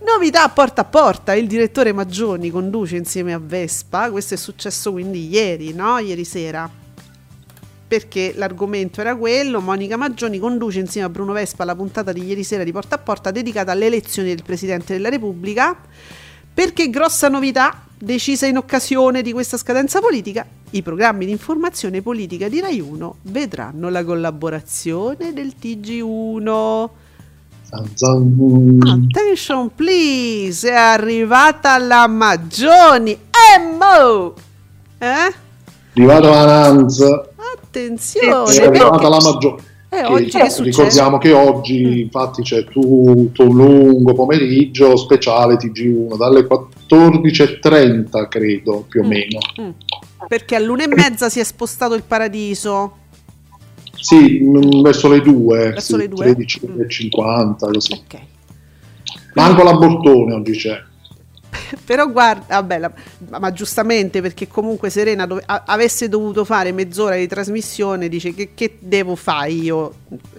Novità 0.00 0.48
porta 0.48 0.82
a 0.82 0.84
porta, 0.84 1.34
il 1.34 1.48
direttore 1.48 1.92
Maggioni 1.92 2.50
conduce 2.50 2.96
insieme 2.96 3.32
a 3.32 3.40
Vespa, 3.42 4.10
questo 4.12 4.34
è 4.34 4.36
successo 4.36 4.92
quindi 4.92 5.28
ieri, 5.28 5.72
no? 5.72 5.98
Ieri 5.98 6.24
sera. 6.24 6.70
Perché 7.88 8.32
l'argomento 8.36 9.00
era 9.00 9.16
quello, 9.16 9.60
Monica 9.60 9.96
Maggioni 9.96 10.38
conduce 10.38 10.78
insieme 10.78 11.08
a 11.08 11.10
Bruno 11.10 11.32
Vespa 11.32 11.64
la 11.64 11.74
puntata 11.74 12.12
di 12.12 12.24
ieri 12.24 12.44
sera 12.44 12.62
di 12.62 12.70
Porta 12.70 12.94
a 12.94 12.98
Porta 12.98 13.32
dedicata 13.32 13.72
alle 13.72 13.86
elezioni 13.86 14.28
del 14.28 14.44
Presidente 14.44 14.92
della 14.92 15.08
Repubblica. 15.08 15.76
Perché 16.54 16.90
grossa 16.90 17.28
novità, 17.28 17.84
decisa 17.96 18.46
in 18.46 18.56
occasione 18.56 19.20
di 19.22 19.32
questa 19.32 19.56
scadenza 19.56 20.00
politica, 20.00 20.46
i 20.70 20.82
programmi 20.82 21.24
di 21.24 21.32
informazione 21.32 22.02
politica 22.02 22.48
di 22.48 22.60
Rai 22.60 22.78
1 22.78 23.16
vedranno 23.22 23.88
la 23.88 24.04
collaborazione 24.04 25.32
del 25.32 25.54
TG1. 25.60 26.88
Zan 27.68 27.86
zan. 27.94 28.78
Attention 29.10 29.70
please, 29.74 30.68
è 30.68 30.74
arrivata 30.74 31.76
la 31.78 32.06
Maggioni. 32.06 33.12
E 33.12 33.58
mo! 33.78 34.34
Eh? 34.98 35.34
Arrivato 35.94 36.32
Ananz, 36.32 37.00
Attenzione, 37.56 38.52
è 38.54 38.64
arrivata 38.66 39.08
la 39.08 39.20
maggiore. 39.20 39.62
Eh, 39.90 40.24
che 40.26 40.48
ricordiamo 40.58 41.16
che 41.18 41.32
oggi 41.32 42.02
infatti 42.02 42.42
c'è 42.42 42.64
tutto 42.64 43.42
un 43.48 43.56
lungo 43.56 44.12
pomeriggio 44.12 44.96
speciale 44.96 45.54
TG1 45.56 46.16
dalle 46.16 46.46
14.30 46.46 48.28
credo 48.28 48.84
più 48.88 49.00
o 49.00 49.04
Mm. 49.04 49.08
meno. 49.08 49.38
Mm. 49.60 49.70
Perché 50.28 50.56
all'una 50.56 50.84
e 50.84 50.88
mezza 50.88 51.28
si 51.30 51.40
è 51.40 51.44
spostato 51.44 51.94
il 51.94 52.02
paradiso. 52.02 52.96
Sì, 54.00 54.40
mm, 54.42 54.82
verso 54.82 55.08
le 55.08 55.20
2, 55.20 55.58
Verso 55.70 55.96
le 55.96 56.08
due? 56.08 56.32
13.50 56.32 57.72
così. 57.72 57.92
Ok. 57.92 58.18
Manco 59.34 59.62
la 59.62 59.74
Bortone 59.74 60.34
oggi 60.34 60.52
c'è. 60.52 60.82
Però 61.84 62.10
guarda, 62.10 62.44
vabbè, 62.60 62.78
la- 62.78 62.92
ma 63.38 63.52
giustamente 63.52 64.20
perché 64.20 64.46
comunque 64.48 64.90
Serena 64.90 65.26
dove- 65.26 65.42
a- 65.46 65.62
avesse 65.66 66.08
dovuto 66.08 66.44
fare 66.44 66.72
mezz'ora 66.72 67.16
di 67.16 67.26
trasmissione, 67.26 68.08
dice 68.08 68.34
che, 68.34 68.50
che 68.54 68.76
devo 68.80 69.16
fare 69.16 69.50
io? 69.50 69.94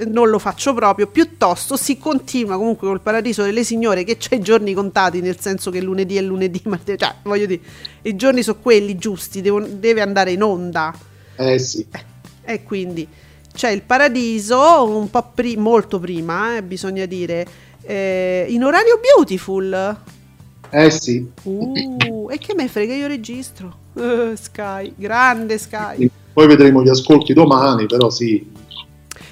Non 0.07 0.29
lo 0.29 0.37
faccio 0.39 0.73
proprio, 0.73 1.07
piuttosto 1.07 1.75
si 1.77 1.97
continua 1.97 2.57
comunque 2.57 2.87
col 2.87 3.01
Paradiso 3.01 3.43
delle 3.43 3.63
Signore 3.63 4.03
che 4.03 4.17
c'è 4.17 4.35
i 4.35 4.41
giorni 4.41 4.73
contati, 4.73 5.19
nel 5.21 5.39
senso 5.39 5.71
che 5.71 5.81
lunedì 5.81 6.15
è 6.17 6.21
lunedì, 6.21 6.61
ma 6.67 6.79
cioè, 6.85 7.15
voglio 7.23 7.45
dire, 7.47 7.61
i 8.03 8.15
giorni 8.15 8.43
sono 8.43 8.59
quelli 8.61 8.95
giusti, 8.97 9.41
devo- 9.41 9.61
deve 9.65 10.01
andare 10.01 10.31
in 10.31 10.43
onda. 10.43 10.93
Eh 11.35 11.57
sì. 11.57 11.85
E 12.43 12.63
quindi 12.63 13.07
c'è 13.53 13.69
il 13.69 13.81
Paradiso, 13.81 14.85
un 14.85 15.09
po' 15.09 15.31
pri- 15.33 15.57
molto 15.57 15.99
prima, 15.99 16.57
eh, 16.57 16.63
bisogna 16.63 17.05
dire, 17.05 17.45
eh, 17.81 18.45
in 18.49 18.63
orario 18.63 18.99
beautiful. 18.99 19.97
Eh 20.71 20.89
sì. 20.91 21.27
Uh, 21.43 22.29
e 22.29 22.37
che 22.37 22.53
me 22.53 22.67
frega, 22.67 22.93
io 22.93 23.07
registro. 23.07 23.77
Eh, 23.95 24.33
Sky, 24.35 24.93
grande 24.95 25.57
Sky. 25.57 26.09
Poi 26.31 26.47
vedremo 26.47 26.83
gli 26.83 26.89
ascolti 26.89 27.33
domani, 27.33 27.85
però 27.85 28.09
sì. 28.09 28.57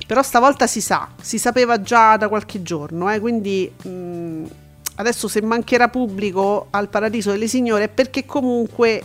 Però 0.06 0.22
stavolta 0.24 0.68
si 0.68 0.82
sa, 0.82 1.10
si 1.22 1.38
sapeva 1.38 1.82
già 1.82 2.18
da 2.18 2.30
qualche 2.30 2.62
giorno, 2.62 3.12
eh, 3.12 3.20
quindi 3.20 3.70
mh, 3.84 4.44
adesso 4.96 5.28
se 5.28 5.42
mancherà 5.42 5.90
pubblico 5.90 6.68
al 6.70 6.90
Paradiso 6.90 7.32
delle 7.32 7.48
Signore 7.48 7.86
è 7.86 7.90
perché 7.90 8.26
comunque 8.26 9.04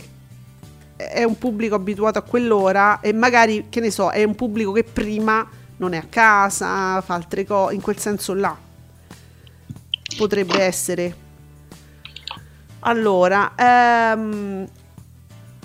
è 0.95 1.23
un 1.23 1.37
pubblico 1.37 1.75
abituato 1.75 2.19
a 2.19 2.21
quell'ora 2.21 2.99
e 2.99 3.13
magari, 3.13 3.65
che 3.69 3.79
ne 3.79 3.91
so, 3.91 4.09
è 4.09 4.23
un 4.23 4.35
pubblico 4.35 4.71
che 4.71 4.83
prima 4.83 5.47
non 5.77 5.93
è 5.93 5.97
a 5.97 6.05
casa, 6.07 7.01
fa 7.01 7.13
altre 7.13 7.45
cose, 7.45 7.73
in 7.73 7.81
quel 7.81 7.97
senso 7.97 8.33
là. 8.33 8.55
Potrebbe 10.17 10.61
essere. 10.61 11.15
Allora, 12.79 13.53
ehm, 13.55 14.67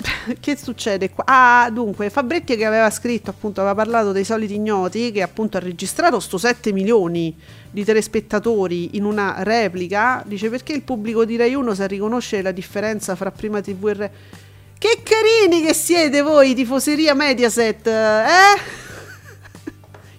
che 0.40 0.56
succede 0.56 1.10
qua? 1.10 1.24
Ah, 1.26 1.70
dunque, 1.70 2.10
Fabretti 2.10 2.56
che 2.56 2.64
aveva 2.64 2.90
scritto, 2.90 3.30
appunto, 3.30 3.60
aveva 3.60 3.74
parlato 3.74 4.12
dei 4.12 4.24
soliti 4.24 4.54
ignoti, 4.54 5.12
che 5.12 5.22
appunto 5.22 5.56
ha 5.56 5.60
registrato 5.60 6.20
sto 6.20 6.38
7 6.38 6.72
milioni 6.72 7.36
di 7.70 7.84
telespettatori 7.84 8.96
in 8.96 9.04
una 9.04 9.42
replica, 9.42 10.22
dice 10.26 10.48
perché 10.48 10.72
il 10.72 10.82
pubblico 10.82 11.24
di 11.24 11.36
Rai 11.36 11.54
1 11.54 11.74
sa 11.74 11.86
riconoscere 11.86 12.42
la 12.42 12.52
differenza 12.52 13.14
fra 13.14 13.30
prima 13.30 13.60
TV 13.60 13.88
e 13.88 13.94
Rai... 13.94 14.10
Che 14.78 15.02
carini 15.02 15.60
che 15.60 15.74
siete 15.74 16.22
voi, 16.22 16.54
tifoseria 16.54 17.12
Mediaset, 17.12 17.86
eh? 17.88 18.60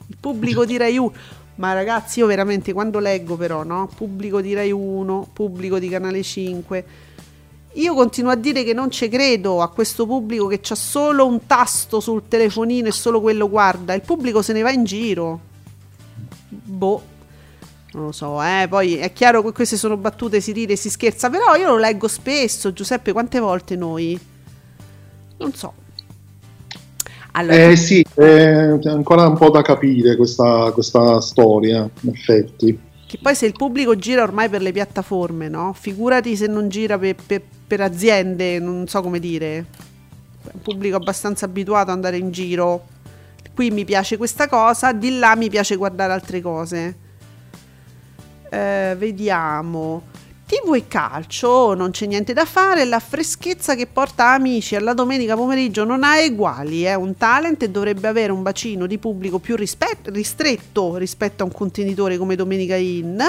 Il 0.07 0.17
pubblico 0.19 0.65
di 0.65 0.75
Rai 0.75 0.97
1... 0.97 1.13
Ma 1.55 1.71
ragazzi, 1.71 2.19
io 2.19 2.25
veramente 2.25 2.73
quando 2.73 2.99
leggo 2.99 3.37
però, 3.37 3.63
no? 3.63 3.89
Pubblico 3.95 4.41
di 4.41 4.53
Rai 4.53 4.71
1, 4.71 5.29
pubblico 5.31 5.79
di 5.79 5.87
Canale 5.87 6.21
5... 6.21 6.85
Io 7.73 7.93
continuo 7.93 8.31
a 8.31 8.35
dire 8.35 8.63
che 8.63 8.73
non 8.73 8.89
ci 8.89 9.07
credo 9.07 9.61
a 9.61 9.69
questo 9.69 10.07
pubblico 10.07 10.47
che 10.47 10.59
c'ha 10.59 10.75
solo 10.75 11.27
un 11.27 11.45
tasto 11.45 11.99
sul 11.99 12.23
telefonino 12.27 12.87
e 12.87 12.91
solo 12.91 13.21
quello 13.21 13.47
guarda. 13.47 13.93
Il 13.93 14.01
pubblico 14.01 14.41
se 14.41 14.53
ne 14.53 14.61
va 14.61 14.71
in 14.71 14.83
giro. 14.83 15.39
Boh. 16.49 17.01
Non 17.91 18.05
lo 18.05 18.11
so, 18.11 18.41
eh. 18.41 18.65
Poi 18.67 18.97
è 18.97 19.13
chiaro 19.13 19.43
che 19.43 19.51
queste 19.51 19.77
sono 19.77 19.97
battute, 19.97 20.41
si 20.41 20.51
ride, 20.51 20.75
si 20.75 20.89
scherza. 20.89 21.29
Però 21.29 21.55
io 21.55 21.67
lo 21.67 21.77
leggo 21.77 22.07
spesso, 22.07 22.73
Giuseppe. 22.73 23.13
Quante 23.13 23.39
volte 23.39 23.75
noi? 23.75 24.19
Non 25.39 25.53
so. 25.53 25.73
Allora, 27.31 27.55
Eh 27.69 27.75
sì, 27.75 28.01
eh, 28.15 28.77
c'è 28.79 28.89
ancora 28.89 29.27
un 29.27 29.37
po' 29.37 29.49
da 29.49 29.61
capire 29.61 30.15
questa, 30.15 30.71
questa 30.71 31.21
storia, 31.21 31.89
in 32.01 32.09
effetti. 32.09 32.79
Che 33.05 33.19
poi 33.21 33.33
se 33.35 33.45
il 33.45 33.53
pubblico 33.53 33.95
gira 33.95 34.23
ormai 34.23 34.49
per 34.49 34.61
le 34.61 34.71
piattaforme, 34.71 35.47
no? 35.47 35.73
Figurati 35.73 36.35
se 36.35 36.47
non 36.47 36.69
gira 36.69 36.97
per, 36.97 37.15
per- 37.25 37.41
per 37.65 37.81
aziende, 37.81 38.59
non 38.59 38.87
so 38.87 39.01
come 39.01 39.19
dire. 39.19 39.65
È 40.43 40.51
un 40.53 40.61
pubblico 40.61 40.95
abbastanza 40.97 41.45
abituato 41.45 41.89
ad 41.89 41.95
andare 41.95 42.17
in 42.17 42.31
giro. 42.31 42.85
Qui 43.53 43.71
mi 43.71 43.85
piace 43.85 44.17
questa 44.17 44.47
cosa, 44.47 44.93
di 44.93 45.17
là 45.17 45.35
mi 45.35 45.49
piace 45.49 45.75
guardare 45.75 46.13
altre 46.13 46.41
cose. 46.41 46.95
Eh, 48.49 48.95
vediamo. 48.97 50.03
TV 50.49 50.73
e 50.73 50.87
calcio, 50.87 51.75
non 51.75 51.91
c'è 51.91 52.07
niente 52.07 52.33
da 52.33 52.43
fare, 52.43 52.83
la 52.83 52.97
freschezza 52.97 53.75
che 53.75 53.85
porta 53.85 54.31
amici 54.31 54.75
alla 54.75 54.93
domenica 54.93 55.35
pomeriggio 55.35 55.83
non 55.83 56.03
ha 56.03 56.17
eguali, 56.17 56.81
è 56.81 56.95
un 56.95 57.15
talent 57.15 57.61
e 57.61 57.69
dovrebbe 57.69 58.07
avere 58.07 58.31
un 58.31 58.41
bacino 58.41 58.87
di 58.87 58.97
pubblico 58.97 59.37
più 59.37 59.55
rispet- 59.55 60.07
ristretto 60.07 60.95
rispetto 60.97 61.43
a 61.43 61.45
un 61.45 61.51
contenitore 61.51 62.17
come 62.17 62.35
Domenica 62.35 62.75
In, 62.75 63.23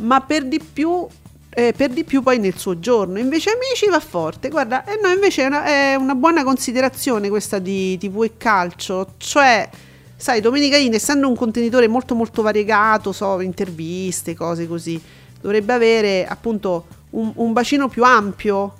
ma 0.00 0.20
per 0.20 0.44
di 0.44 0.60
più 0.60 1.06
eh, 1.48 1.72
per 1.74 1.88
di 1.88 2.04
più 2.04 2.22
poi 2.22 2.38
nel 2.38 2.58
suo 2.58 2.78
giorno. 2.78 3.18
Invece 3.18 3.52
Amici 3.52 3.88
va 3.88 3.98
forte, 3.98 4.50
guarda, 4.50 4.84
e 4.84 4.98
no, 5.02 5.08
invece 5.08 5.44
è 5.44 5.46
una, 5.46 5.64
è 5.64 5.94
una 5.94 6.14
buona 6.14 6.44
considerazione 6.44 7.30
questa 7.30 7.58
di 7.58 7.96
TV 7.96 8.22
e 8.24 8.32
calcio, 8.36 9.14
cioè 9.16 9.66
sai, 10.14 10.42
Domenica 10.42 10.76
In 10.76 10.92
essendo 10.92 11.26
un 11.26 11.34
contenitore 11.34 11.88
molto 11.88 12.14
molto 12.14 12.42
variegato, 12.42 13.12
so, 13.12 13.40
interviste, 13.40 14.34
cose 14.34 14.68
così, 14.68 15.00
dovrebbe 15.40 15.72
avere 15.72 16.26
appunto 16.26 16.86
un, 17.10 17.32
un 17.36 17.52
bacino 17.52 17.88
più 17.88 18.04
ampio 18.04 18.74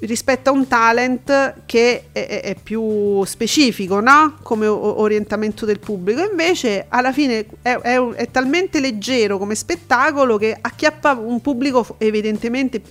rispetto 0.00 0.50
a 0.50 0.52
un 0.52 0.66
talent 0.66 1.54
che 1.66 2.04
è, 2.12 2.26
è- 2.26 2.40
è 2.42 2.56
più 2.62 3.22
specifico, 3.24 4.00
no? 4.00 4.34
Come 4.42 4.66
o- 4.66 5.00
orientamento 5.00 5.64
del 5.64 5.78
pubblico. 5.78 6.20
Invece, 6.28 6.86
alla 6.88 7.12
fine 7.12 7.46
è, 7.62 7.76
è 7.76 8.30
talmente 8.30 8.80
leggero 8.80 9.38
come 9.38 9.54
spettacolo 9.54 10.36
che 10.36 10.56
acchiappa 10.60 11.12
un 11.12 11.40
pubblico 11.40 11.94
evidentemente 11.98 12.82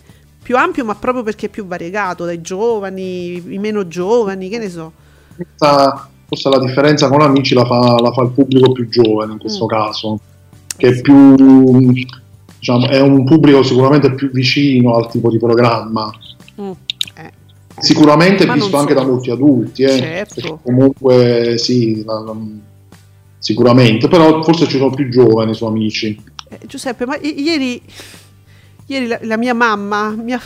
più 0.42 0.58
ampio, 0.58 0.84
ma 0.86 0.96
proprio 0.96 1.24
perché 1.24 1.46
è 1.48 1.50
più 1.50 1.66
variegato, 1.66 2.26
dai 2.26 2.42
giovani, 2.42 3.54
i 3.54 3.58
meno 3.60 3.88
giovani, 3.88 4.50
che 4.50 4.58
ne 4.58 4.70
so. 4.70 4.92
Questa- 5.36 6.08
Forse 6.26 6.50
la 6.50 6.60
differenza 6.60 7.10
con 7.10 7.22
amici 7.22 7.54
la 7.54 7.66
fa, 7.66 8.00
la 8.02 8.12
fa 8.12 8.24
il 8.24 8.32
pubblico 8.32 8.72
più 8.72 8.90
giovane 8.90 9.34
in 9.34 9.38
questo 9.38 9.66
Mm. 9.66 9.68
caso, 9.68 10.20
che 10.78 10.88
è 10.88 11.02
più 11.02 11.36
diciamo, 12.64 12.88
è 12.88 13.02
un 13.02 13.26
pubblico 13.26 13.62
sicuramente 13.62 14.14
più 14.14 14.32
vicino 14.32 14.96
al 14.96 15.10
tipo 15.12 15.30
di 15.30 15.38
programma. 15.38 16.10
Mm, 16.62 16.72
eh. 17.18 17.32
Sicuramente 17.78 18.46
Ma 18.46 18.54
visto 18.54 18.70
non 18.70 18.80
anche 18.80 18.94
da 18.94 19.04
molti 19.06 19.30
adulti, 19.32 19.84
eh, 19.84 19.90
Certo. 19.98 20.60
comunque 20.64 21.58
sì, 21.58 22.06
la- 22.06 22.22
la- 22.22 22.36
sicuramente, 23.38 24.08
però 24.08 24.42
forse 24.44 24.66
ci 24.68 24.78
sono 24.78 24.92
più 24.92 25.10
giovani 25.10 25.54
su 25.54 25.66
amici. 25.66 26.18
Eh, 26.48 26.60
Giuseppe, 26.66 27.06
ma 27.06 27.18
i- 27.18 27.42
ieri, 27.42 27.82
ieri 28.86 29.08
la, 29.08 29.20
la 29.24 29.38
mia 29.38 29.54
mamma 29.54 30.12
mi 30.12 30.32
ha, 30.32 30.42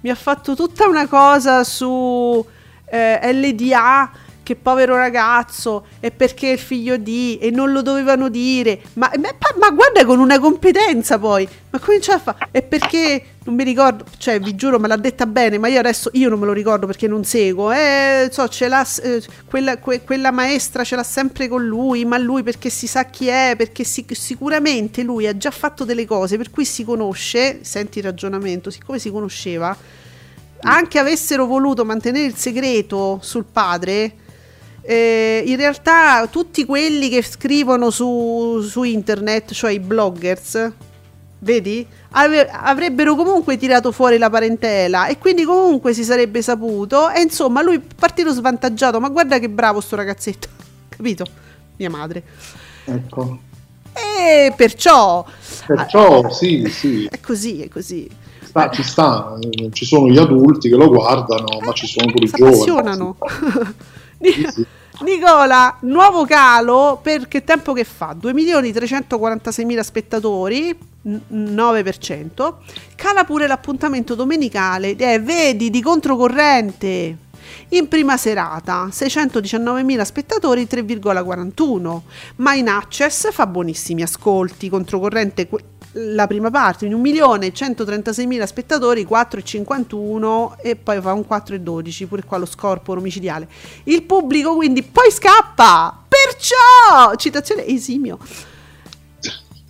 mi 0.00 0.08
ha 0.08 0.14
fatto 0.14 0.54
tutta 0.56 0.86
una 0.88 1.06
cosa 1.08 1.62
su 1.62 2.42
eh, 2.90 3.32
LDA, 3.34 4.10
che 4.50 4.56
povero 4.56 4.96
ragazzo, 4.96 5.86
e 6.00 6.10
perché 6.10 6.48
il 6.48 6.58
figlio 6.58 6.96
di, 6.96 7.38
e 7.38 7.52
non 7.52 7.70
lo 7.70 7.82
dovevano 7.82 8.28
dire, 8.28 8.80
ma, 8.94 9.08
ma- 9.16 9.36
ma 9.60 9.70
guarda 9.70 10.04
con 10.04 10.18
una 10.18 10.40
competenza 10.40 11.20
poi, 11.20 11.48
ma 11.70 11.78
comincia 11.78 12.14
a 12.14 12.18
fare, 12.18 12.48
e 12.50 12.62
perché, 12.62 13.24
non 13.44 13.54
mi 13.54 13.62
ricordo, 13.62 14.04
cioè 14.18 14.40
vi 14.40 14.56
giuro 14.56 14.80
me 14.80 14.88
l'ha 14.88 14.96
detta 14.96 15.26
bene, 15.26 15.56
ma 15.58 15.68
io 15.68 15.78
adesso, 15.78 16.10
io 16.14 16.28
non 16.28 16.40
me 16.40 16.46
lo 16.46 16.52
ricordo 16.52 16.86
perché 16.86 17.06
non 17.06 17.22
seguo, 17.22 17.70
eh, 17.70 18.28
so, 18.32 18.48
ce 18.48 18.66
l'ha, 18.66 18.84
eh, 19.04 19.22
quella, 19.48 19.78
que- 19.78 20.02
quella 20.02 20.32
maestra 20.32 20.82
ce 20.82 20.96
l'ha 20.96 21.04
sempre 21.04 21.46
con 21.46 21.64
lui, 21.64 22.04
ma 22.04 22.18
lui 22.18 22.42
perché 22.42 22.70
si 22.70 22.88
sa 22.88 23.04
chi 23.04 23.28
è, 23.28 23.54
perché 23.56 23.84
si- 23.84 24.04
sicuramente 24.10 25.04
lui 25.04 25.28
ha 25.28 25.36
già 25.36 25.52
fatto 25.52 25.84
delle 25.84 26.06
cose 26.06 26.36
per 26.36 26.50
cui 26.50 26.64
si 26.64 26.82
conosce, 26.82 27.60
senti 27.62 27.98
il 27.98 28.04
ragionamento, 28.04 28.68
siccome 28.70 28.98
si 28.98 29.12
conosceva, 29.12 29.76
anche 30.62 30.98
avessero 30.98 31.46
voluto 31.46 31.84
mantenere 31.84 32.26
il 32.26 32.34
segreto 32.34 33.20
sul 33.22 33.44
padre, 33.50 34.14
eh, 34.90 35.44
in 35.46 35.54
realtà 35.56 36.26
tutti 36.26 36.64
quelli 36.64 37.08
che 37.08 37.22
scrivono 37.22 37.90
su, 37.90 38.60
su 38.60 38.82
internet, 38.82 39.52
cioè 39.52 39.70
i 39.70 39.78
bloggers, 39.78 40.72
vedi, 41.38 41.86
avrebbero 42.10 43.14
comunque 43.14 43.56
tirato 43.56 43.92
fuori 43.92 44.18
la 44.18 44.28
parentela 44.28 45.06
e 45.06 45.16
quindi 45.16 45.44
comunque 45.44 45.94
si 45.94 46.02
sarebbe 46.02 46.42
saputo 46.42 47.08
e 47.08 47.20
insomma 47.20 47.62
lui 47.62 47.78
partito 47.78 48.32
svantaggiato, 48.32 48.98
ma 48.98 49.08
guarda 49.10 49.38
che 49.38 49.48
bravo 49.48 49.80
sto 49.80 49.94
ragazzetto, 49.94 50.48
capito? 50.90 51.24
Mia 51.76 51.88
madre. 51.90 52.24
Ecco. 52.86 53.38
E 53.92 54.52
perciò... 54.56 55.24
Perciò 55.66 56.22
ah, 56.22 56.30
sì, 56.30 56.68
sì, 56.68 57.06
È 57.08 57.20
così, 57.20 57.62
è 57.62 57.68
così. 57.68 58.10
sta- 58.42 58.70
ci 58.70 58.82
sta, 58.82 59.38
ci 59.70 59.84
sono 59.84 60.08
gli 60.08 60.18
adulti 60.18 60.68
che 60.68 60.74
lo 60.74 60.88
guardano, 60.88 61.60
ma 61.64 61.72
ci 61.74 61.86
sono 61.86 62.10
pure 62.10 62.24
i 62.24 62.28
giovani. 62.28 62.54
appassionano. 62.56 63.16
Ni- 64.18 64.32
sì. 64.52 64.66
Nicola, 65.02 65.78
nuovo 65.80 66.26
calo 66.26 66.98
per 67.02 67.26
che 67.26 67.42
tempo 67.42 67.72
che 67.72 67.84
fa? 67.84 68.14
2.346.000 68.20 69.80
spettatori, 69.80 70.78
n- 71.02 71.20
9%. 71.28 72.54
Cala 72.96 73.24
pure 73.24 73.46
l'appuntamento 73.46 74.14
domenicale, 74.14 74.94
eh, 74.96 75.18
vedi, 75.18 75.70
di 75.70 75.80
controcorrente. 75.80 77.16
In 77.70 77.88
prima 77.88 78.18
serata 78.18 78.88
619.000 78.90 80.02
spettatori, 80.02 80.66
3,41. 80.66 82.02
Ma 82.36 82.52
in 82.54 82.68
access 82.68 83.32
fa 83.32 83.46
buonissimi 83.46 84.02
ascolti, 84.02 84.68
controcorrente 84.68 85.48
la 85.92 86.26
prima 86.26 86.50
parte, 86.50 86.86
in 86.86 86.94
1.136.000 86.94 88.44
spettatori, 88.44 89.04
4,51 89.04 90.52
e 90.62 90.76
poi 90.76 91.00
fa 91.00 91.12
un 91.12 91.24
4,12, 91.28 92.06
pure 92.06 92.22
qua 92.24 92.38
lo 92.38 92.46
scorporo 92.46 93.00
omicidiale. 93.00 93.48
Il 93.84 94.02
pubblico 94.02 94.54
quindi 94.54 94.82
poi 94.82 95.10
scappa, 95.10 96.04
perciò, 96.06 97.14
citazione 97.16 97.66
esimio, 97.66 98.18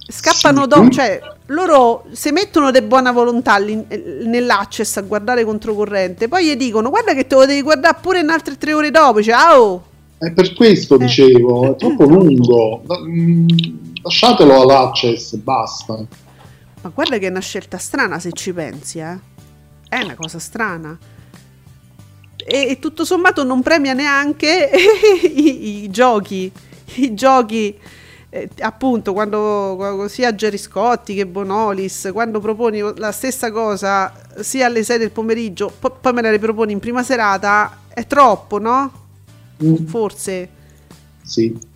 scappano 0.07 0.66
dopo, 0.66 0.91
cioè 0.91 1.21
loro 1.47 2.05
se 2.12 2.33
mettono 2.33 2.71
di 2.71 2.83
buona 2.83 3.12
volontà 3.12 3.57
nell'access 3.59 4.99
a 4.99 5.03
guardare 5.03 5.45
controcorrente, 5.45 6.29
poi 6.29 6.47
gli 6.47 6.57
dicono 6.57 6.91
guarda 6.91 7.14
che 7.14 7.27
te 7.27 7.35
lo 7.35 7.47
devi 7.47 7.62
guardare 7.62 7.99
pure 8.01 8.21
in 8.21 8.29
altre 8.29 8.59
tre 8.59 8.75
ore 8.75 8.91
dopo, 8.91 9.23
ciao! 9.23 9.85
È 10.18 10.31
per 10.33 10.53
questo 10.53 10.97
Eh. 10.97 10.99
dicevo, 10.99 11.73
è 11.73 11.77
troppo 11.77 12.05
lungo. 12.11 12.83
Mm, 13.09 13.47
Lasciatelo 14.03 14.62
all'access, 14.62 15.34
basta. 15.34 15.94
Ma 16.82 16.88
guarda 16.88 17.18
che 17.18 17.26
è 17.26 17.30
una 17.30 17.40
scelta 17.40 17.76
strana 17.78 18.18
se 18.18 18.32
ci 18.32 18.53
pensi, 18.53 18.98
eh. 18.98 19.18
È 19.88 20.01
una 20.03 20.14
cosa 20.14 20.38
strana. 20.38 20.96
E, 22.36 22.66
e 22.68 22.78
tutto 22.78 23.05
sommato 23.05 23.44
non 23.44 23.62
premia 23.62 23.92
neanche 23.92 24.70
i, 25.34 25.82
i 25.84 25.90
giochi. 25.90 26.51
I 26.94 27.14
giochi, 27.14 27.78
eh, 28.30 28.48
appunto, 28.61 29.12
quando, 29.12 29.74
quando 29.76 30.09
sia 30.09 30.34
Gerry 30.34 30.57
Scotti 30.57 31.14
che 31.14 31.26
Bonolis, 31.26 32.09
quando 32.12 32.40
proponi 32.40 32.80
la 32.96 33.12
stessa 33.12 33.53
cosa 33.53 34.12
sia 34.40 34.66
alle 34.66 34.82
6 34.82 34.98
del 34.98 35.11
pomeriggio, 35.11 35.70
po- 35.78 35.90
poi 36.01 36.12
me 36.14 36.22
la 36.22 36.30
riproponi 36.30 36.72
in 36.72 36.78
prima 36.78 37.03
serata, 37.03 37.80
è 37.88 38.07
troppo, 38.07 38.59
no? 38.59 38.92
Mm, 39.62 39.86
Forse. 39.86 40.48
Sì. 41.22 41.68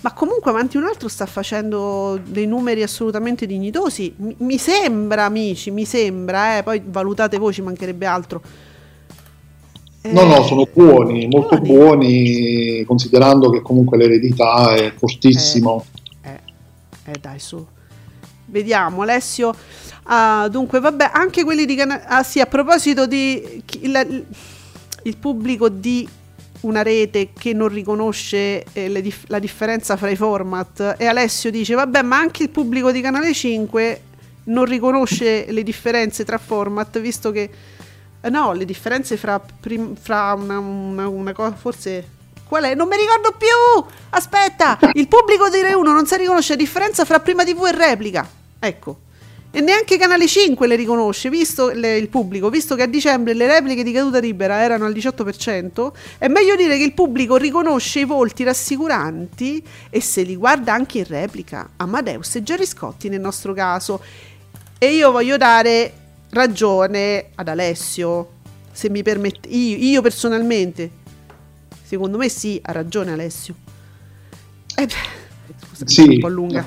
Ma 0.00 0.12
comunque 0.12 0.50
avanti 0.50 0.76
un 0.76 0.84
altro 0.84 1.08
sta 1.08 1.26
facendo 1.26 2.18
dei 2.24 2.46
numeri 2.46 2.82
assolutamente 2.82 3.46
dignitosi. 3.46 4.14
Mi, 4.16 4.34
mi 4.38 4.58
sembra, 4.58 5.24
amici, 5.24 5.70
mi 5.70 5.84
sembra, 5.84 6.58
eh, 6.58 6.62
poi 6.62 6.82
valutate 6.84 7.36
voi, 7.38 7.52
ci 7.52 7.62
mancherebbe 7.62 8.06
altro. 8.06 8.42
Eh, 10.02 10.12
No, 10.12 10.22
no, 10.24 10.42
sono 10.44 10.66
buoni, 10.72 11.26
molto 11.26 11.58
buoni. 11.58 11.68
buoni, 11.68 12.84
considerando 12.84 13.50
che 13.50 13.60
comunque 13.60 13.96
l'eredità 13.98 14.74
è 14.74 14.92
fortissimo. 14.96 15.84
Eh, 16.22 16.40
eh, 17.06 17.14
dai, 17.20 17.38
su. 17.38 17.64
Vediamo, 18.46 19.02
Alessio. 19.02 19.52
Ah, 20.04 20.48
dunque, 20.48 20.78
vabbè, 20.78 21.10
anche 21.12 21.42
quelli 21.42 21.66
di 21.66 21.74
Cana- 21.74 22.04
Ah, 22.06 22.22
sì, 22.22 22.40
a 22.40 22.46
proposito 22.46 23.06
di 23.06 23.62
chi- 23.64 23.88
la- 23.90 24.06
il 24.06 25.16
pubblico 25.18 25.68
di 25.68 26.08
una 26.66 26.82
rete 26.82 27.30
che 27.32 27.52
non 27.52 27.68
riconosce 27.68 28.64
eh, 28.72 29.00
dif- 29.00 29.28
la 29.28 29.38
differenza 29.38 29.96
fra 29.96 30.10
i 30.10 30.16
format. 30.16 30.96
E 30.98 31.06
Alessio 31.06 31.50
dice 31.50 31.74
vabbè 31.74 32.02
ma 32.02 32.18
anche 32.18 32.42
il 32.42 32.50
pubblico 32.50 32.90
di 32.92 33.00
Canale 33.00 33.32
5 33.32 34.00
non 34.44 34.64
riconosce 34.64 35.46
le 35.50 35.62
differenze 35.62 36.24
tra 36.24 36.38
format 36.38 37.00
visto 37.00 37.30
che 37.30 37.50
eh, 38.20 38.30
no 38.30 38.52
le 38.52 38.64
differenze 38.64 39.16
fra, 39.16 39.38
prim- 39.40 39.96
fra 40.00 40.34
una, 40.34 40.58
una- 40.58 41.08
una 41.08 41.32
cosa 41.32 41.54
forse 41.54 42.14
qual 42.46 42.62
è? 42.64 42.74
non 42.74 42.86
mi 42.88 42.96
ricordo 42.96 43.34
più! 43.36 43.84
Aspetta! 44.10 44.78
Il 44.92 45.08
pubblico 45.08 45.48
di 45.48 45.60
Rai 45.60 45.72
1 45.74 45.92
non 45.92 46.06
sa 46.06 46.16
riconoscere 46.16 46.58
la 46.58 46.64
differenza 46.64 47.04
fra 47.04 47.18
prima 47.18 47.42
tv 47.44 47.64
e 47.66 47.72
replica. 47.72 48.28
Ecco 48.60 48.98
e 49.56 49.62
neanche 49.62 49.96
Canale 49.96 50.26
5 50.26 50.66
le 50.66 50.76
riconosce, 50.76 51.30
visto 51.30 51.70
le- 51.70 51.96
il 51.96 52.10
pubblico, 52.10 52.50
visto 52.50 52.74
che 52.74 52.82
a 52.82 52.86
dicembre 52.86 53.32
le 53.32 53.46
repliche 53.46 53.82
di 53.82 53.90
caduta 53.90 54.18
libera 54.18 54.60
erano 54.60 54.84
al 54.84 54.92
18%, 54.92 55.94
è 56.18 56.28
meglio 56.28 56.56
dire 56.56 56.76
che 56.76 56.84
il 56.84 56.92
pubblico 56.92 57.36
riconosce 57.36 58.00
i 58.00 58.04
volti 58.04 58.44
rassicuranti 58.44 59.64
e 59.88 60.02
se 60.02 60.24
li 60.24 60.36
guarda 60.36 60.74
anche 60.74 60.98
in 60.98 61.04
replica, 61.04 61.70
Amadeus 61.76 62.34
e 62.34 62.42
Gerry 62.42 62.66
Scotti 62.66 63.08
nel 63.08 63.20
nostro 63.20 63.54
caso. 63.54 64.02
E 64.76 64.92
io 64.92 65.10
voglio 65.10 65.38
dare 65.38 65.90
ragione 66.28 67.30
ad 67.34 67.48
Alessio, 67.48 68.32
se 68.70 68.90
mi 68.90 69.02
permette, 69.02 69.48
io, 69.48 69.78
io 69.78 70.02
personalmente, 70.02 70.90
secondo 71.82 72.18
me 72.18 72.28
sì, 72.28 72.60
ha 72.62 72.72
ragione 72.72 73.10
Alessio. 73.10 73.54
Eh, 74.76 74.86
scusa, 75.66 75.86
Sì, 75.86 76.02
un 76.02 76.18
po' 76.18 76.28
lunga. 76.28 76.62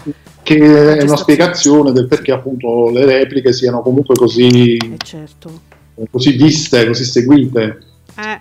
Che 0.55 0.97
è 0.97 1.03
una 1.03 1.15
spiegazione 1.15 1.91
del 1.91 2.07
perché 2.07 2.31
appunto 2.31 2.89
le 2.89 3.05
repliche 3.05 3.53
siano 3.53 3.81
comunque 3.83 4.15
così, 4.15 4.77
Eh 4.77 4.97
certo. 4.97 5.61
così 6.09 6.31
viste, 6.31 6.87
così 6.87 7.03
seguite. 7.03 7.77
Eh, 8.17 8.39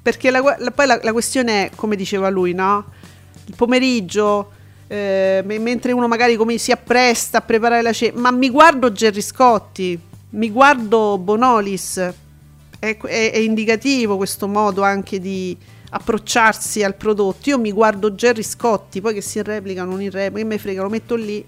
perché 0.00 0.30
la, 0.30 0.40
la- 0.58 0.70
poi 0.70 0.86
la, 0.86 0.98
la 1.02 1.12
questione 1.12 1.66
è, 1.66 1.70
come 1.74 1.94
diceva 1.94 2.30
lui, 2.30 2.54
no? 2.54 2.86
Il 3.44 3.54
pomeriggio, 3.54 4.50
eh, 4.88 5.42
me- 5.44 5.58
mentre 5.58 5.92
uno 5.92 6.08
magari 6.08 6.36
come 6.36 6.56
si 6.56 6.72
appresta 6.72 7.38
a 7.38 7.40
preparare 7.42 7.82
la 7.82 7.92
cena, 7.92 8.18
ma 8.18 8.30
mi 8.30 8.48
guardo 8.48 8.90
Gerry 8.90 9.20
Scotti, 9.20 9.98
mi 10.30 10.50
guardo 10.50 11.18
Bonolis, 11.18 11.98
è, 12.78 12.96
è- 12.96 13.30
è 13.32 13.38
indicativo 13.38 14.16
questo 14.16 14.48
modo 14.48 14.80
anche 14.82 15.20
di 15.20 15.54
approcciarsi 15.94 16.82
al 16.82 16.94
prodotto. 16.94 17.50
Io 17.50 17.58
mi 17.58 17.70
guardo 17.72 18.14
Gerry 18.14 18.42
Scotti, 18.42 19.00
poi 19.00 19.14
che 19.14 19.20
si 19.20 19.42
replica 19.42 19.82
o 19.82 19.84
non 19.86 20.00
in 20.00 20.10
replica, 20.10 20.38
che 20.38 20.44
me 20.44 20.58
frega, 20.58 20.82
lo 20.82 20.88
metto 20.88 21.14
lì. 21.14 21.44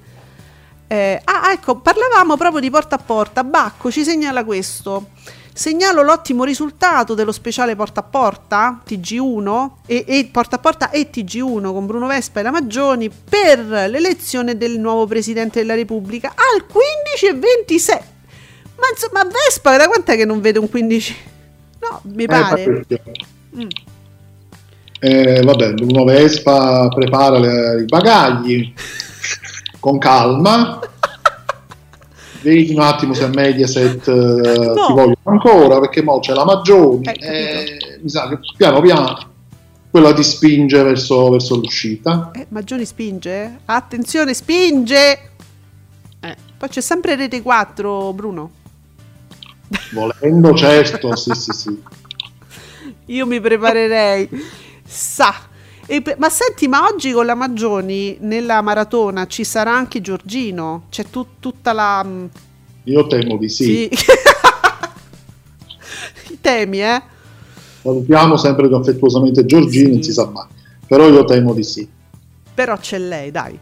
Eh, 0.87 1.21
ah, 1.25 1.51
ecco, 1.53 1.77
parlavamo 1.77 2.37
proprio 2.37 2.61
di 2.61 2.71
porta 2.71 2.97
a 2.97 2.99
porta. 2.99 3.43
Bacco 3.43 3.91
ci 3.91 4.05
segnala 4.05 4.45
questo. 4.45 5.09
Segnalo 5.57 6.03
l'ottimo 6.03 6.43
risultato 6.43 7.15
dello 7.15 7.31
speciale 7.31 7.77
porta 7.77 8.01
a 8.01 8.03
porta 8.03 8.83
TG1 8.87 9.71
e, 9.87 10.05
e 10.07 10.29
porta 10.31 10.57
a 10.57 10.59
porta 10.59 10.91
e 10.91 11.09
TG1 11.11 11.73
con 11.73 11.87
Bruno 11.87 12.09
Vespa 12.09 12.41
e 12.41 12.43
la 12.43 12.51
Maggioni 12.51 13.09
per 13.09 13.61
l'elezione 13.61 14.57
del 14.57 14.81
nuovo 14.81 15.07
presidente 15.07 15.61
della 15.61 15.77
Repubblica 15.77 16.31
al 16.35 16.67
15 16.67 17.27
e 17.27 17.35
26. 17.35 17.99
Ma 18.77 18.87
insomma, 18.93 19.25
Vespa 19.25 19.77
da 19.77 19.87
quant'è 19.87 20.17
che 20.17 20.25
non 20.25 20.41
vede 20.41 20.59
un 20.59 20.69
15? 20.69 21.17
No, 21.81 22.01
mi 22.13 22.25
Eh, 22.25 22.27
pare. 22.27 22.85
Mm. 23.57 23.69
Eh, 25.07 25.43
vabbè, 25.43 25.73
Bruno 25.75 26.05
Vespa 26.05 26.89
prepara 26.89 27.39
le- 27.39 27.83
i 27.83 27.85
bagagli 27.85 28.73
con 29.79 29.99
calma. 29.99 30.79
Vedi 32.41 32.73
un 32.75 32.81
attimo 32.81 33.13
se 33.13 33.25
a 33.25 33.29
Mediaset 33.29 34.07
eh, 34.09 34.13
No. 34.13 34.87
ti 34.87 34.93
vogliono 34.93 35.17
ancora, 35.25 35.79
perché 35.81 36.03
mo 36.03 36.21
c'è 36.21 36.33
la 36.33 36.45
Maggioni. 36.45 37.05
Eh, 37.07 37.19
eh, 37.21 37.99
mi 38.03 38.09
sa 38.09 38.29
che 38.29 38.39
piano 38.57 38.81
piano 38.81 39.33
quella 39.91 40.13
ti 40.15 40.23
spinge 40.25 40.83
verso, 40.83 41.31
verso 41.31 41.57
l'uscita. 41.57 42.31
Eh, 42.35 42.47
Maggioni 42.49 42.85
spinge? 42.87 43.59
Attenzione, 43.67 44.33
spinge! 44.35 45.31
Eh, 46.21 46.37
poi 46.57 46.69
c'è 46.69 46.81
sempre 46.81 47.15
Rete 47.15 47.43
4, 47.43 48.13
Bruno. 48.15 48.51
Volendo, 49.93 50.55
certo, 50.55 51.15
sì, 51.15 51.33
sì, 51.35 51.53
sì. 51.53 51.83
Io 53.07 53.27
mi 53.27 53.39
preparerei. 53.41 54.29
Sa. 54.87 55.35
E 55.87 56.01
pe- 56.03 56.17
ma 56.19 56.29
senti, 56.31 56.67
ma 56.69 56.87
oggi 56.87 57.13
con 57.13 57.27
la 57.27 57.35
Maggioni 57.35 58.17
nella 58.21 58.63
maratona 58.63 59.27
ci 59.27 59.45
sarà 59.45 59.75
anche 59.75 60.01
Giorgino? 60.01 60.85
C'è 60.91 61.05
tu- 61.11 61.27
tutta 61.41 61.73
la... 61.73 62.03
mm, 62.05 62.25
Io 62.85 63.07
temo 63.07 63.37
di 63.37 63.49
sì. 63.49 63.65
sì. 63.65 63.91
I 66.33 66.39
temi, 66.41 66.81
eh? 66.83 67.03
Salutiamo 67.83 68.37
sempre 68.39 68.67
più 68.69 68.77
affettuosamente 68.77 69.45
Giorgino, 69.45 69.87
Sì. 69.89 69.93
non 69.93 70.03
si 70.03 70.13
sa 70.13 70.27
mai. 70.31 70.47
Però 70.87 71.09
io 71.09 71.25
temo 71.25 71.53
di 71.53 71.63
sì. 71.63 71.87
Però 72.55 72.77
c'è 72.79 72.99
lei, 72.99 73.31
dai. 73.31 73.59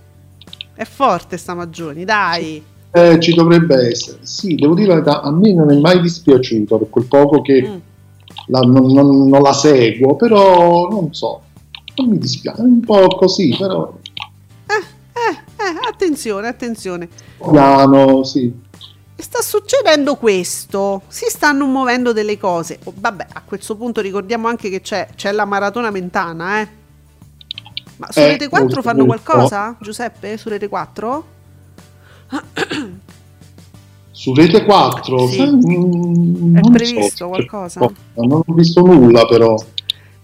È 0.75 0.85
forte 0.85 1.37
sta 1.37 1.55
Maggioni, 1.55 2.05
dai. 2.05 2.63
Eh, 2.93 3.19
ci 3.21 3.35
dovrebbe 3.35 3.89
essere. 3.91 4.19
Sì, 4.23 4.55
devo 4.55 4.75
dire 4.75 4.89
la 4.89 4.95
verità, 4.95 5.23
a 5.23 5.33
me 5.33 5.53
non 5.55 5.71
è 5.71 5.77
mai 5.79 6.01
dispiaciuto 6.01 6.79
per 6.79 6.89
quel 6.91 7.05
poco 7.07 7.41
che 7.43 7.63
Mm. 7.67 7.77
La- 8.47 8.61
non, 8.61 8.87
non- 8.93 9.29
non 9.29 9.43
la 9.43 9.53
seguo, 9.53 10.17
però 10.17 10.89
non 10.89 11.13
so, 11.15 11.43
non 11.97 12.09
mi 12.09 12.19
dispiace, 12.19 12.61
è 12.63 12.65
un 12.65 12.81
po' 12.81 13.07
così, 13.09 13.55
però 13.59 13.93
Eh, 14.67 14.75
eh, 14.75 15.89
attenzione, 15.89 16.49
attenzione. 16.49 17.09
piano, 17.51 18.25
sì. 18.25 18.53
Sta 19.15 19.41
succedendo 19.41 20.17
questo, 20.17 21.03
si 21.07 21.27
stanno 21.29 21.67
muovendo 21.67 22.13
delle 22.13 22.39
cose. 22.39 22.81
Oh, 22.85 22.93
vabbè, 22.97 23.27
a 23.35 23.43
questo 23.45 23.77
punto 23.77 24.01
ricordiamo 24.01 24.49
anche 24.49 24.69
che 24.69 24.81
c'è, 24.81 25.09
c'è 25.15 25.31
la 25.31 25.45
maratona 25.45 25.91
mentana, 25.91 26.61
eh. 26.61 26.69
Ma 27.99 28.11
su 28.11 28.19
Eh, 28.19 28.27
Rete 28.29 28.49
4 28.49 28.67
molto, 28.67 28.83
fanno 28.83 29.05
molto. 29.05 29.23
qualcosa, 29.23 29.77
Giuseppe? 29.81 30.37
Su 30.37 30.49
Rete 30.49 30.67
4? 30.69 31.25
Su 34.23 34.33
Rete 34.35 34.63
4 34.63 35.27
Sì. 35.27 35.35
sai, 35.35 35.51
mm, 35.51 36.57
È 36.57 36.61
non 36.61 36.71
previsto 36.71 37.17
so, 37.17 37.27
qualcosa? 37.27 37.81
no, 37.81 37.93
non 38.15 38.43
ho 38.47 38.53
visto 38.55 38.81
nulla 38.83 39.27
però. 39.27 39.57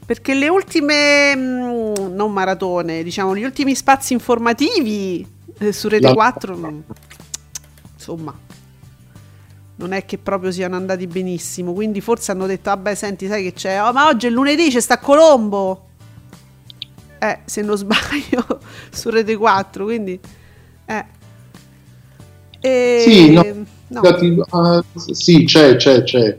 Perché 0.07 0.35
le 0.35 0.49
ultime, 0.49 1.35
mm, 1.35 2.15
non 2.15 2.33
maratone, 2.33 3.03
diciamo, 3.03 3.35
gli 3.37 3.43
ultimi 3.43 3.75
spazi 3.75 4.13
informativi 4.13 5.27
eh, 5.59 5.73
su 5.73 5.89
Rete 5.89 6.07
La- 6.07 6.13
4, 6.13 6.57
mm, 6.57 6.79
insomma, 7.95 8.33
non 9.75 9.91
è 9.93 10.05
che 10.05 10.17
proprio 10.19 10.53
siano 10.53 10.77
andati 10.77 11.09
benissimo. 11.09 11.73
Quindi 11.73 12.01
forse 12.01 12.31
hanno 12.31 12.47
detto, 12.47 12.71
vabbè, 12.71 12.95
senti, 12.95 13.27
sai 13.27 13.43
che 13.43 13.53
c'è? 13.53 13.83
Oh, 13.83 13.93
ma 13.93 14.07
oggi 14.07 14.29
è 14.29 14.31
lunedì, 14.31 14.69
c'è 14.71 14.81
sta 14.81 14.99
Colombo. 15.01 15.87
Eh, 17.19 17.41
se 17.47 17.63
non 17.63 17.75
sbaglio, 17.77 18.61
su 18.93 19.11
Rete 19.11 19.35
4, 19.37 19.85
quindi... 19.85 20.21
Eh. 20.87 21.05
E- 22.61 23.03
Sì, 23.05 23.33
no, 23.33 23.43
no. 23.89 24.01
ah, 24.51 24.85
sì, 25.11 25.45
c'è, 25.45 25.77
c'è, 25.77 26.03
c'è. 26.03 26.39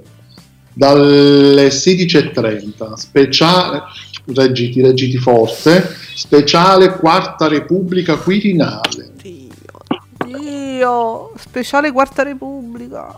Dalle 0.73 1.67
16.30, 1.67 2.93
speciale, 2.93 3.81
reggiti, 4.27 4.81
reggiti 4.81 5.17
forte, 5.17 5.93
speciale 6.15 6.95
Quarta 6.95 7.47
Repubblica 7.47 8.15
Quirinale. 8.17 9.11
Dio, 9.21 9.49
Dio, 10.25 11.33
speciale 11.37 11.91
Quarta 11.91 12.23
Repubblica. 12.23 13.17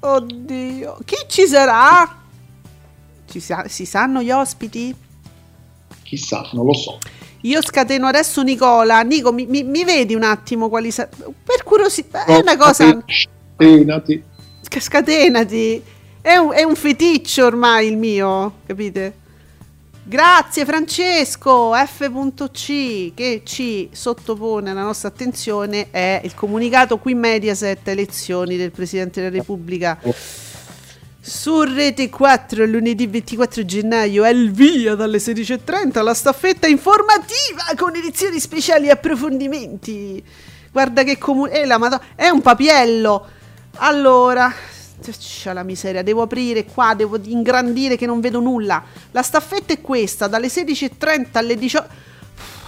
Oddio, 0.00 0.98
chi 1.04 1.16
ci 1.28 1.46
sarà? 1.46 2.18
Ci 3.28 3.40
sa- 3.40 3.64
si 3.68 3.86
sanno 3.86 4.20
gli 4.22 4.30
ospiti? 4.30 4.94
Chissà, 6.02 6.48
non 6.52 6.66
lo 6.66 6.74
so. 6.74 6.98
Io 7.42 7.62
scateno 7.62 8.06
adesso 8.06 8.42
Nicola. 8.42 9.00
Nico, 9.02 9.32
mi, 9.32 9.46
mi- 9.46 9.62
mi 9.64 9.84
vedi 9.84 10.14
un 10.14 10.22
attimo 10.24 10.68
quali 10.68 10.90
sa- 10.90 11.08
Per 11.08 11.62
curiosità, 11.64 12.24
è 12.24 12.38
una 12.40 12.56
cosa. 12.56 13.02
Scatenati. 13.56 14.22
Sc- 14.60 14.80
Scatenati. 14.80 15.82
È 16.20 16.36
un, 16.36 16.52
è 16.52 16.62
un 16.62 16.74
feticcio 16.74 17.46
ormai 17.46 17.88
il 17.88 17.96
mio, 17.96 18.56
capite? 18.66 19.24
Grazie 20.02 20.64
Francesco, 20.64 21.72
F.C 21.74 23.12
che 23.14 23.42
ci 23.44 23.88
sottopone 23.92 24.70
alla 24.70 24.82
nostra 24.82 25.08
attenzione 25.08 25.88
è 25.90 26.20
il 26.22 26.34
comunicato 26.34 26.98
qui 26.98 27.14
Mediaset 27.14 27.88
elezioni 27.88 28.56
del 28.56 28.70
Presidente 28.70 29.20
della 29.20 29.36
Repubblica. 29.36 29.98
Su 31.20 31.62
Rete 31.62 32.08
4 32.08 32.66
lunedì 32.66 33.08
24 33.08 33.64
gennaio 33.64 34.22
è 34.22 34.30
il 34.30 34.52
via 34.52 34.94
dalle 34.94 35.18
16.30 35.18 36.02
la 36.02 36.14
staffetta 36.14 36.68
informativa 36.68 37.64
con 37.76 37.96
edizioni 37.96 38.38
speciali 38.38 38.86
e 38.86 38.90
approfondimenti. 38.90 40.22
Guarda 40.70 41.02
che 41.02 41.18
comune... 41.18 41.50
Eh, 41.52 41.66
è 42.14 42.28
un 42.28 42.42
papiello. 42.42 43.34
Allora, 43.78 44.52
c'è 45.00 45.52
la 45.52 45.62
miseria, 45.62 46.02
devo 46.02 46.22
aprire 46.22 46.64
qua, 46.64 46.94
devo 46.94 47.18
ingrandire 47.22 47.96
che 47.96 48.06
non 48.06 48.20
vedo 48.20 48.40
nulla. 48.40 48.82
La 49.10 49.22
staffetta 49.22 49.72
è 49.72 49.80
questa, 49.80 50.26
dalle 50.26 50.48
16.30 50.48 51.26
alle 51.32 51.56
18... 51.56 52.04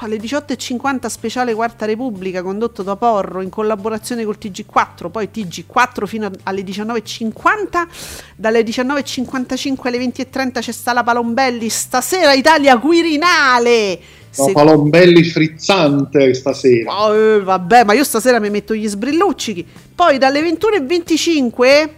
Alle 0.00 0.16
18.50 0.16 1.06
speciale 1.08 1.52
Quarta 1.54 1.84
Repubblica 1.84 2.40
condotto 2.40 2.84
da 2.84 2.94
Porro 2.94 3.40
in 3.40 3.48
collaborazione 3.48 4.24
col 4.24 4.38
TG4, 4.40 5.10
poi 5.10 5.28
TG4 5.34 6.06
fino 6.06 6.30
alle 6.44 6.62
19.50, 6.62 7.88
dalle 8.36 8.62
19.55 8.62 9.88
alle 9.88 9.98
20.30 9.98 10.60
c'è 10.60 10.70
sta 10.70 10.92
la 10.92 11.02
Palombelli, 11.02 11.68
stasera 11.68 12.32
Italia 12.32 12.78
Quirinale. 12.78 14.00
No, 14.36 14.44
Se- 14.44 14.52
Palombelli 14.52 15.24
frizzante 15.24 16.34
stasera. 16.34 17.04
Oh, 17.04 17.14
eh, 17.14 17.40
vabbè, 17.40 17.84
ma 17.84 17.92
io 17.94 18.04
stasera 18.04 18.38
mi 18.38 18.50
metto 18.50 18.74
gli 18.74 18.86
sbrilluccichi. 18.86 19.66
Poi 19.94 20.18
dalle 20.18 20.40
21.25 20.42 21.88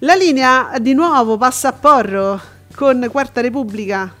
la 0.00 0.14
linea 0.14 0.72
di 0.80 0.94
nuovo 0.94 1.36
passa 1.36 1.68
a 1.68 1.72
Porro 1.72 2.40
con 2.74 3.06
Quarta 3.10 3.40
Repubblica. 3.40 4.12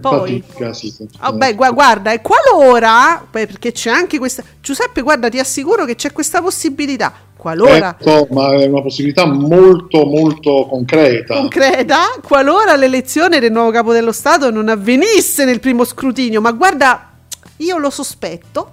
Poi, 0.00 0.42
sì, 0.72 0.94
vabbè, 1.18 1.54
gua- 1.54 1.70
guarda, 1.72 2.12
e 2.12 2.20
qualora, 2.20 3.26
perché 3.30 3.72
c'è 3.72 3.90
anche 3.90 4.18
questa, 4.18 4.42
Giuseppe, 4.60 5.02
guarda, 5.02 5.28
ti 5.28 5.38
assicuro 5.38 5.84
che 5.84 5.94
c'è 5.94 6.12
questa 6.12 6.40
possibilità. 6.42 7.12
Qualora 7.38 7.96
Certo, 8.00 8.34
ma 8.34 8.52
è 8.54 8.66
una 8.66 8.82
possibilità 8.82 9.24
molto 9.24 10.04
molto 10.04 10.66
concreta. 10.68 11.36
concreta, 11.36 12.18
qualora 12.20 12.74
l'elezione 12.74 13.38
del 13.38 13.52
nuovo 13.52 13.70
capo 13.70 13.92
dello 13.92 14.10
Stato 14.10 14.50
non 14.50 14.68
avvenisse 14.68 15.44
nel 15.44 15.60
primo 15.60 15.84
scrutinio, 15.84 16.40
ma 16.40 16.50
guarda, 16.50 17.12
io 17.58 17.78
lo 17.78 17.90
sospetto, 17.90 18.72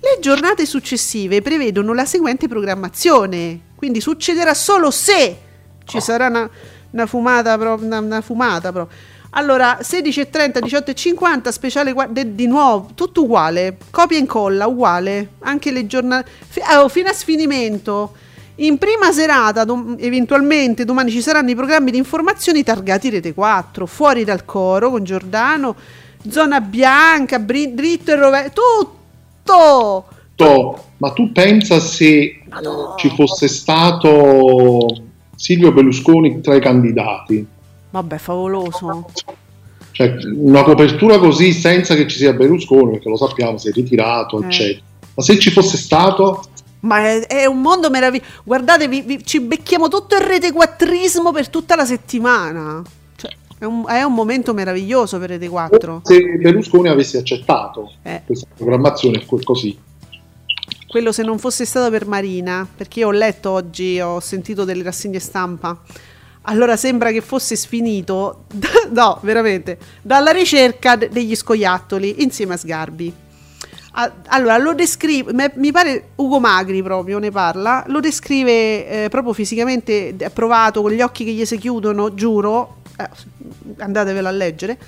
le 0.00 0.18
giornate 0.20 0.64
successive 0.64 1.42
prevedono 1.42 1.92
la 1.92 2.06
seguente 2.06 2.48
programmazione, 2.48 3.60
quindi 3.74 4.00
succederà 4.00 4.54
solo 4.54 4.90
se 4.90 5.36
ci 5.84 6.00
sarà 6.00 6.28
una, 6.28 6.48
una 6.92 7.06
fumata, 7.06 7.58
pro- 7.58 7.78
una, 7.80 7.98
una 7.98 8.20
fumata 8.22 8.72
proprio. 8.72 8.96
Allora, 9.30 9.78
16.30, 9.82 10.60
18.50, 10.64 11.48
speciale 11.50 11.94
de- 12.10 12.34
di 12.34 12.46
nuovo, 12.46 12.88
tutto 12.94 13.22
uguale, 13.24 13.76
copia 13.90 14.16
e 14.16 14.20
incolla, 14.20 14.66
uguale, 14.66 15.32
anche 15.40 15.70
le 15.70 15.86
giornate, 15.86 16.30
fi- 16.48 16.60
ah, 16.60 16.82
oh, 16.82 16.88
fino 16.88 17.08
a 17.10 17.12
sfinimento. 17.12 18.12
In 18.56 18.78
prima 18.78 19.12
serata, 19.12 19.64
dom- 19.64 19.96
eventualmente 20.00 20.84
domani 20.84 21.10
ci 21.10 21.20
saranno 21.20 21.50
i 21.50 21.54
programmi 21.54 21.90
di 21.90 21.98
informazioni 21.98 22.62
targati 22.64 23.10
Rete 23.10 23.34
4, 23.34 23.86
fuori 23.86 24.24
dal 24.24 24.44
coro 24.46 24.90
con 24.90 25.04
Giordano, 25.04 25.76
zona 26.28 26.60
bianca, 26.60 27.38
bri- 27.38 27.74
dritto 27.74 28.10
e 28.10 28.16
rovescio, 28.16 28.52
tutto! 28.54 30.04
To- 30.34 30.84
Ma 30.96 31.12
tu 31.12 31.30
pensa 31.32 31.78
se 31.78 32.40
ci 32.96 33.08
fosse 33.10 33.46
stato 33.46 34.86
Silvio 35.36 35.70
Berlusconi 35.70 36.40
tra 36.40 36.54
i 36.56 36.60
candidati? 36.60 37.46
Vabbè, 37.90 38.18
favoloso. 38.18 39.06
Cioè, 39.92 40.14
una 40.36 40.62
copertura 40.62 41.18
così 41.18 41.52
senza 41.52 41.94
che 41.94 42.06
ci 42.06 42.18
sia 42.18 42.32
Berlusconi, 42.32 42.92
perché 42.92 43.08
lo 43.08 43.16
sappiamo, 43.16 43.58
si 43.58 43.68
è 43.68 43.72
ritirato, 43.72 44.40
Eh. 44.42 44.46
eccetera. 44.46 44.84
Ma 45.14 45.22
se 45.22 45.38
ci 45.38 45.50
fosse 45.50 45.76
stato, 45.76 46.42
Ma 46.80 47.00
è, 47.00 47.26
è 47.26 47.44
un 47.46 47.60
mondo 47.60 47.90
meraviglioso. 47.90 48.30
Guardate, 48.44 48.86
vi- 48.86 49.00
vi- 49.00 49.24
ci 49.24 49.40
becchiamo 49.40 49.88
tutto 49.88 50.14
il 50.14 50.20
rete 50.20 50.52
quattrismo 50.52 51.32
per 51.32 51.48
tutta 51.48 51.74
la 51.74 51.84
settimana. 51.84 52.80
Cioè, 53.16 53.30
è 53.58 53.64
un, 53.64 53.84
è 53.88 54.02
un 54.04 54.14
momento 54.14 54.54
meraviglioso 54.54 55.18
per 55.18 55.30
Rete 55.30 55.48
4. 55.48 56.02
se 56.04 56.20
Berlusconi 56.40 56.86
avesse 56.88 57.18
accettato 57.18 57.90
Eh. 58.02 58.22
questa 58.24 58.46
programmazione 58.56 59.24
co- 59.26 59.40
così. 59.42 59.76
Quello 60.86 61.10
se 61.10 61.24
non 61.24 61.38
fosse 61.40 61.64
stato 61.64 61.90
per 61.90 62.06
Marina, 62.06 62.64
perché 62.76 63.00
io 63.00 63.08
ho 63.08 63.10
letto 63.10 63.50
oggi, 63.50 63.98
ho 64.00 64.20
sentito 64.20 64.64
delle 64.64 64.84
rassegne 64.84 65.18
stampa. 65.18 65.76
Allora 66.50 66.76
sembra 66.76 67.10
che 67.10 67.20
fosse 67.20 67.56
sfinito, 67.56 68.44
no, 68.90 69.18
veramente, 69.22 69.78
dalla 70.00 70.30
ricerca 70.30 70.96
de- 70.96 71.10
degli 71.10 71.36
scoiattoli 71.36 72.22
insieme 72.22 72.54
a 72.54 72.56
Sgarbi. 72.56 73.14
Allora, 74.28 74.56
lo 74.58 74.74
descrive, 74.74 75.52
mi 75.56 75.72
pare 75.72 76.10
Ugo 76.16 76.38
Magri 76.38 76.82
proprio 76.84 77.18
ne 77.18 77.30
parla, 77.32 77.82
lo 77.88 77.98
descrive 77.98 79.04
eh, 79.04 79.08
proprio 79.08 79.32
fisicamente 79.32 80.14
provato, 80.32 80.82
con 80.82 80.92
gli 80.92 81.00
occhi 81.00 81.24
che 81.24 81.32
gli 81.32 81.44
si 81.44 81.58
chiudono, 81.58 82.14
giuro, 82.14 82.76
eh, 82.96 83.08
andatevelo 83.78 84.28
a 84.28 84.30
leggere, 84.30 84.78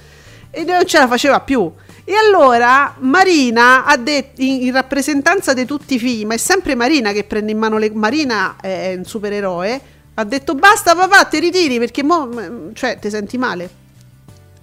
e 0.50 0.62
non 0.62 0.86
ce 0.86 0.98
la 0.98 1.08
faceva 1.08 1.40
più. 1.40 1.70
E 2.04 2.12
allora 2.14 2.94
Marina 3.00 3.84
ha 3.84 3.96
detto, 3.96 4.40
in, 4.42 4.72
rappresentanza 4.72 5.54
di 5.54 5.64
tutti 5.64 5.94
i 5.94 5.98
figli, 5.98 6.24
ma 6.24 6.34
è 6.34 6.38
sempre 6.38 6.74
Marina 6.76 7.12
che 7.12 7.24
prende 7.24 7.50
in 7.50 7.58
mano 7.58 7.78
le... 7.78 7.90
Marina 7.90 8.56
è 8.60 8.94
un 8.96 9.04
supereroe, 9.04 9.80
ha 10.14 10.24
detto 10.24 10.54
basta 10.54 10.94
papà, 10.94 11.24
ti 11.24 11.38
ritiri 11.38 11.78
perché 11.78 12.02
mo, 12.02 12.72
cioè, 12.74 12.98
ti 12.98 13.10
senti 13.10 13.38
male. 13.38 13.78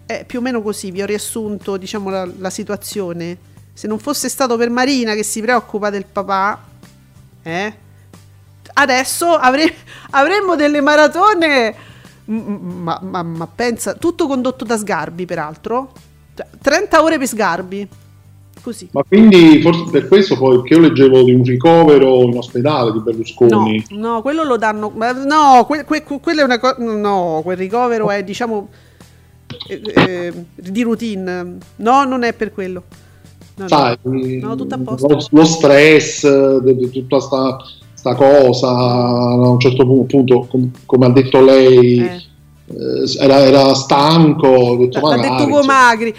È 0.06 0.24
più 0.26 0.39
o 0.39 0.41
meno 0.41 0.62
così, 0.62 0.91
vi 0.91 1.02
ho 1.02 1.06
riassunto 1.06 1.78
diciamo 1.78 2.10
la, 2.10 2.28
la 2.38 2.50
situazione. 2.50 3.38
Se 3.74 3.88
non 3.88 4.00
fosse 4.00 4.30
stato 4.30 4.58
per 4.58 4.70
Marina 4.70 5.14
che 5.14 5.24
si 5.24 5.41
preoccupa 5.41 5.89
del 5.89 6.06
papà, 6.06 6.64
eh, 7.43 7.74
adesso 8.74 9.34
avre- 9.34 9.76
avremmo 10.12 10.56
delle 10.56 10.82
maratone, 10.82 11.76
ma, 12.26 13.00
ma- 13.02 13.24
ma 13.24 13.48
pensa, 13.48 13.93
tutto 13.93 14.28
condotto 14.28 14.64
da 14.66 14.78
Sgarbi 14.78 15.26
peraltro, 15.26 15.91
Cioè, 16.36 16.48
30 16.62 17.02
ore 17.02 17.18
per 17.18 17.28
Sgarbi, 17.28 17.88
così. 18.68 18.89
Ma 18.91 19.03
quindi 19.07 19.61
forse 19.61 19.86
per 19.89 20.07
questo 20.09 20.38
poi 20.38 20.61
che 20.63 20.74
io 20.74 20.82
leggevo 20.82 21.24
di 21.24 21.34
un 21.34 21.43
ricovero 21.43 22.22
in 22.24 22.38
ospedale 22.38 22.91
di 22.91 22.97
No, 22.97 23.03
Berlusconi. 23.03 23.86
no, 23.91 24.22
quello 24.22 24.43
lo 24.43 24.57
danno. 24.57 24.91
No, 25.26 25.65
que- 25.65 25.86
que- 25.86 26.03
que- 26.03 26.20
quello 26.20 26.41
è 26.41 26.43
una 26.43 26.59
cosa. 26.59 26.76
No, 26.80 27.39
quel 27.43 27.55
ricovero 27.57 28.09
è 28.09 28.24
diciamo 28.24 28.68
eh, 29.70 29.82
eh, 29.95 30.34
di 30.55 30.82
routine. 30.82 31.57
No, 31.78 32.03
non 32.03 32.24
è 32.24 32.34
per 32.34 32.51
quello. 32.53 32.84
No, 33.55 33.63
no. 33.63 33.68
Sai, 33.70 33.97
No, 34.41 34.55
tutto 34.55 34.76
a 34.76 34.80
posto. 34.80 35.07
lo, 35.07 35.26
lo 35.30 35.45
stress 35.45 36.22
tutta 36.91 37.20
sta, 37.20 37.57
sta 37.93 38.13
cosa, 38.15 38.68
a 38.70 39.49
un 39.49 39.59
certo 39.59 39.86
pu- 39.86 40.05
punto, 40.05 40.45
com- 40.49 40.70
come 40.86 41.05
ha 41.05 41.09
detto 41.09 41.41
lei, 41.41 41.99
Eh. 41.99 42.22
eh, 42.68 43.18
era, 43.20 43.39
era 43.39 43.74
stanco. 43.74 44.47
Ho 44.47 44.76
detto, 44.78 44.99
L'ha 44.99 45.15
detto 45.15 45.43
Ugo 45.43 45.57
insomma. 45.59 45.74
Magri. 45.88 46.13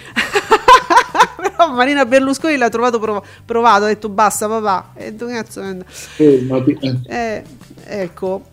Però 1.41 1.71
Marina 1.71 2.05
Berlusconi 2.05 2.57
l'ha 2.57 2.69
trovato 2.69 2.99
prov- 2.99 3.23
provato, 3.45 3.83
ha 3.85 3.87
detto 3.87 4.09
basta 4.09 4.47
papà. 4.47 4.91
E 4.95 5.15
tu 5.15 5.27
cazzo 5.27 5.61
Eh, 5.61 5.83
eh, 7.07 7.43
ecco, 7.85 8.43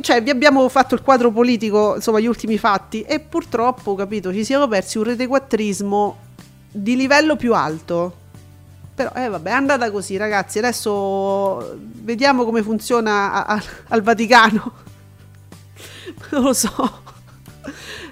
cioè, 0.00 0.22
vi 0.22 0.30
abbiamo 0.30 0.68
fatto 0.68 0.94
il 0.94 1.02
quadro 1.02 1.30
politico, 1.30 1.94
insomma, 1.96 2.20
gli 2.20 2.26
ultimi 2.26 2.58
fatti, 2.58 3.02
e 3.02 3.20
purtroppo, 3.20 3.94
capito, 3.94 4.32
ci 4.32 4.44
siamo 4.44 4.66
persi 4.68 4.98
un 4.98 5.04
retequattrismo 5.04 6.16
di 6.70 6.96
livello 6.96 7.36
più 7.36 7.54
alto. 7.54 8.22
Però, 8.94 9.10
eh, 9.14 9.28
vabbè, 9.28 9.50
è 9.50 9.52
andata 9.54 9.90
così, 9.90 10.16
ragazzi. 10.16 10.58
Adesso 10.58 11.76
vediamo 12.02 12.44
come 12.44 12.62
funziona 12.62 13.32
a- 13.32 13.44
a- 13.54 13.62
al 13.88 14.02
Vaticano. 14.02 14.72
Non 16.30 16.42
lo 16.42 16.52
so. 16.52 17.02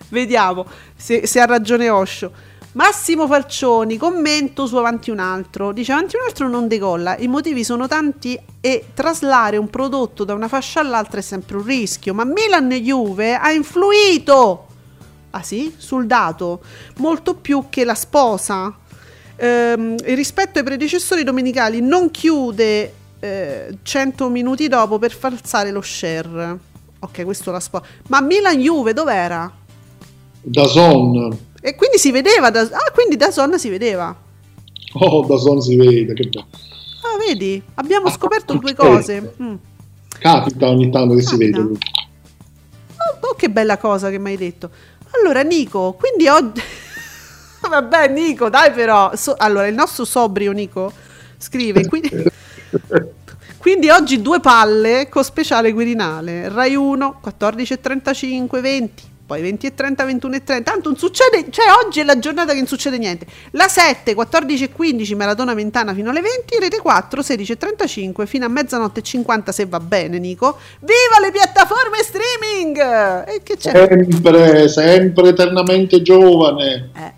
Vediamo 0.09 0.67
se, 0.97 1.27
se 1.27 1.41
ha 1.41 1.47
ragione 1.47 1.89
Osho. 1.89 2.33
Massimo 2.73 3.27
Falcioni, 3.27 3.97
commento 3.97 4.67
su 4.67 4.77
Avanti 4.77 5.11
un 5.11 5.19
altro. 5.19 5.73
Dice 5.73 5.93
Avanti 5.93 6.17
un 6.17 6.23
altro 6.27 6.49
non 6.49 6.69
decolla, 6.69 7.19
i 7.19 7.29
motivi 7.29 7.65
sono 7.65 7.87
tanti 7.87 8.39
e 8.61 8.87
traslare 8.95 9.57
un 9.57 9.69
prodotto 9.69 10.25
da 10.25 10.35
una 10.35 10.49
fascia 10.49 10.81
all'altra 10.81 11.19
è 11.21 11.23
sempre 11.23 11.57
un 11.57 11.65
rischio, 11.65 12.15
ma 12.15 12.25
Milan 12.25 12.71
Juve 12.71 13.35
ha 13.35 13.53
influito 13.53 14.67
Ah 15.35 15.43
sì? 15.43 15.73
Sul 15.77 16.07
dato, 16.07 16.61
molto 16.99 17.35
più 17.35 17.67
che 17.71 17.85
la 17.85 17.95
sposa. 17.95 18.77
Ehm, 19.37 19.97
rispetto 20.15 20.59
ai 20.59 20.65
predecessori 20.65 21.25
domenicali 21.25 21.81
non 21.81 22.11
chiude 22.11 22.95
eh, 23.19 23.79
100 23.83 24.29
minuti 24.29 24.69
dopo 24.69 24.99
per 24.99 25.13
falsare 25.13 25.71
lo 25.71 25.81
share. 25.81 26.59
Ok, 26.99 27.25
questo 27.25 27.51
la 27.51 27.61
sposa. 27.61 27.85
Ma 28.09 28.21
Milan 28.21 28.59
Juve 28.59 28.93
dov'era? 28.93 29.51
Da 30.43 30.67
Zon. 30.67 31.51
E 31.65 31.77
quindi 31.77 31.97
si 31.99 32.11
vedeva 32.11 32.51
da 32.51 32.63
Ah, 32.63 32.91
quindi 32.93 33.15
da 33.17 33.31
Son 33.31 33.57
si 33.59 33.69
vedeva. 33.69 34.15
Oh, 34.95 35.25
da 35.25 35.37
Zon 35.37 35.61
si 35.63 35.77
vede. 35.77 36.13
Che 36.13 36.25
bello. 36.29 36.47
Ah, 37.03 37.17
vedi? 37.25 37.63
Abbiamo 37.75 38.09
Ah, 38.09 38.11
scoperto 38.11 38.55
due 38.55 38.75
cose. 38.75 39.35
Mm. 39.41 39.55
Capita 40.19 40.69
ogni 40.69 40.91
tanto 40.91 41.15
che 41.15 41.23
si 41.23 41.31
Capita. 41.39 41.59
vede. 41.63 41.79
Oh, 43.21 43.27
oh, 43.29 43.35
che 43.35 43.49
bella 43.49 43.79
cosa 43.79 44.11
che 44.11 44.19
mi 44.19 44.31
hai 44.31 44.37
detto. 44.37 44.71
Allora, 45.13 45.43
Nico, 45.43 45.95
quindi 45.99 46.27
oggi. 46.29 46.61
Vabbè, 47.69 48.09
Nico, 48.09 48.49
dai, 48.51 48.73
però. 48.73 49.15
So- 49.15 49.37
allora, 49.39 49.67
il 49.69 49.75
nostro 49.75 50.05
sobrio 50.05 50.51
Nico 50.53 50.93
scrive: 51.39 51.87
quindi... 51.89 52.11
quindi 53.59 53.89
oggi 53.89 54.21
due 54.21 54.41
palle 54.41 55.09
con 55.09 55.23
speciale 55.23 55.73
Quirinale. 55.73 56.49
Rai 56.49 56.75
1, 56.75 57.21
14.35, 57.25 58.61
20. 58.61 59.03
Poi 59.33 59.41
20 59.41 59.67
e 59.67 59.75
30, 59.75 60.05
21 60.05 60.35
e 60.35 60.45
30. 60.45 60.71
Tanto 60.71 60.91
non 60.91 60.99
succede. 60.99 61.47
Cioè, 61.49 61.65
oggi 61.83 62.01
è 62.01 62.05
la 62.05 62.19
giornata 62.19 62.53
che 62.53 62.59
non 62.59 62.67
succede 62.67 62.99
niente. 62.99 63.25
La 63.53 63.67
7, 63.67 64.13
14 64.13 64.65
e 64.65 64.71
15, 64.71 65.15
Maratona 65.15 65.55
Mentana 65.55 65.95
fino 65.95 66.11
alle 66.11 66.21
20. 66.21 66.59
Rete 66.61 66.79
4, 66.81 67.23
16 67.23 67.53
e 67.53 67.57
35 67.57 68.27
fino 68.27 68.45
a 68.45 68.49
mezzanotte 68.49 69.01
e 69.01 69.03
50, 69.03 69.51
se 69.51 69.65
va 69.65 69.81
bene, 69.81 70.19
Nico. 70.19 70.59
Viva 70.81 71.25
le 71.25 71.31
piattaforme 71.31 71.97
streaming! 72.03 72.77
E 73.27 73.43
che 73.43 73.57
c'è? 73.57 73.71
Sempre, 73.71 74.69
sempre 74.69 75.29
eternamente 75.29 76.03
giovane. 76.03 76.91
Eh. 76.95 77.13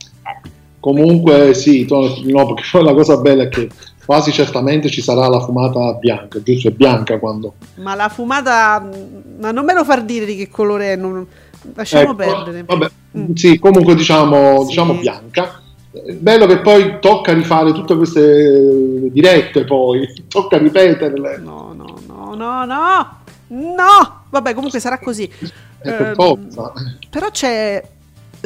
Comunque 0.78 1.52
sì, 1.54 1.84
no, 1.88 2.46
perché 2.46 2.62
poi 2.70 2.84
la 2.84 2.94
cosa 2.94 3.16
bella 3.16 3.42
è 3.42 3.48
che 3.48 3.68
quasi 4.04 4.30
certamente 4.30 4.88
ci 4.88 5.00
sarà 5.02 5.26
la 5.26 5.40
fumata 5.40 5.94
bianca, 5.94 6.40
giusto? 6.42 6.68
È 6.68 6.70
bianca 6.70 7.18
quando... 7.18 7.54
Ma 7.76 7.94
la 7.94 8.08
fumata. 8.08 8.80
mm, 8.80 9.40
Ma 9.40 9.50
non 9.50 9.64
me 9.64 9.74
lo 9.74 9.82
far 9.82 10.02
dire 10.02 10.26
di 10.26 10.36
che 10.36 10.48
colore 10.48 10.92
è. 10.92 10.96
non- 10.96 11.26
Lasciamo 11.74 12.02
Ecco, 12.02 12.14
perdere. 12.14 12.62
Vabbè, 12.64 12.90
Mm. 13.16 13.32
sì, 13.34 13.58
comunque 13.58 13.94
diciamo, 13.94 14.60
Sì. 14.62 14.66
diciamo 14.68 14.94
bianca. 14.94 15.60
Eh, 15.92 16.14
Bello 16.14 16.46
che 16.46 16.58
poi 16.58 16.98
tocca 17.00 17.32
rifare 17.32 17.72
tutte 17.72 17.94
queste 17.96 19.10
dirette 19.10 19.64
poi, 19.64 20.06
tocca 20.28 20.58
ripeterle. 20.58 21.38
No, 21.38 21.72
no, 21.76 21.98
no, 22.06 22.34
no, 22.34 22.64
no. 22.64 23.18
No! 23.46 24.24
Vabbè, 24.30 24.52
comunque 24.54 24.80
sarà 24.80 24.98
così. 24.98 25.22
Eh, 25.24 25.30
per 25.92 26.00
Ehm, 26.08 26.14
forza. 26.14 26.72
Però 27.10 27.30
c'è. 27.30 27.82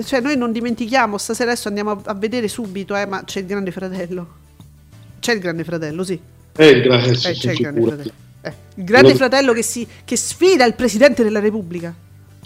Cioè, 0.04 0.20
noi 0.20 0.36
non 0.36 0.52
dimentichiamo, 0.52 1.16
stasera 1.18 1.50
adesso 1.50 1.68
andiamo 1.68 2.00
a, 2.04 2.14
vedere 2.14 2.46
subito, 2.46 2.94
eh, 2.94 3.06
ma 3.06 3.22
c'è 3.24 3.40
il 3.40 3.46
Grande 3.46 3.70
Fratello. 3.72 4.26
C'è 5.18 5.32
il 5.32 5.40
Grande 5.40 5.64
Fratello, 5.64 6.04
sì. 6.04 6.20
Eh, 6.56 6.68
il 6.68 6.82
gra- 6.82 7.02
Eh, 7.02 7.12
c'è 7.12 7.50
il 7.52 7.58
Grande. 7.58 7.80
Fratello. 7.82 8.10
Eh, 8.42 8.52
il 8.76 8.84
Grande 8.84 9.08
Lo- 9.10 9.16
Fratello 9.16 9.52
che, 9.52 9.62
si, 9.62 9.86
che 10.04 10.16
sfida 10.16 10.64
il 10.66 10.74
Presidente 10.74 11.22
della 11.24 11.40
Repubblica. 11.40 11.92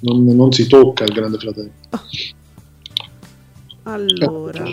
Non, 0.03 0.24
non 0.24 0.53
si 0.53 0.66
tocca 0.66 1.05
il 1.05 1.12
grande 1.12 1.38
fratello. 1.38 1.70
Allora, 3.84 4.64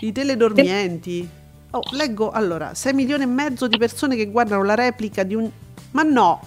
i 0.00 0.12
teledormienti. 0.12 1.28
Oh, 1.70 1.82
leggo 1.92 2.30
allora, 2.30 2.74
6 2.74 2.92
milioni 2.92 3.24
e 3.24 3.26
mezzo 3.26 3.66
di 3.66 3.78
persone 3.78 4.16
che 4.16 4.30
guardano 4.30 4.62
la 4.62 4.74
replica 4.74 5.22
di 5.24 5.34
un... 5.34 5.50
Ma 5.92 6.02
no! 6.02 6.40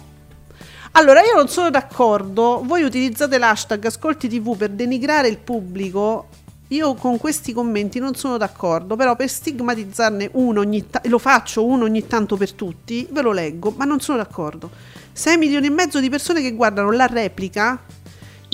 Allora, 0.91 1.21
io 1.21 1.36
non 1.36 1.47
sono 1.47 1.69
d'accordo. 1.69 2.61
Voi 2.65 2.84
utilizzate 2.84 3.38
l'hashtag 3.38 3.86
Ascolti 3.86 4.28
TV 4.28 4.55
per 4.55 4.69
denigrare 4.69 5.28
il 5.28 5.38
pubblico. 5.38 6.28
Io 6.69 6.95
con 6.95 7.17
questi 7.17 7.53
commenti 7.53 7.99
non 7.99 8.15
sono 8.15 8.38
d'accordo, 8.38 8.97
però 8.97 9.15
per 9.15 9.30
stigmatizzarne 9.30 10.32
uno 10.34 10.59
ogni 10.59 10.89
tanto, 10.89 11.07
lo 11.07 11.17
faccio 11.17 11.65
uno 11.65 11.86
ogni 11.86 12.07
tanto 12.07 12.36
per 12.36 12.51
tutti, 12.53 13.07
ve 13.09 13.21
lo 13.21 13.32
leggo, 13.32 13.73
ma 13.78 13.86
non 13.86 14.01
sono 14.01 14.17
d'accordo. 14.17 14.69
6 15.13 15.38
milioni 15.38 15.67
e 15.67 15.69
mezzo 15.69 16.01
di 16.01 16.09
persone 16.09 16.41
che 16.41 16.51
guardano 16.51 16.91
la 16.91 17.05
replica 17.05 17.82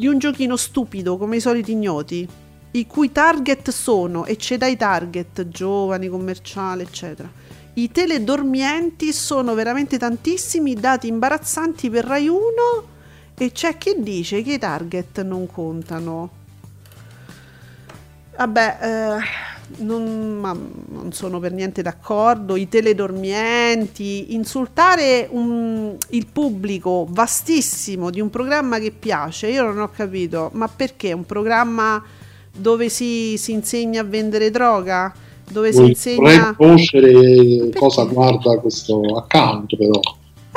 di 0.03 0.09
un 0.09 0.17
giochino 0.17 0.57
stupido 0.57 1.15
come 1.15 1.37
i 1.37 1.39
soliti 1.39 1.71
ignoti, 1.71 2.27
i 2.71 2.85
cui 2.85 3.13
target 3.13 3.69
sono, 3.69 4.25
e 4.25 4.35
c'è 4.35 4.57
dai 4.57 4.75
target, 4.75 5.47
giovani, 5.47 6.09
commerciali, 6.09 6.81
eccetera. 6.81 7.31
I 7.75 7.89
teledormienti 7.89 9.13
sono 9.13 9.53
veramente 9.53 9.97
tantissimi, 9.97 10.73
dati 10.73 11.07
imbarazzanti 11.07 11.89
per 11.89 12.03
Rai 12.03 12.27
1 12.27 12.37
e 13.37 13.51
c'è 13.53 13.77
chi 13.77 13.95
dice 13.99 14.41
che 14.41 14.55
i 14.55 14.59
target 14.59 15.21
non 15.21 15.47
contano. 15.47 16.29
Vabbè, 18.35 18.77
eh, 18.81 19.52
non, 19.78 20.39
ma 20.39 20.53
non 20.53 21.11
sono 21.13 21.39
per 21.39 21.51
niente 21.51 21.82
d'accordo. 21.82 22.55
I 22.55 22.67
teledormienti, 22.69 24.34
insultare 24.34 25.28
un- 25.32 25.95
il 26.09 26.28
pubblico 26.32 27.05
vastissimo 27.09 28.09
di 28.09 28.19
un 28.19 28.30
programma 28.30 28.80
che 28.80 28.91
piace, 28.91 29.47
io 29.49 29.63
non 29.63 29.80
ho 29.80 29.89
capito, 29.89 30.49
ma 30.53 30.67
perché? 30.67 31.13
Un 31.13 31.26
programma 31.26 32.03
dove 32.55 32.89
si, 32.89 33.38
si 33.38 33.51
insegna 33.51 34.01
a 34.01 34.03
vendere 34.03 34.49
droga? 34.51 35.13
Dove 35.49 35.71
si 35.74 35.78
Vorrei 35.78 35.89
insegna... 35.89 36.53
conoscere 36.55 37.69
cosa 37.74 38.05
guarda 38.05 38.59
questo 38.59 39.01
account 39.17 39.76
però. 39.76 39.99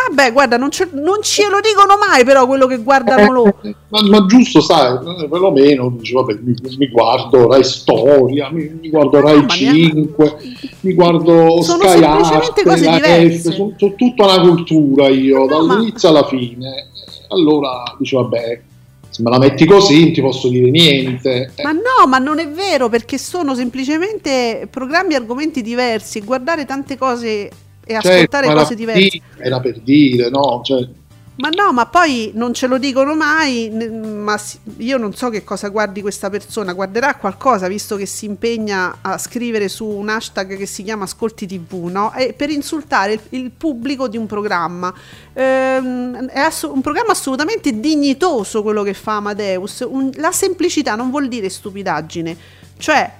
Vabbè, 0.09 0.33
guarda, 0.33 0.57
non, 0.57 0.71
ce- 0.71 0.89
non 0.93 1.19
ce 1.23 1.49
lo 1.49 1.59
dicono 1.61 1.95
mai 1.99 2.25
però 2.25 2.47
quello 2.47 2.67
che 2.67 2.79
guardano 2.79 3.33
loro. 3.33 3.59
Eh, 3.63 3.75
ma, 3.89 4.03
ma 4.03 4.27
giusto, 4.27 4.61
sai, 4.61 4.95
eh, 4.95 5.29
perlomeno 5.29 5.95
dici, 5.99 6.13
vabbè, 6.13 6.39
mi, 6.43 6.55
mi 6.79 6.89
guardo 6.89 7.49
Rai 7.51 7.65
Storia, 7.65 8.49
mi, 8.51 8.79
mi 8.81 8.89
guardo 8.91 9.21
Rai 9.21 9.37
ma 9.45 9.55
neanche- 9.55 9.91
5, 9.91 10.37
mi 10.81 10.93
guardo 10.95 11.63
Sono 11.63 11.83
Sky 11.89 12.03
Arte, 12.03 12.63
cose 12.63 12.85
la 12.85 12.95
diverse. 12.97 13.51
F, 13.51 13.55
sono, 13.55 13.73
sono 13.77 13.95
tutta 13.97 14.25
una 14.25 14.41
cultura 14.41 15.09
io, 15.09 15.45
No, 15.47 15.65
ma- 15.65 15.75
dall'inizio 15.75 16.09
alla 16.09 16.27
fine. 16.27 16.89
Allora 17.29 17.83
dici, 17.99 18.15
vabbè, 18.15 18.61
se 19.09 19.23
me 19.23 19.31
la 19.31 19.39
metti 19.39 19.65
così 19.67 20.03
non 20.05 20.13
ti 20.13 20.21
posso 20.21 20.49
dire 20.49 20.71
niente. 20.71 21.51
Eh, 21.55 21.63
Ma 21.65 21.73
no, 21.73 22.07
ma 22.07 22.19
non 22.19 22.39
è 22.39 22.49
vero 22.49 22.89
perché 22.89 23.19
sono 23.19 23.55
semplicemente 23.55 24.69
programmi 24.71 25.15
e 25.15 25.17
argomenti 25.17 25.63
diversi. 25.63 26.21
Guardare 26.21 26.65
tante 26.67 26.97
cose 26.97 27.51
e 27.89 27.93
certo, 27.93 28.09
ascoltare 28.09 28.53
cose 28.53 28.74
diverse. 28.74 29.01
dire, 29.01 29.22
Era 29.39 29.61
per 29.61 29.80
dire, 29.80 30.28
no? 30.28 30.61
Cioè, 30.64 30.89
Ma 31.37 31.51
no, 31.51 31.72
ma 31.72 31.87
poi 31.87 32.32
non 32.34 32.53
ce 32.53 32.66
lo 32.66 32.78
dicono 32.78 33.14
mai. 33.14 33.70
Ma 33.70 34.37
io 34.78 34.97
non 34.97 35.14
so 35.14 35.28
che 35.28 35.45
cosa 35.45 35.68
guardi 35.68 36.01
questa 36.01 36.28
persona. 36.28 36.72
Guarderà 36.72 37.14
qualcosa 37.14 37.68
visto 37.68 37.95
che 37.95 38.07
si 38.07 38.24
impegna 38.24 38.99
a 39.03 39.18
scrivere 39.18 39.68
su 39.68 39.87
un 39.87 40.09
hashtag 40.09 40.57
che 40.57 40.66
si 40.66 40.82
chiama 40.82 41.05
Ascolti 41.05 41.47
TV, 41.47 41.84
no? 41.84 42.12
E 42.14 42.32
per 42.32 42.51
insultare 42.51 43.12
il, 43.12 43.20
il 43.28 43.51
pubblico 43.53 44.09
di 44.09 44.16
un 44.16 44.26
programma. 44.26 44.93
Ehm, 45.32 46.26
è 46.26 46.41
ass- 46.41 46.68
un 46.68 46.80
programma 46.80 47.12
assolutamente 47.12 47.78
dignitoso 47.78 48.62
quello 48.62 48.82
che 48.82 48.95
fa 48.95 49.16
Amadeus. 49.16 49.87
Un- 49.89 50.11
la 50.14 50.32
semplicità 50.32 50.97
non 50.97 51.11
vuol 51.11 51.28
dire 51.28 51.49
stupidaggine. 51.49 52.37
Cioè, 52.78 53.12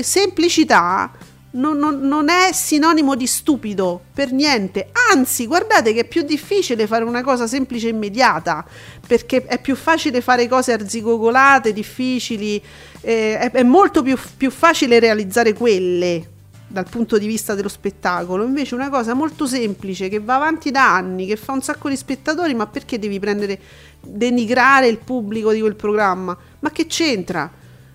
semplicità 0.00 1.10
non, 1.56 1.78
non- 1.78 2.00
non 2.00 2.28
è 2.28 2.52
sinonimo 2.52 3.14
di 3.14 3.26
stupido 3.26 4.00
per 4.12 4.32
niente. 4.32 4.90
Anzi, 5.12 5.46
guardate 5.46 5.92
che 5.92 6.00
è 6.00 6.04
più 6.04 6.22
difficile 6.22 6.86
fare 6.86 7.04
una 7.04 7.22
cosa 7.22 7.46
semplice 7.46 7.88
e 7.88 7.90
immediata 7.90 8.64
perché 9.06 9.44
è 9.44 9.60
più 9.60 9.74
facile 9.76 10.20
fare 10.20 10.48
cose 10.48 10.72
arzigogolate, 10.72 11.72
difficili. 11.72 12.62
eh, 13.00 13.38
è, 13.38 13.50
è 13.50 13.62
molto 13.62 14.02
più, 14.02 14.16
più 14.36 14.50
facile 14.50 14.98
realizzare 14.98 15.52
quelle 15.52 16.30
dal 16.68 16.88
punto 16.88 17.16
di 17.18 17.26
vista 17.26 17.54
dello 17.54 17.68
spettacolo. 17.68 18.44
Invece, 18.44 18.74
una 18.74 18.90
cosa 18.90 19.14
molto 19.14 19.46
semplice 19.46 20.08
che 20.08 20.20
va 20.20 20.36
avanti 20.36 20.70
da 20.70 20.94
anni, 20.94 21.26
che 21.26 21.36
fa 21.36 21.52
un 21.52 21.62
sacco 21.62 21.88
di 21.88 21.96
spettatori, 21.96 22.54
ma 22.54 22.66
perché 22.66 22.98
devi 22.98 23.18
prendere 23.18 23.58
denigrare 24.00 24.88
il 24.88 24.98
pubblico 24.98 25.52
di 25.52 25.60
quel 25.60 25.76
programma? 25.76 26.36
Ma 26.58 26.70
che 26.70 26.86
c'entra? 26.86 27.50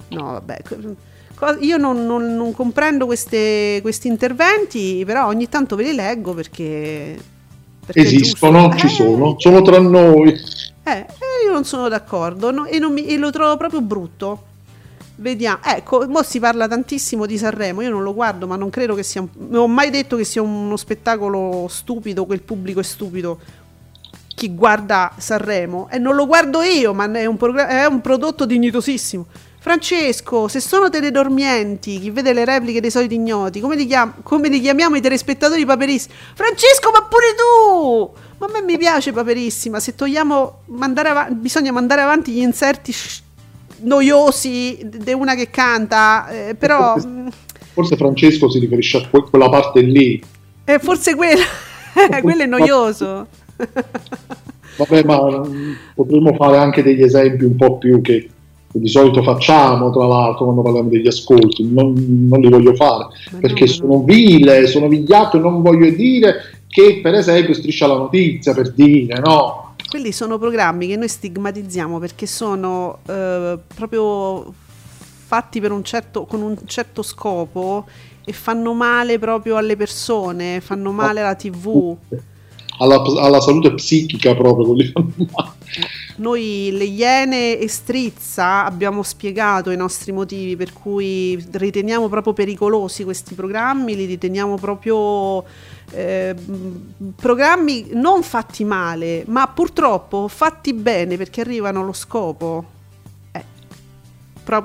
No, 0.09 0.23
vabbè. 0.23 0.61
Io 1.59 1.77
non, 1.77 2.05
non- 2.05 2.35
non 2.35 2.53
comprendo 2.53 3.05
queste- 3.05 3.79
questi 3.81 4.07
interventi, 4.07 5.03
però 5.05 5.27
ogni 5.27 5.49
tanto 5.49 5.75
ve 5.75 5.83
li 5.83 5.93
leggo 5.93 6.33
perché. 6.33 7.17
perché 7.83 8.01
esistono, 8.01 8.69
giusto. 8.69 8.77
ci 8.77 8.85
Eh, 8.85 8.89
sono, 8.89 9.35
sono 9.39 9.61
tra 9.63 9.79
noi. 9.79 10.29
eh, 10.83 10.91
eh, 10.91 11.05
io 11.45 11.51
non 11.51 11.65
sono 11.65 11.89
d'accordo 11.89 12.51
no? 12.51 12.65
e, 12.65 12.77
non 12.79 12.93
mi- 12.93 13.07
e 13.07 13.17
lo 13.17 13.31
trovo 13.31 13.57
proprio 13.57 13.81
brutto. 13.81 14.43
Vediamo, 15.15 15.59
ecco, 15.63 16.05
mo 16.07 16.23
si 16.23 16.39
parla 16.39 16.67
tantissimo 16.67 17.25
di 17.25 17.37
Sanremo, 17.37 17.81
io 17.81 17.89
non 17.89 18.03
lo 18.03 18.13
guardo, 18.13 18.47
ma 18.47 18.55
non 18.55 18.69
credo 18.69 18.93
che 18.95 19.03
sia, 19.03 19.21
un- 19.21 19.29
non 19.49 19.63
ho 19.63 19.67
mai 19.67 19.89
detto 19.89 20.15
che 20.15 20.23
sia 20.23 20.41
uno 20.41 20.77
spettacolo 20.77 21.67
stupido, 21.69 22.25
quel 22.25 22.41
pubblico 22.41 22.79
è 22.79 22.83
stupido, 22.83 23.39
chi 24.35 24.53
guarda 24.55 25.11
Sanremo, 25.17 25.89
e 25.91 25.97
non 25.99 26.15
lo 26.15 26.25
guardo 26.25 26.61
io, 26.61 26.93
ma 26.93 27.11
è 27.11 27.25
un, 27.25 27.37
progra- 27.37 27.67
è 27.67 27.85
un 27.85 27.99
prodotto 28.01 28.45
dignitosissimo. 28.45 29.25
Francesco, 29.63 30.47
se 30.47 30.59
sono 30.59 30.89
teledormienti, 30.89 31.99
chi 31.99 32.09
vede 32.09 32.33
le 32.33 32.45
repliche 32.45 32.81
dei 32.81 32.89
soliti 32.89 33.13
ignoti, 33.13 33.59
come 33.59 33.75
li, 33.75 33.85
chiam- 33.85 34.15
come 34.23 34.49
li 34.49 34.59
chiamiamo 34.59 34.95
i 34.95 35.01
telespettatori 35.01 35.63
paperissimi? 35.65 36.15
Francesco, 36.33 36.89
ma 36.91 37.03
pure 37.07 37.35
tu! 37.37 38.11
Ma 38.39 38.47
a 38.47 38.49
me 38.51 38.63
mi 38.63 38.75
piace 38.79 39.11
paperissima, 39.11 39.79
se 39.79 39.93
togliamo, 39.93 40.61
mandare 40.65 41.09
ava- 41.09 41.27
bisogna 41.29 41.71
mandare 41.71 42.01
avanti 42.01 42.31
gli 42.31 42.39
inserti 42.41 42.91
sh- 42.91 43.21
noiosi 43.81 44.79
di 44.83 45.13
una 45.13 45.35
che 45.35 45.51
canta, 45.51 46.27
eh, 46.29 46.55
però 46.55 46.95
mm, 46.97 47.27
Forse 47.73 47.95
Francesco 47.97 48.49
si 48.49 48.57
riferisce 48.57 48.97
a 48.97 49.07
que- 49.09 49.29
quella 49.29 49.47
parte 49.49 49.81
lì. 49.81 50.19
eh, 50.65 50.79
forse 50.79 51.13
quello, 51.13 51.43
quello 52.23 52.41
è 52.41 52.47
noioso. 52.47 53.27
Vabbè, 54.77 55.03
ma 55.03 55.21
mm, 55.47 55.71
potremmo 55.93 56.33
fare 56.33 56.57
anche 56.57 56.81
degli 56.81 57.03
esempi 57.03 57.43
un 57.43 57.55
po' 57.55 57.77
più 57.77 58.01
che, 58.01 58.27
che 58.71 58.79
di 58.79 58.87
solito 58.87 59.21
facciamo, 59.21 59.91
tra 59.91 60.05
l'altro, 60.05 60.45
quando 60.45 60.61
parliamo 60.61 60.89
degli 60.89 61.07
ascolti. 61.07 61.71
Non, 61.71 61.93
non 62.29 62.39
li 62.39 62.49
voglio 62.49 62.73
fare 62.75 63.07
Ma 63.31 63.39
perché 63.39 63.65
no, 63.65 63.71
sono 63.71 64.03
vile, 64.03 64.67
sono 64.67 64.87
vigliacco 64.87 65.37
e 65.37 65.39
non 65.39 65.61
voglio 65.61 65.89
dire 65.91 66.35
che, 66.67 66.99
per 67.01 67.15
esempio, 67.15 67.53
striscia 67.53 67.87
la 67.87 67.97
notizia 67.97 68.53
per 68.53 68.71
dire, 68.71 69.19
no? 69.19 69.75
Quelli 69.89 70.13
sono 70.13 70.37
programmi 70.37 70.87
che 70.87 70.95
noi 70.95 71.09
stigmatizziamo 71.09 71.99
perché 71.99 72.25
sono 72.25 72.99
eh, 73.05 73.57
proprio 73.75 74.53
fatti 75.31 75.59
per 75.59 75.71
un 75.71 75.83
certo, 75.83 76.25
con 76.25 76.41
un 76.41 76.57
certo 76.65 77.01
scopo 77.03 77.85
e 78.23 78.31
fanno 78.31 78.73
male 78.73 79.19
proprio 79.19 79.57
alle 79.57 79.75
persone, 79.75 80.61
fanno 80.61 80.91
male 80.91 81.19
alla 81.19 81.35
tv. 81.35 81.97
Alla, 82.77 83.01
alla 83.01 83.41
salute 83.41 83.73
psichica 83.73 84.35
proprio. 84.35 84.65
quelli 84.65 84.85
fanno. 84.85 85.55
Noi 86.17 86.69
le 86.73 86.83
Iene 86.83 87.57
e 87.57 87.67
Strizza 87.67 88.65
abbiamo 88.65 89.01
spiegato 89.01 89.71
i 89.71 89.77
nostri 89.77 90.11
motivi 90.11 90.55
per 90.55 90.73
cui 90.73 91.43
riteniamo 91.51 92.09
proprio 92.09 92.33
pericolosi 92.33 93.03
questi 93.03 93.33
programmi, 93.33 93.95
li 93.95 94.05
riteniamo 94.05 94.55
proprio 94.57 95.43
eh, 95.91 96.35
programmi 97.15 97.89
non 97.93 98.23
fatti 98.23 98.63
male, 98.63 99.23
ma 99.27 99.47
purtroppo 99.47 100.27
fatti 100.27 100.73
bene 100.73 101.17
perché 101.17 101.41
arrivano 101.41 101.81
allo 101.81 101.93
scopo. 101.93 102.65
Eh, 103.31 103.43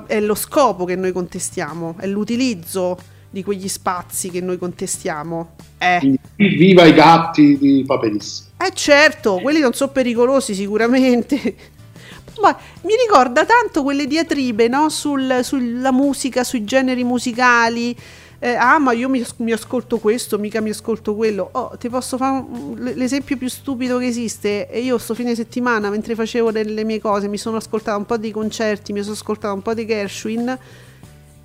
è 0.07 0.19
lo 0.19 0.35
scopo 0.35 0.85
che 0.85 0.95
noi 0.95 1.11
contestiamo, 1.11 1.95
è 1.97 2.07
l'utilizzo 2.07 2.97
di 3.29 3.43
quegli 3.43 3.67
spazi 3.67 4.29
che 4.29 4.41
noi 4.41 4.57
contestiamo. 4.57 5.55
Eh. 5.77 6.17
Viva 6.35 6.85
i 6.85 6.93
gatti 6.93 7.57
di 7.57 7.83
Paperissimo. 7.85 8.49
Eh 8.57 8.71
certo, 8.73 9.39
quelli 9.39 9.59
non 9.59 9.73
sono 9.73 9.91
pericolosi 9.91 10.53
sicuramente. 10.55 11.55
Ma 12.41 12.55
mi 12.81 12.93
ricorda 12.95 13.45
tanto 13.45 13.83
quelle 13.83 14.05
diatribe 14.05 14.67
no? 14.67 14.89
Sul- 14.89 15.39
sulla 15.43 15.91
musica, 15.91 16.43
sui 16.43 16.63
generi 16.63 17.03
musicali. 17.03 17.95
Eh, 18.39 18.53
ah, 18.53 18.77
ma 18.77 18.91
io 18.91 19.09
mi, 19.09 19.25
mi 19.37 19.51
ascolto 19.51 19.97
questo, 19.97 20.37
mica 20.37 20.61
mi 20.61 20.69
ascolto 20.69 21.15
quello. 21.15 21.49
Oh, 21.53 21.75
ti 21.79 21.89
posso 21.89 22.17
fare 22.17 22.45
un- 22.47 22.75
l- 22.77 22.93
l'esempio 22.95 23.35
più 23.37 23.49
stupido 23.49 23.97
che 23.97 24.05
esiste. 24.05 24.69
E 24.69 24.81
io 24.81 24.99
sto 24.99 25.15
fine 25.15 25.33
settimana, 25.33 25.89
mentre 25.89 26.13
facevo 26.13 26.51
delle 26.51 26.83
mie 26.83 27.01
cose, 27.01 27.27
mi 27.27 27.37
sono 27.37 27.57
ascoltata 27.57 27.97
un 27.97 28.05
po' 28.05 28.17
di 28.17 28.29
concerti, 28.29 28.93
mi 28.93 29.01
sono 29.01 29.13
ascoltata 29.13 29.53
un 29.53 29.63
po' 29.63 29.73
di 29.73 29.85
Gershwin. 29.87 30.57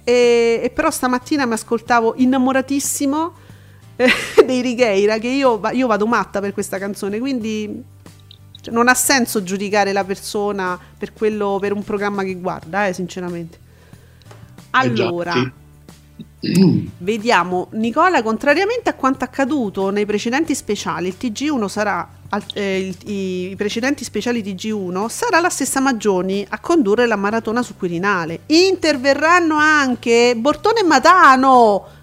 E, 0.05 0.61
e 0.62 0.70
però 0.70 0.90
stamattina 0.90 1.46
mi 1.46 1.53
ascoltavo 1.53 2.14
innamoratissimo 2.16 3.32
eh, 3.96 4.11
dei 4.44 4.61
Righeira 4.61 5.18
che 5.18 5.28
io, 5.28 5.61
io 5.72 5.86
vado 5.86 6.07
matta 6.07 6.40
per 6.40 6.53
questa 6.53 6.78
canzone 6.78 7.18
quindi 7.20 7.82
cioè, 8.61 8.74
non 8.74 8.88
ha 8.88 8.94
senso 8.94 9.42
giudicare 9.42 9.92
la 9.92 10.05
persona 10.05 10.78
per 10.98 11.12
quello 11.12 11.59
per 11.61 11.72
un 11.72 11.84
programma 11.84 12.24
che 12.24 12.34
guarda 12.34 12.86
eh, 12.86 12.92
sinceramente 12.92 13.59
Eh 14.72 14.92
già, 14.92 15.07
allora 15.07 15.32
sì. 15.32 15.53
Vediamo 16.98 17.68
Nicola 17.72 18.22
contrariamente 18.22 18.90
a 18.90 18.94
quanto 18.94 19.24
accaduto 19.24 19.90
nei 19.90 20.06
precedenti 20.06 20.54
speciali 20.54 21.08
il 21.08 21.16
TG1 21.18 21.68
sarà 21.68 22.08
eh, 22.54 22.94
i, 23.04 23.50
i 23.50 23.56
precedenti 23.56 24.02
speciali 24.04 24.42
TG1 24.42 25.08
sarà 25.08 25.40
la 25.40 25.50
stessa 25.50 25.80
Maggioni 25.80 26.44
a 26.48 26.58
condurre 26.58 27.06
la 27.06 27.16
maratona 27.16 27.62
su 27.62 27.76
Quirinale 27.76 28.40
interverranno 28.46 29.56
anche 29.56 30.34
Bortone 30.36 30.80
e 30.80 30.84
Matano 30.84 32.00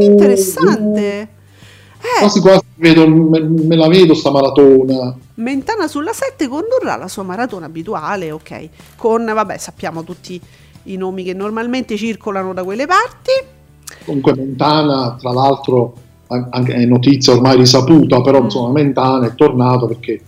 Interessante. 0.00 1.28
Eh, 2.04 2.20
Quasi 2.20 2.40
quasi 2.40 2.62
vedo- 2.76 3.08
me, 3.08 3.40
me 3.40 3.76
la 3.76 3.88
vedo 3.88 4.14
sta 4.14 4.30
maratona. 4.30 5.16
Mentana 5.36 5.88
sulla 5.88 6.12
7 6.12 6.46
condurrà 6.48 6.96
la 6.96 7.08
sua 7.08 7.22
maratona 7.24 7.66
abituale, 7.66 8.30
ok. 8.30 8.68
Con, 8.96 9.24
vabbè, 9.24 9.56
sappiamo 9.58 10.04
tutti 10.04 10.40
i 10.84 10.96
nomi 10.96 11.22
che 11.22 11.34
normalmente 11.34 11.96
circolano 11.96 12.52
da 12.52 12.64
quelle 12.64 12.86
parti. 12.86 13.30
Comunque 14.04 14.34
Mentana, 14.34 15.16
tra 15.18 15.32
l'altro, 15.32 15.94
è 16.26 16.84
notizia 16.84 17.32
ormai 17.32 17.56
risaputa, 17.56 18.20
però 18.20 18.42
insomma 18.42 18.72
Mentana 18.72 19.26
è 19.26 19.34
tornato 19.34 19.86
perché 19.86 20.20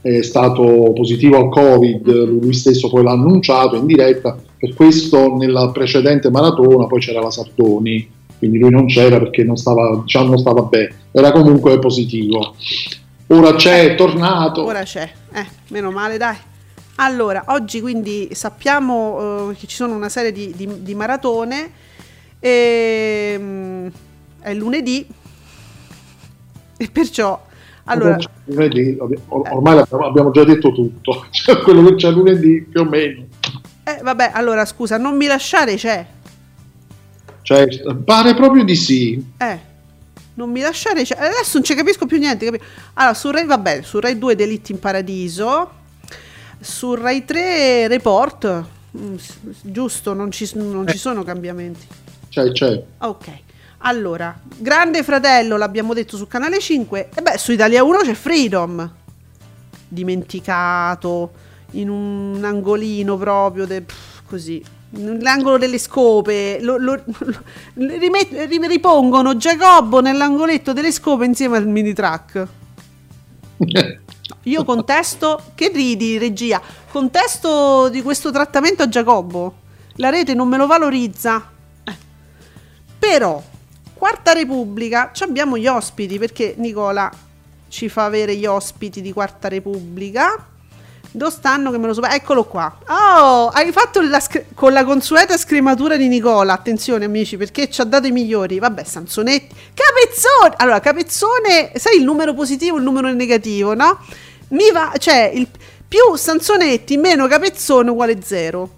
è 0.00 0.22
stato 0.22 0.92
positivo 0.94 1.36
al 1.36 1.48
Covid, 1.48 2.10
lui 2.26 2.52
stesso 2.52 2.88
poi 2.88 3.04
l'ha 3.04 3.12
annunciato 3.12 3.76
in 3.76 3.86
diretta, 3.86 4.36
per 4.58 4.74
questo 4.74 5.36
nella 5.36 5.70
precedente 5.70 6.30
maratona 6.30 6.86
poi 6.86 7.00
c'era 7.00 7.20
la 7.20 7.30
Sartoni, 7.30 8.08
quindi 8.38 8.58
lui 8.58 8.70
non 8.70 8.86
c'era 8.86 9.18
perché 9.18 9.44
non 9.44 9.56
stava, 9.56 10.00
diciamo, 10.02 10.30
non 10.30 10.38
stava 10.38 10.62
bene, 10.62 10.92
era 11.12 11.30
comunque 11.30 11.78
positivo. 11.78 12.54
Ora 13.28 13.54
c'è, 13.54 13.92
è 13.92 13.94
tornato. 13.94 14.64
Ora 14.64 14.82
c'è, 14.82 15.08
eh, 15.32 15.46
meno 15.68 15.90
male, 15.92 16.16
dai. 16.18 16.36
Allora, 16.96 17.44
oggi 17.48 17.80
quindi 17.80 18.28
sappiamo 18.32 19.50
eh, 19.50 19.54
che 19.56 19.66
ci 19.66 19.76
sono 19.76 19.94
una 19.94 20.08
serie 20.08 20.30
di, 20.32 20.52
di- 20.54 20.82
di 20.82 20.94
maratone. 20.94 21.70
E, 22.38 23.90
è 24.40 24.54
lunedì. 24.54 25.06
E 26.76 26.88
perciò, 26.90 27.40
allora, 27.84 28.18
lunedì, 28.44 28.96
or- 28.98 29.16
ormai 29.52 29.76
l'abbiamo- 29.76 30.06
abbiamo 30.06 30.30
già 30.32 30.44
detto 30.44 30.72
tutto, 30.72 31.26
cioè, 31.30 31.58
quello 31.62 31.84
che 31.84 31.94
c'è 31.94 32.10
lunedì 32.10 32.60
più 32.68 32.80
o 32.80 32.84
meno. 32.84 33.26
eh, 33.84 34.00
vabbè, 34.02 34.30
allora 34.34 34.64
scusa, 34.64 34.96
non 34.98 35.16
mi 35.16 35.26
lasciare 35.26 35.76
c'è. 35.76 36.04
Cioè, 37.42 37.66
pare 38.04 38.34
proprio 38.34 38.64
di 38.64 38.74
sì. 38.76 39.24
Eh, 39.38 39.58
non 40.34 40.50
mi 40.50 40.60
lasciare. 40.60 41.04
Cioè, 41.04 41.18
adesso 41.18 41.50
non 41.54 41.62
ci 41.64 41.74
capisco 41.74 42.06
più 42.06 42.18
niente. 42.18 42.44
capi- 42.46 42.60
Allora, 42.94 43.14
su 43.14 43.30
Rai, 43.30 43.46
vabbè, 43.46 43.82
su 43.82 43.98
Rai 44.00 44.18
2 44.18 44.34
Delitti 44.36 44.72
in 44.72 44.78
Paradiso. 44.80 45.80
Su 46.62 46.94
Rai 46.94 47.24
3 47.24 47.88
Report. 47.88 48.64
Mm, 48.96 49.16
giusto, 49.62 50.12
non 50.14 50.30
ci, 50.30 50.48
non 50.54 50.86
ci 50.86 50.98
sono 50.98 51.22
cambiamenti. 51.24 51.86
Cioè, 52.28 52.52
c'è. 52.52 52.82
Ok. 52.98 53.26
Allora, 53.84 54.38
Grande 54.58 55.02
Fratello 55.02 55.56
l'abbiamo 55.56 55.92
detto 55.92 56.16
su 56.16 56.26
Canale 56.28 56.60
5. 56.60 57.08
E 57.14 57.20
beh, 57.22 57.36
su 57.36 57.52
Italia 57.52 57.82
1 57.82 57.98
c'è 57.98 58.14
Freedom. 58.14 58.90
Dimenticato. 59.88 61.32
In 61.72 61.88
un 61.88 62.40
angolino 62.44 63.16
proprio. 63.16 63.66
de- 63.66 63.82
pff, 63.82 64.22
così. 64.26 64.62
Nell'angolo 64.90 65.58
delle 65.58 65.78
scope. 65.78 66.58
Lo, 66.60 66.76
lo- 66.76 67.02
lo- 67.04 67.42
rimet- 67.74 68.46
ri- 68.48 68.66
ripongono 68.66 69.36
Giacobbo 69.36 70.00
nell'angoletto 70.00 70.72
delle 70.72 70.92
scope 70.92 71.24
insieme 71.24 71.56
al 71.56 71.66
mini 71.66 71.92
truck. 71.94 72.46
Io 74.44 74.64
contesto. 74.64 75.40
Che 75.54 75.68
ridi, 75.68 76.18
regia? 76.18 76.60
Contesto 76.90 77.88
di 77.88 78.02
questo 78.02 78.30
trattamento 78.30 78.82
a 78.82 78.88
Giacobbo. 78.88 79.54
La 79.96 80.10
rete 80.10 80.34
non 80.34 80.48
me 80.48 80.56
lo 80.56 80.66
valorizza. 80.66 81.50
Però, 82.98 83.42
Quarta 83.94 84.32
Repubblica, 84.32 85.12
abbiamo 85.20 85.56
gli 85.56 85.66
ospiti 85.66 86.18
perché 86.18 86.54
Nicola 86.58 87.10
ci 87.68 87.88
fa 87.88 88.04
avere 88.04 88.36
gli 88.36 88.46
ospiti 88.46 89.00
di 89.00 89.12
Quarta 89.12 89.48
Repubblica. 89.48 90.48
Dove 91.14 91.30
stanno 91.30 91.70
che 91.70 91.76
me 91.76 91.86
lo 91.88 91.92
so? 91.92 92.02
Eccolo 92.04 92.44
qua. 92.44 92.74
Oh, 92.88 93.48
hai 93.48 93.70
fatto 93.70 94.00
la 94.00 94.18
scr- 94.18 94.54
con 94.54 94.72
la 94.72 94.82
consueta 94.82 95.36
scrematura 95.36 95.96
di 95.96 96.08
Nicola. 96.08 96.54
Attenzione 96.54 97.04
amici, 97.04 97.36
perché 97.36 97.68
ci 97.70 97.82
ha 97.82 97.84
dato 97.84 98.06
i 98.06 98.12
migliori. 98.12 98.58
Vabbè, 98.58 98.82
Sansonetti. 98.82 99.54
Capezzone! 99.74 100.54
Allora, 100.56 100.80
Capezzone, 100.80 101.72
sai 101.74 101.98
il 101.98 102.04
numero 102.04 102.32
positivo 102.32 102.76
e 102.76 102.78
il 102.78 102.84
numero 102.84 103.12
negativo, 103.12 103.74
no? 103.74 103.98
Mi 104.48 104.70
va, 104.72 104.92
cioè, 104.96 105.30
il 105.34 105.48
più 105.86 106.16
Sansonetti 106.16 106.96
meno 106.96 107.26
Capezzone 107.26 107.90
uguale 107.90 108.22
zero. 108.22 108.70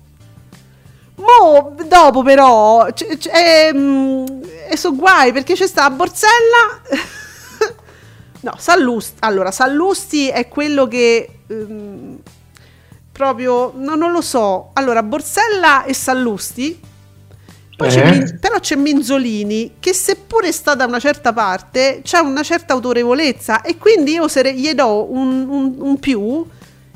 Mo, 1.17 1.77
dopo 1.87 2.23
però, 2.23 2.87
c- 2.93 3.17
c- 3.17 3.31
ehm, 3.33 4.41
e 4.69 4.77
so 4.77 4.93
guai 4.97 5.33
perché 5.33 5.55
c'è 5.55 5.69
sta 5.69 5.89
Borsella. 5.91 6.81
no, 8.45 8.55
Sallusti. 8.59 9.17
Allora, 9.21 9.51
Sallusti 9.51 10.29
è 10.29 10.47
quello 10.49 10.87
che 10.87 11.29
ehm, 11.47 12.19
proprio, 13.11 13.73
no, 13.75 13.95
non 13.95 14.13
lo 14.13 14.21
so. 14.21 14.71
Allora, 14.75 15.03
Borsella 15.03 15.85
e 15.85 15.95
Sallusti. 15.95 16.81
C'è 17.77 18.07
Eh? 18.07 18.11
Min- 18.13 18.39
però 18.41 18.61
c'è 18.61 18.77
Minzolini 18.77 19.75
che 19.81 19.93
seppure 19.93 20.53
sta 20.53 20.77
da 20.77 20.85
una 20.87 21.01
certa 21.01 21.33
parte 21.33 22.03
c'ha 22.05 22.23
una 22.23 22.45
certa 22.45 22.73
autorevolezza 22.73 23.63
e 23.63 23.77
quindi 23.79 24.13
io 24.13 24.29
se 24.29 24.43
re- 24.43 24.55
gli 24.55 24.73
do 24.75 25.11
un, 25.13 25.45
un- 25.49 25.75
un 25.79 25.99
più 25.99 26.47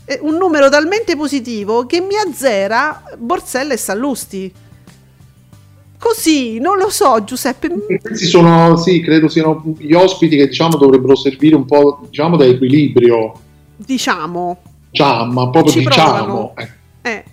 eh, 0.05 0.21
un 0.23 0.37
numero 0.37 0.69
talmente 0.69 1.17
positivo 1.17 1.85
che 1.85 2.01
mi 2.01 2.15
azzera 2.17 3.03
Borsella 3.19 3.73
e 3.75 3.77
Sallusti. 3.77 4.55
Così, 5.99 6.59
non 6.61 6.79
lo 6.79 6.91
so, 6.91 7.23
Giuseppe. 7.25 7.69
Questi 8.01 8.27
sono, 8.27 8.77
sì, 8.77 9.01
credo 9.03 9.29
siano 9.29 9.63
gli 9.79 9.93
ospiti 9.95 10.37
che 10.37 10.47
diciamo 10.49 10.77
dovrebbero 10.77 11.17
servire 11.17 11.57
un 11.57 11.65
po' 11.65 12.01
diciamo 12.09 12.37
da 12.37 12.45
equilibrio, 12.45 13.33
Diciamo. 13.77 14.59
diciamo, 14.91 15.33
ma 15.33 15.51
proprio 15.51 15.73
Ci 15.73 15.81
diciamo. 15.81 16.55
eh. 16.57 16.69
Eh, 17.03 17.25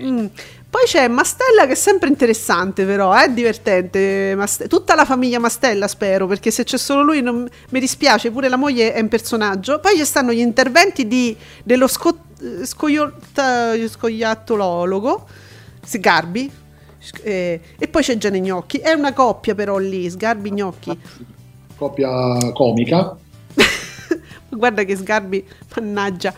mm. 0.00 0.26
Poi 0.70 0.82
c'è 0.86 1.06
Mastella 1.06 1.66
che 1.66 1.72
è 1.72 1.76
sempre 1.76 2.08
interessante, 2.08 2.84
però 2.84 3.12
è 3.12 3.28
divertente. 3.30 4.34
Mast- 4.36 4.66
tutta 4.66 4.94
la 4.96 5.04
famiglia 5.04 5.38
Mastella, 5.38 5.86
spero, 5.86 6.26
perché 6.26 6.50
se 6.50 6.64
c'è 6.64 6.78
solo 6.78 7.02
lui 7.04 7.20
non- 7.22 7.48
mi 7.68 7.78
dispiace, 7.78 8.32
pure 8.32 8.48
la 8.48 8.56
moglie 8.56 8.92
è 8.92 9.00
un 9.00 9.06
personaggio. 9.08 9.78
Poi 9.78 9.96
ci 9.96 10.04
stanno 10.04 10.32
gli 10.32 10.40
interventi 10.40 11.06
di- 11.06 11.36
dello 11.62 11.86
sco- 11.86 12.18
eh, 12.40 12.64
Sgarbi, 15.84 16.50
sc- 16.50 16.63
eh, 17.22 17.60
e 17.78 17.88
poi 17.88 18.02
c'è 18.02 18.16
Gianni 18.16 18.40
Gnocchi. 18.40 18.78
È 18.78 18.92
una 18.92 19.12
coppia 19.12 19.54
però 19.54 19.78
lì, 19.78 20.08
Sgarbi 20.08 20.52
Gnocchi. 20.52 20.98
Coppia 21.76 22.52
comica. 22.52 23.16
Guarda 24.48 24.84
che 24.84 24.96
Sgarbi, 24.96 25.44
mannaggia. 25.74 26.34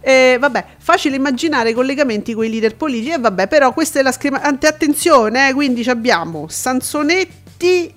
Eh, 0.00 0.36
vabbè, 0.38 0.64
facile 0.78 1.16
immaginare 1.16 1.72
collegamenti 1.72 2.34
con 2.34 2.44
i 2.44 2.50
leader 2.50 2.76
politici. 2.76 3.12
E 3.12 3.18
vabbè, 3.18 3.48
però 3.48 3.72
questa 3.72 4.00
è 4.00 4.02
la 4.02 4.14
ante- 4.40 4.66
Attenzione, 4.66 5.48
eh, 5.48 5.52
quindi 5.52 5.88
abbiamo 5.88 6.46
Sansonetti 6.48 7.94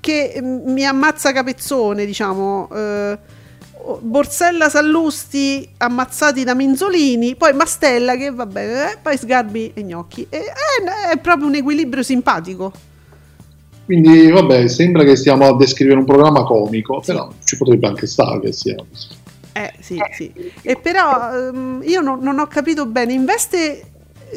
che 0.00 0.38
mm, 0.40 0.70
mi 0.70 0.84
ammazza 0.84 1.32
Capezzone, 1.32 2.04
diciamo. 2.06 2.68
eh, 2.74 3.18
Borsella 4.00 4.68
Sallusti 4.68 5.68
ammazzati 5.76 6.42
da 6.42 6.54
Minzolini, 6.54 7.36
poi 7.36 7.52
Mastella 7.52 8.16
che 8.16 8.30
vabbè, 8.30 8.92
eh, 8.92 8.98
poi 9.02 9.16
Sgarbi 9.16 9.72
e 9.74 9.82
Gnocchi. 9.82 10.26
E- 10.28 10.44
è, 10.44 11.10
è 11.12 11.18
proprio 11.18 11.46
un 11.48 11.54
equilibrio 11.54 12.02
simpatico. 12.02 12.72
Quindi 13.84 14.30
vabbè, 14.30 14.66
sembra 14.68 15.04
che 15.04 15.14
stiamo 15.14 15.46
a 15.46 15.56
descrivere 15.56 15.98
un 15.98 16.06
programma 16.06 16.44
comico, 16.44 17.02
però 17.04 17.30
ci 17.44 17.58
potrebbe 17.58 17.86
anche 17.86 18.06
stare 18.06 18.40
che 18.40 18.52
sia 18.52 18.76
così. 18.76 19.08
Eh 19.52 19.72
sì, 19.80 19.98
sì. 20.12 20.32
E 20.62 20.76
però 20.76 21.32
ehm, 21.32 21.82
io 21.84 22.00
non, 22.00 22.20
non 22.20 22.38
ho 22.38 22.46
capito 22.46 22.86
bene. 22.86 23.12
Investe, 23.12 23.82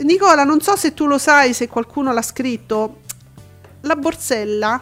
Nicola, 0.04 0.44
non 0.44 0.60
so 0.60 0.76
se 0.76 0.94
tu 0.94 1.08
lo 1.08 1.18
sai, 1.18 1.54
se 1.54 1.70
qualcuno 1.70 2.12
l'ha 2.12 2.22
scritto. 2.22 2.98
La 3.82 3.96
Borsella 3.96 4.82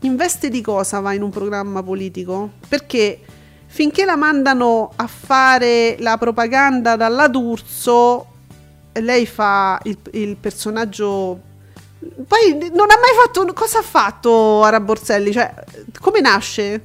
in 0.00 0.16
veste 0.16 0.48
di 0.48 0.62
cosa 0.62 1.00
va 1.00 1.12
in 1.12 1.22
un 1.22 1.30
programma 1.30 1.82
politico? 1.82 2.52
Perché 2.66 3.20
finché 3.76 4.06
la 4.06 4.16
mandano 4.16 4.90
a 4.96 5.06
fare 5.06 5.96
la 5.98 6.16
propaganda 6.16 6.96
dalla 6.96 7.28
D'Urso, 7.28 8.26
lei 8.94 9.26
fa 9.26 9.78
il, 9.82 9.98
il 10.12 10.36
personaggio. 10.36 11.38
Poi 12.26 12.70
non 12.72 12.90
ha 12.90 12.96
mai 12.96 13.14
fatto. 13.22 13.44
Cosa 13.52 13.80
ha 13.80 13.82
fatto 13.82 14.62
Ara 14.62 14.80
Borselli? 14.80 15.30
Cioè, 15.30 15.52
come 16.00 16.22
nasce? 16.22 16.84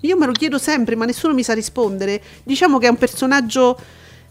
Io 0.00 0.16
me 0.16 0.24
lo 0.24 0.32
chiedo 0.32 0.56
sempre, 0.56 0.96
ma 0.96 1.04
nessuno 1.04 1.34
mi 1.34 1.42
sa 1.42 1.52
rispondere. 1.52 2.22
Diciamo 2.44 2.78
che 2.78 2.86
è 2.86 2.90
un 2.90 2.96
personaggio 2.96 3.78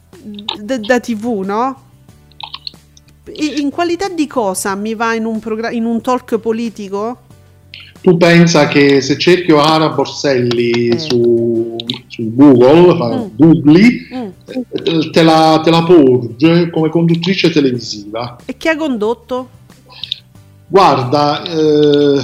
d- 0.09 0.79
da 0.79 0.99
TV, 0.99 1.43
no? 1.45 1.83
In 3.31 3.69
qualità 3.69 4.09
di 4.09 4.25
cosa 4.25 4.73
mi 4.73 4.95
va 4.95 5.13
in 5.13 5.25
un, 5.25 5.37
progra- 5.37 5.69
in 5.69 5.85
un 5.85 6.01
talk 6.01 6.39
politico? 6.39 7.27
Tu 8.01 8.15
pensa 8.17 8.67
che 8.67 9.01
se 9.01 9.17
cerchi 9.17 9.51
Oara 9.51 9.89
Borselli 9.89 10.97
su, 10.97 11.75
su 12.07 12.33
Google, 12.33 12.93
Mm. 12.93 13.35
googli, 13.35 14.07
Mm. 14.13 14.29
eh, 14.45 15.09
te 15.11 15.21
la, 15.23 15.59
te 15.63 15.69
la 15.69 15.83
porge 15.83 16.69
come 16.69 16.89
conduttrice 16.89 17.49
televisiva. 17.51 18.37
E 18.45 18.55
chi 18.55 18.69
ha 18.69 18.77
condotto? 18.77 19.49
Guarda, 20.67 21.43
eh, 21.43 22.21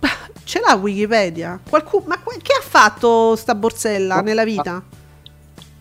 Ce 0.44 0.60
l'ha 0.60 0.74
Wikipedia? 0.74 1.60
Qualcuno, 1.68 2.04
ma 2.08 2.18
che 2.42 2.52
ha 2.58 2.62
fatto 2.62 3.36
sta 3.36 3.54
Borsella 3.54 4.20
nella 4.22 4.44
vita? 4.44 4.82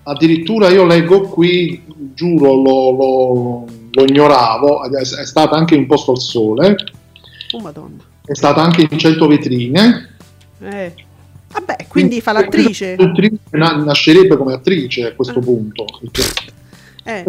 addirittura 0.06 0.68
io 0.70 0.84
leggo 0.86 1.22
qui, 1.22 1.82
giuro, 2.14 2.54
lo, 2.56 2.92
lo- 2.92 3.66
lo 3.90 4.04
ignoravo, 4.04 4.84
è, 4.84 5.04
stata 5.06 5.56
anche 5.56 5.76
in 5.76 5.88
posto 5.88 6.12
al 6.12 6.20
sole, 6.20 6.76
Oh 7.54 7.60
madonna. 7.62 8.04
È 8.26 8.34
stata 8.36 8.62
anche 8.62 8.88
in 8.90 8.98
100 8.98 9.28
vetrine. 9.28 10.16
Eh. 10.62 10.94
Vabbè, 11.52 11.86
quindi 11.88 12.22
fa 12.22 12.32
l'attrice. 12.32 12.96
L'attrice 12.98 13.38
na- 13.52 13.76
nascerebbe 13.76 14.38
come 14.38 14.54
attrice 14.54 15.08
a 15.08 15.14
questo 15.14 15.40
punto. 15.40 15.86
Eh. 17.04 17.24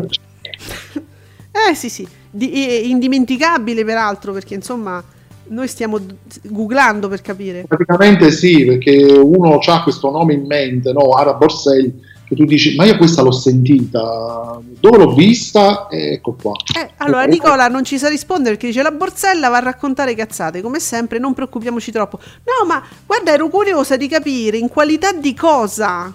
Eh 1.70 1.74
sì 1.74 1.88
sì, 1.88 2.06
Di- 2.30 2.52
eh, 2.52 2.88
indimenticabile 2.88 3.84
peraltro 3.84 4.32
perché 4.32 4.54
insomma 4.54 5.02
noi 5.48 5.68
stiamo 5.68 5.98
googlando 6.42 7.08
per 7.08 7.20
capire. 7.20 7.64
Praticamente 7.68 8.30
sì, 8.32 8.64
perché 8.64 8.96
uno 9.04 9.58
ha 9.58 9.82
questo 9.82 10.10
nome 10.10 10.32
in 10.34 10.46
mente, 10.46 10.92
no? 10.92 11.10
Ara 11.10 11.34
Borselli, 11.34 11.92
che 12.26 12.34
tu 12.34 12.44
dici, 12.44 12.74
ma 12.74 12.84
io 12.84 12.96
questa 12.96 13.22
l'ho 13.22 13.32
sentita, 13.32 14.58
dove 14.80 14.98
l'ho 14.98 15.14
vista? 15.14 15.88
E 15.88 16.14
ecco 16.14 16.36
qua. 16.40 16.52
Eh, 16.78 16.90
allora 16.98 17.24
Nicola 17.24 17.68
non 17.68 17.84
ci 17.84 17.98
sa 17.98 18.08
rispondere 18.08 18.52
perché 18.52 18.68
dice 18.68 18.82
la 18.82 18.90
Borsella 18.90 19.48
va 19.48 19.58
a 19.58 19.60
raccontare 19.60 20.14
cazzate, 20.14 20.62
come 20.62 20.80
sempre 20.80 21.18
non 21.18 21.34
preoccupiamoci 21.34 21.90
troppo. 21.92 22.18
No 22.18 22.66
ma 22.66 22.82
guarda 23.06 23.32
ero 23.32 23.48
curiosa 23.48 23.96
di 23.96 24.08
capire 24.08 24.56
in 24.56 24.68
qualità 24.68 25.12
di 25.12 25.34
cosa. 25.34 26.12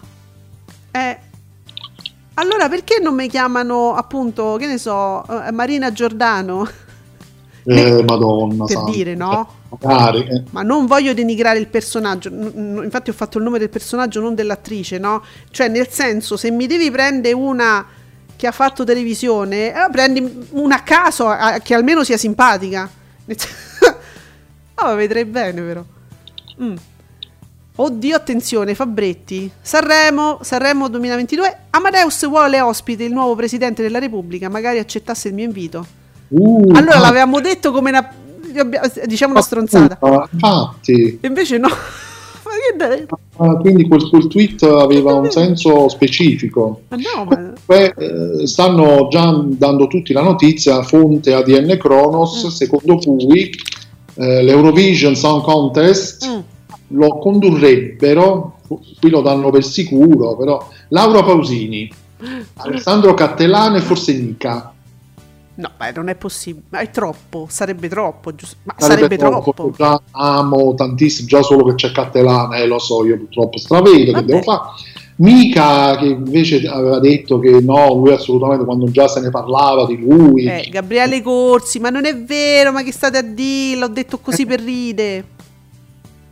Eh, 0.92 1.18
allora 2.36 2.70
perché 2.70 3.00
non 3.02 3.16
mi 3.16 3.28
chiamano 3.28 3.94
appunto, 3.94 4.56
che 4.58 4.66
ne 4.66 4.78
so, 4.78 5.24
eh, 5.28 5.52
Marina 5.52 5.92
Giordano? 5.92 6.68
Eh, 7.70 8.04
Madonna 8.04 8.66
Per 8.66 8.76
santa. 8.76 8.92
dire, 8.92 9.16
no? 9.16 9.48
Magari, 9.82 10.24
eh. 10.28 10.44
Ma 10.52 10.62
non 10.64 10.86
voglio 10.88 11.14
denigrare 11.14 11.60
il 11.60 11.68
personaggio, 11.68 12.30
infatti 12.30 13.10
ho 13.10 13.14
fatto 13.14 13.38
il 13.38 13.44
nome 13.44 13.60
del 13.60 13.70
personaggio, 13.70 14.20
non 14.22 14.34
dell'attrice, 14.36 14.98
no? 14.98 15.24
Cioè, 15.52 15.68
nel 15.68 15.88
senso, 15.90 16.36
se 16.38 16.50
mi 16.52 16.66
devi 16.68 16.90
prendere 16.90 17.36
una 17.36 17.86
che 18.36 18.48
ha 18.48 18.52
fatto 18.52 18.84
televisione, 18.84 19.68
eh, 19.74 19.88
prendi 19.92 20.48
una 20.52 20.78
a 20.78 20.82
caso 20.82 21.28
a- 21.28 21.60
che 21.60 21.74
almeno 21.74 22.04
sia 22.04 22.18
simpatica. 22.18 22.90
Oh, 24.82 24.96
vedrei 24.96 25.26
bene, 25.26 25.62
però. 25.62 25.84
Mm. 26.64 26.76
Oddio, 27.76 28.16
attenzione, 28.16 28.76
Fabretti. 28.76 29.52
Sanremo, 29.62 30.40
Sanremo 30.42 30.88
2022. 30.88 31.58
Amadeus 31.72 32.26
vuole 32.28 32.62
ospite 32.62 33.04
il 33.04 33.12
nuovo 33.12 33.36
presidente 33.36 33.82
della 33.82 34.00
Repubblica. 34.00 34.48
Magari 34.48 34.80
accettasse 34.80 35.28
il 35.28 35.34
mio 35.34 35.44
invito. 35.44 35.86
Uh, 36.30 36.72
Allora 36.74 36.96
ah, 36.96 37.00
l'avevamo 37.00 37.40
detto 37.42 37.72
come 37.72 37.90
una. 37.90 38.14
Diciamo 39.06 39.34
una 39.34 39.42
stronzata. 39.42 39.94
appunto, 40.00 40.30
Infatti, 40.32 41.20
invece 41.22 41.58
no. 41.58 41.70
Ah, 43.38 43.56
quindi 43.56 43.88
quel, 43.88 44.08
quel 44.10 44.28
tweet 44.28 44.64
aveva 44.64 45.14
un 45.14 45.30
senso 45.32 45.88
specifico. 45.90 46.82
Ma 46.90 46.98
no, 46.98 47.24
ma. 47.26 47.54
Beh, 47.66 47.94
eh, 48.42 48.48
stanno 48.48 49.08
già 49.10 49.42
dando 49.46 49.88
tutti 49.88 50.14
la 50.14 50.22
notizia, 50.22 50.84
fonte 50.84 51.34
ADN 51.34 51.78
Kronos, 51.78 52.44
Mm. 52.46 52.48
secondo 52.50 52.98
cui 52.98 53.50
eh, 54.16 54.44
l'Eurovision 54.44 55.16
Song 55.16 55.42
Contest 55.42 56.28
Mm. 56.28 56.40
lo 56.98 57.18
condurrebbero, 57.20 58.60
qui 59.00 59.10
lo 59.10 59.22
danno 59.22 59.50
per 59.52 59.64
sicuro, 59.64 60.36
però 60.36 60.68
Laura 60.90 61.24
Pausini, 61.24 61.90
Alessandro 62.56 63.14
Cattelano 63.14 63.78
e 63.78 63.82
forse 63.82 64.14
Nica. 64.14 64.74
No, 65.60 65.70
beh, 65.76 65.92
non 65.94 66.08
è 66.08 66.16
possibile. 66.16 66.66
Ma 66.70 66.80
è 66.80 66.90
troppo. 66.90 67.48
Sarebbe 67.50 67.90
troppo. 67.90 68.34
giusto? 68.34 68.58
Ma 68.64 68.76
sarebbe, 68.78 69.18
troppo. 69.18 69.74
Già 69.76 70.02
amo 70.12 70.74
tantissimo, 70.74 71.28
già 71.28 71.42
solo 71.42 71.66
che 71.66 71.76
c'è 71.76 71.92
Cattelana, 71.92 72.56
eh, 72.56 72.66
lo 72.66 72.80
so, 72.80 73.06
io 73.06 73.18
purtroppo 73.18 73.58
stravedo, 73.58 74.06
che 74.06 74.12
Vabbè. 74.12 74.26
devo 74.26 74.42
fare. 74.42 74.62
Mica 75.18 75.98
che 75.98 76.06
invece 76.06 76.66
aveva 76.66 77.00
detto 77.00 77.40
che 77.40 77.60
no, 77.60 77.94
lui 77.96 78.14
assolutamente 78.14 78.64
quando 78.64 78.90
già 78.90 79.10
se 79.10 79.20
ne 79.20 79.30
parlava 79.30 79.86
di 79.86 79.98
lui, 79.98 80.46
Eh, 80.46 80.70
Gabriele 80.72 81.22
Corsi, 81.22 81.78
ma 81.80 81.90
non 81.90 82.06
è 82.06 82.16
vero, 82.16 82.72
ma 82.72 82.82
che 82.82 82.94
state 82.94 83.18
a 83.18 83.22
dire? 83.22 83.80
L'ho 83.80 83.90
detto 83.90 84.20
così 84.20 84.46
per 84.46 84.62
ride. 84.62 85.26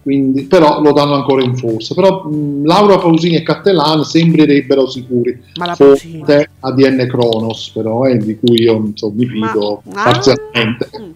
Quindi, 0.08 0.44
però 0.44 0.80
lo 0.80 0.94
danno 0.94 1.16
ancora 1.16 1.44
in 1.44 1.58
forza. 1.58 1.94
Però 1.94 2.24
mh, 2.24 2.66
Laura 2.66 2.98
Pausini 2.98 3.36
e 3.36 3.44
Cattelano 3.44 4.04
sembrerebbero 4.04 4.88
sicuri. 4.88 5.38
Ma 5.56 5.66
la. 5.66 5.76
Fonte 5.76 6.50
ADN 6.62 7.06
Kronos, 7.10 7.72
però, 7.72 8.06
eh, 8.06 8.16
di 8.16 8.38
cui 8.40 8.62
io 8.62 8.78
insomma, 8.78 9.16
mi 9.18 9.26
fido 9.28 9.82
Ma- 9.94 10.04
parzialmente. 10.04 10.90
Mm, 10.98 11.12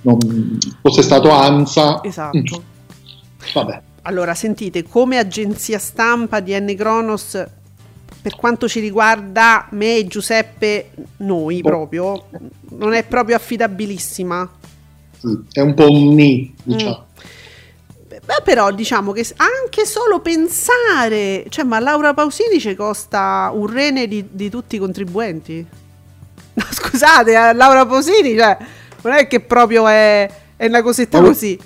Non, 0.00 0.58
fosse 0.80 1.02
stato 1.02 1.30
ANSA, 1.30 2.02
esatto. 2.02 2.38
mm, 2.38 3.52
vabbè. 3.52 3.82
Allora, 4.02 4.32
sentite, 4.32 4.84
come 4.84 5.18
agenzia 5.18 5.78
stampa 5.78 6.40
di 6.40 6.58
N. 6.58 6.74
Kronos, 6.78 7.44
per 8.22 8.36
quanto 8.36 8.68
ci 8.68 8.80
riguarda 8.80 9.66
me 9.72 9.98
e 9.98 10.06
Giuseppe, 10.06 10.92
noi 11.18 11.60
proprio, 11.60 12.24
non 12.70 12.94
è 12.94 13.04
proprio 13.04 13.36
affidabilissima. 13.36 14.50
sì, 15.18 15.38
è 15.52 15.60
un 15.60 15.74
po' 15.74 15.90
un 15.90 16.14
ni, 16.14 16.54
diciamo. 16.62 17.04
Beh, 18.24 18.40
però 18.42 18.70
diciamo 18.70 19.12
che 19.12 19.26
anche 19.36 19.84
solo 19.84 20.20
pensare, 20.20 21.44
cioè, 21.50 21.64
ma 21.64 21.78
Laura 21.78 22.14
Pausini 22.14 22.58
ci 22.58 22.74
costa 22.74 23.50
un 23.52 23.66
rene 23.66 24.08
di, 24.08 24.24
di 24.30 24.48
tutti 24.48 24.76
i 24.76 24.78
contribuenti. 24.78 25.66
No, 26.56 26.62
scusate, 26.70 27.32
eh, 27.32 27.52
Laura 27.52 27.84
Pausini, 27.84 28.36
cioè, 28.36 28.56
non 29.02 29.14
è 29.14 29.26
che 29.26 29.40
proprio 29.40 29.88
è, 29.88 30.30
è 30.54 30.66
una 30.66 30.82
cosetta 30.82 31.20
Ma- 31.20 31.26
così. 31.26 31.58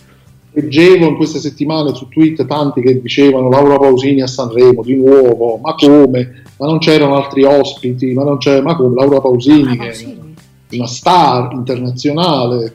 Leggevo 0.52 1.06
in 1.06 1.16
queste 1.16 1.38
settimane 1.40 1.94
su 1.94 2.08
Twitter 2.08 2.46
tanti 2.46 2.80
che 2.80 2.98
dicevano 2.98 3.50
Laura 3.50 3.76
Pausini 3.76 4.22
a 4.22 4.26
Sanremo 4.26 4.82
di 4.82 4.96
nuovo, 4.96 5.58
ma 5.58 5.74
come? 5.74 6.42
Ma 6.56 6.66
non 6.66 6.78
c'erano 6.78 7.16
altri 7.16 7.44
ospiti, 7.44 8.14
ma 8.14 8.24
non 8.24 8.38
c'è, 8.38 8.62
ma 8.62 8.74
come? 8.76 8.94
Laura 8.94 9.20
Pausini, 9.20 9.64
Laura 9.64 9.72
che 9.74 9.88
Pausini. 9.88 10.34
è 10.70 10.76
una 10.76 10.86
star 10.86 11.52
internazionale. 11.52 12.74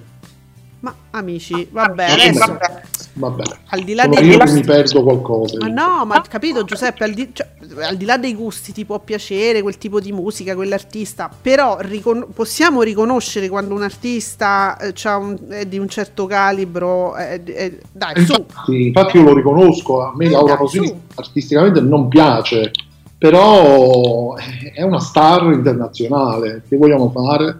Ma 0.81 0.93
amici, 1.09 1.67
vabbè, 1.71 2.11
adesso 2.11 2.45
come? 2.45 2.83
Vabbè, 3.15 3.43
al 3.67 3.83
di 3.83 3.93
là 3.93 4.07
dei 4.07 4.25
io 4.25 4.39
gusti, 4.39 4.57
mi 4.59 4.65
perdo 4.65 5.03
qualcosa. 5.03 5.57
ma 5.59 5.67
no, 5.67 6.03
ma 6.05 6.21
capito 6.27 6.63
Giuseppe, 6.63 7.03
al 7.03 7.11
di, 7.13 7.29
cioè, 7.31 7.47
al 7.83 7.95
di 7.95 8.05
là 8.05 8.17
dei 8.17 8.33
gusti 8.33 8.71
ti 8.73 8.85
può 8.85 8.97
piacere 8.99 9.61
quel 9.61 9.77
tipo 9.77 9.99
di 9.99 10.11
musica, 10.11 10.55
quell'artista, 10.55 11.29
però 11.41 11.77
ricon- 11.81 12.25
possiamo 12.33 12.81
riconoscere 12.81 13.49
quando 13.49 13.75
un 13.75 13.83
artista 13.83 14.77
eh, 14.77 14.93
c'ha 14.93 15.17
un- 15.17 15.37
è 15.47 15.65
di 15.67 15.77
un 15.77 15.87
certo 15.89 16.25
calibro, 16.25 17.15
eh, 17.15 17.39
eh, 17.45 17.79
dai, 17.91 18.25
su. 18.25 18.33
Infatti, 18.33 18.85
infatti 18.87 19.17
io 19.17 19.23
lo 19.23 19.35
riconosco, 19.35 20.01
a 20.01 20.13
me 20.15 20.25
Eh, 20.25 20.29
Laura 20.31 20.57
Pausini 20.57 20.87
su. 20.87 20.97
artisticamente 21.13 21.81
non 21.81 22.07
piace, 22.07 22.71
però 23.15 24.35
è 24.73 24.81
una 24.81 24.99
star 24.99 25.43
internazionale, 25.53 26.63
che 26.67 26.77
vogliamo 26.77 27.11
fare? 27.11 27.59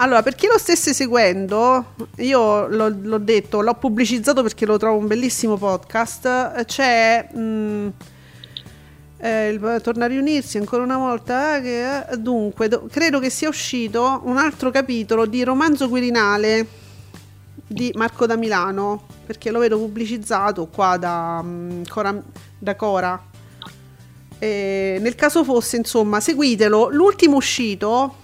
Allora, 0.00 0.22
per 0.22 0.36
chi 0.36 0.46
lo 0.46 0.58
stesse 0.58 0.94
seguendo, 0.94 1.94
io 2.18 2.68
l'ho, 2.68 2.88
l'ho 3.02 3.18
detto, 3.18 3.60
l'ho 3.62 3.74
pubblicizzato 3.74 4.42
perché 4.44 4.64
lo 4.64 4.78
trovo 4.78 4.96
un 4.96 5.08
bellissimo 5.08 5.56
podcast. 5.56 6.52
eh, 6.56 6.64
C'è 6.64 7.28
mh, 7.34 7.92
eh, 9.18 9.48
il, 9.48 9.80
torna 9.82 10.04
a 10.04 10.08
riunirsi 10.08 10.56
ancora 10.56 10.84
una 10.84 10.98
volta. 10.98 11.56
eh, 11.56 11.62
che, 11.62 11.98
eh, 12.10 12.16
dunque, 12.16 12.68
do- 12.68 12.86
credo 12.88 13.18
che 13.18 13.28
sia 13.28 13.48
uscito 13.48 14.20
un 14.24 14.36
altro 14.36 14.70
capitolo 14.70 15.26
di 15.26 15.42
romanzo 15.42 15.88
Quirinale 15.88 16.66
di 17.66 17.90
Marco 17.96 18.24
da 18.26 18.36
Milano. 18.36 19.02
Perché 19.26 19.50
lo 19.50 19.58
vedo 19.58 19.78
pubblicizzato 19.78 20.66
qua 20.68 20.96
da, 20.96 21.42
mh, 21.42 21.88
Cora, 21.88 22.22
da 22.56 22.76
Cora. 22.76 23.20
Nel 24.38 25.14
caso 25.16 25.42
fosse, 25.42 25.76
insomma, 25.76 26.20
seguitelo. 26.20 26.90
L'ultimo 26.90 27.34
uscito 27.34 28.14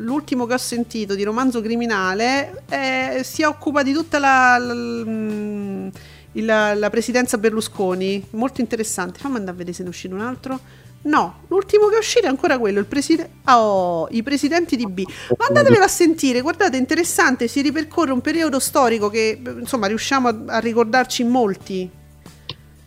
l'ultimo 0.00 0.46
che 0.46 0.54
ho 0.54 0.58
sentito 0.58 1.14
di 1.14 1.22
romanzo 1.22 1.60
criminale 1.60 2.62
eh, 2.68 3.20
si 3.24 3.42
occupa 3.42 3.82
di 3.82 3.92
tutta 3.92 4.18
la, 4.18 4.56
la- 4.58 4.74
mm, 4.74 5.88
il- 6.32 6.44
la 6.44 6.90
presidenza 6.90 7.38
Berlusconi. 7.38 8.24
Molto 8.30 8.60
interessante. 8.60 9.18
Fammi 9.18 9.36
andare 9.36 9.52
a 9.52 9.58
vedere 9.58 9.74
se 9.76 9.82
ne 9.82 9.88
è 9.88 9.90
uscito 9.90 10.14
un 10.14 10.20
altro. 10.20 10.60
No 11.00 11.42
l'ultimo 11.46 11.86
che 11.86 11.94
è 11.94 11.98
uscito 11.98 12.26
è 12.26 12.28
ancora 12.28 12.58
quello 12.58 12.80
il 12.80 12.86
preside- 12.86 13.30
oh, 13.46 14.08
i 14.10 14.22
presidenti 14.24 14.74
di 14.76 14.86
B. 14.86 15.04
Ma 15.38 15.46
andatevelo 15.46 15.84
a 15.84 15.88
sentire 15.88 16.40
guardate 16.40 16.76
è 16.76 16.80
interessante 16.80 17.46
si 17.46 17.60
ripercorre 17.62 18.10
un 18.10 18.20
periodo 18.20 18.58
storico 18.58 19.08
che 19.08 19.40
insomma 19.60 19.86
riusciamo 19.86 20.26
a, 20.28 20.36
a 20.46 20.58
ricordarci 20.58 21.22
in 21.22 21.28
molti. 21.28 21.88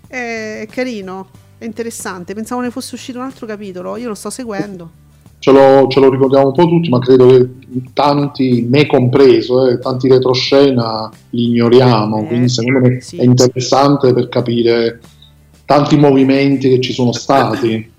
È 0.07 0.67
carino 0.69 1.29
è 1.57 1.63
interessante. 1.65 2.33
Pensavo 2.33 2.59
ne 2.61 2.69
fosse 2.69 2.95
uscito 2.95 3.17
un 3.19 3.23
altro 3.25 3.45
capitolo 3.45 3.95
io 3.95 4.09
lo 4.09 4.15
sto 4.15 4.29
seguendo 4.29 4.91
Ce 5.41 5.51
lo, 5.51 5.87
ce 5.87 5.99
lo 5.99 6.11
ricordiamo 6.11 6.49
un 6.49 6.53
po' 6.53 6.67
tutti, 6.67 6.87
ma 6.89 6.99
credo 6.99 7.25
che 7.25 7.49
tanti, 7.93 8.67
me 8.69 8.85
compreso, 8.85 9.67
eh, 9.67 9.79
tanti 9.79 10.07
retroscena 10.07 11.09
li 11.31 11.47
ignoriamo, 11.47 12.19
Eh, 12.19 12.27
quindi 12.27 12.47
secondo 12.47 12.79
me 12.79 13.01
sì. 13.01 13.17
è 13.17 13.23
interessante 13.23 14.13
per 14.13 14.29
capire 14.29 14.99
tanti 15.65 15.97
movimenti 15.97 16.69
che 16.69 16.79
ci 16.79 16.93
sono 16.93 17.11
stati. 17.11 17.91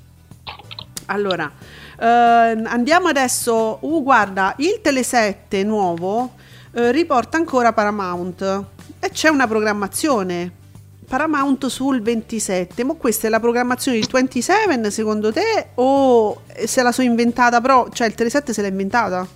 Allora, 1.07 1.51
eh, 1.99 2.07
andiamo 2.07 3.09
adesso. 3.09 3.79
Uh, 3.81 4.05
guarda, 4.05 4.55
il 4.59 4.81
Tele7 4.81 5.67
nuovo 5.67 6.35
eh, 6.75 6.93
riporta 6.93 7.39
ancora 7.39 7.73
Paramount 7.73 8.65
e 9.01 9.11
c'è 9.11 9.29
una 9.29 9.49
programmazione. 9.49 10.53
Paramount 11.07 11.67
sul 11.67 12.01
27. 12.01 12.85
Ma 12.85 12.95
questa 12.95 13.27
è 13.27 13.31
la 13.31 13.41
programmazione 13.41 13.99
di 13.99 14.07
27 14.11 14.91
secondo 14.91 15.33
te? 15.33 15.69
O 15.75 16.43
se 16.65 16.83
la 16.83 16.93
so 16.93 17.03
inventata 17.03 17.61
però? 17.61 17.89
Cioè 17.91 18.07
il 18.07 18.15
Tele7 18.17 18.51
se 18.51 18.63
l'ha 18.63 18.69
inventata? 18.69 19.27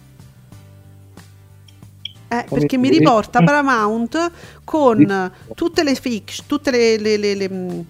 Eh, 2.29 2.45
perché 2.49 2.77
mi 2.77 2.89
riporta 2.99 3.41
Paramount 3.43 4.31
con 4.65 5.31
tutte 5.55 5.85
le 5.85 5.95
fiction, 5.95 6.47
tutte 6.47 6.71
le, 6.73 6.97
le- 6.99 7.17
le- 7.17 7.35
le, 7.37 7.49
mh, 7.49 7.85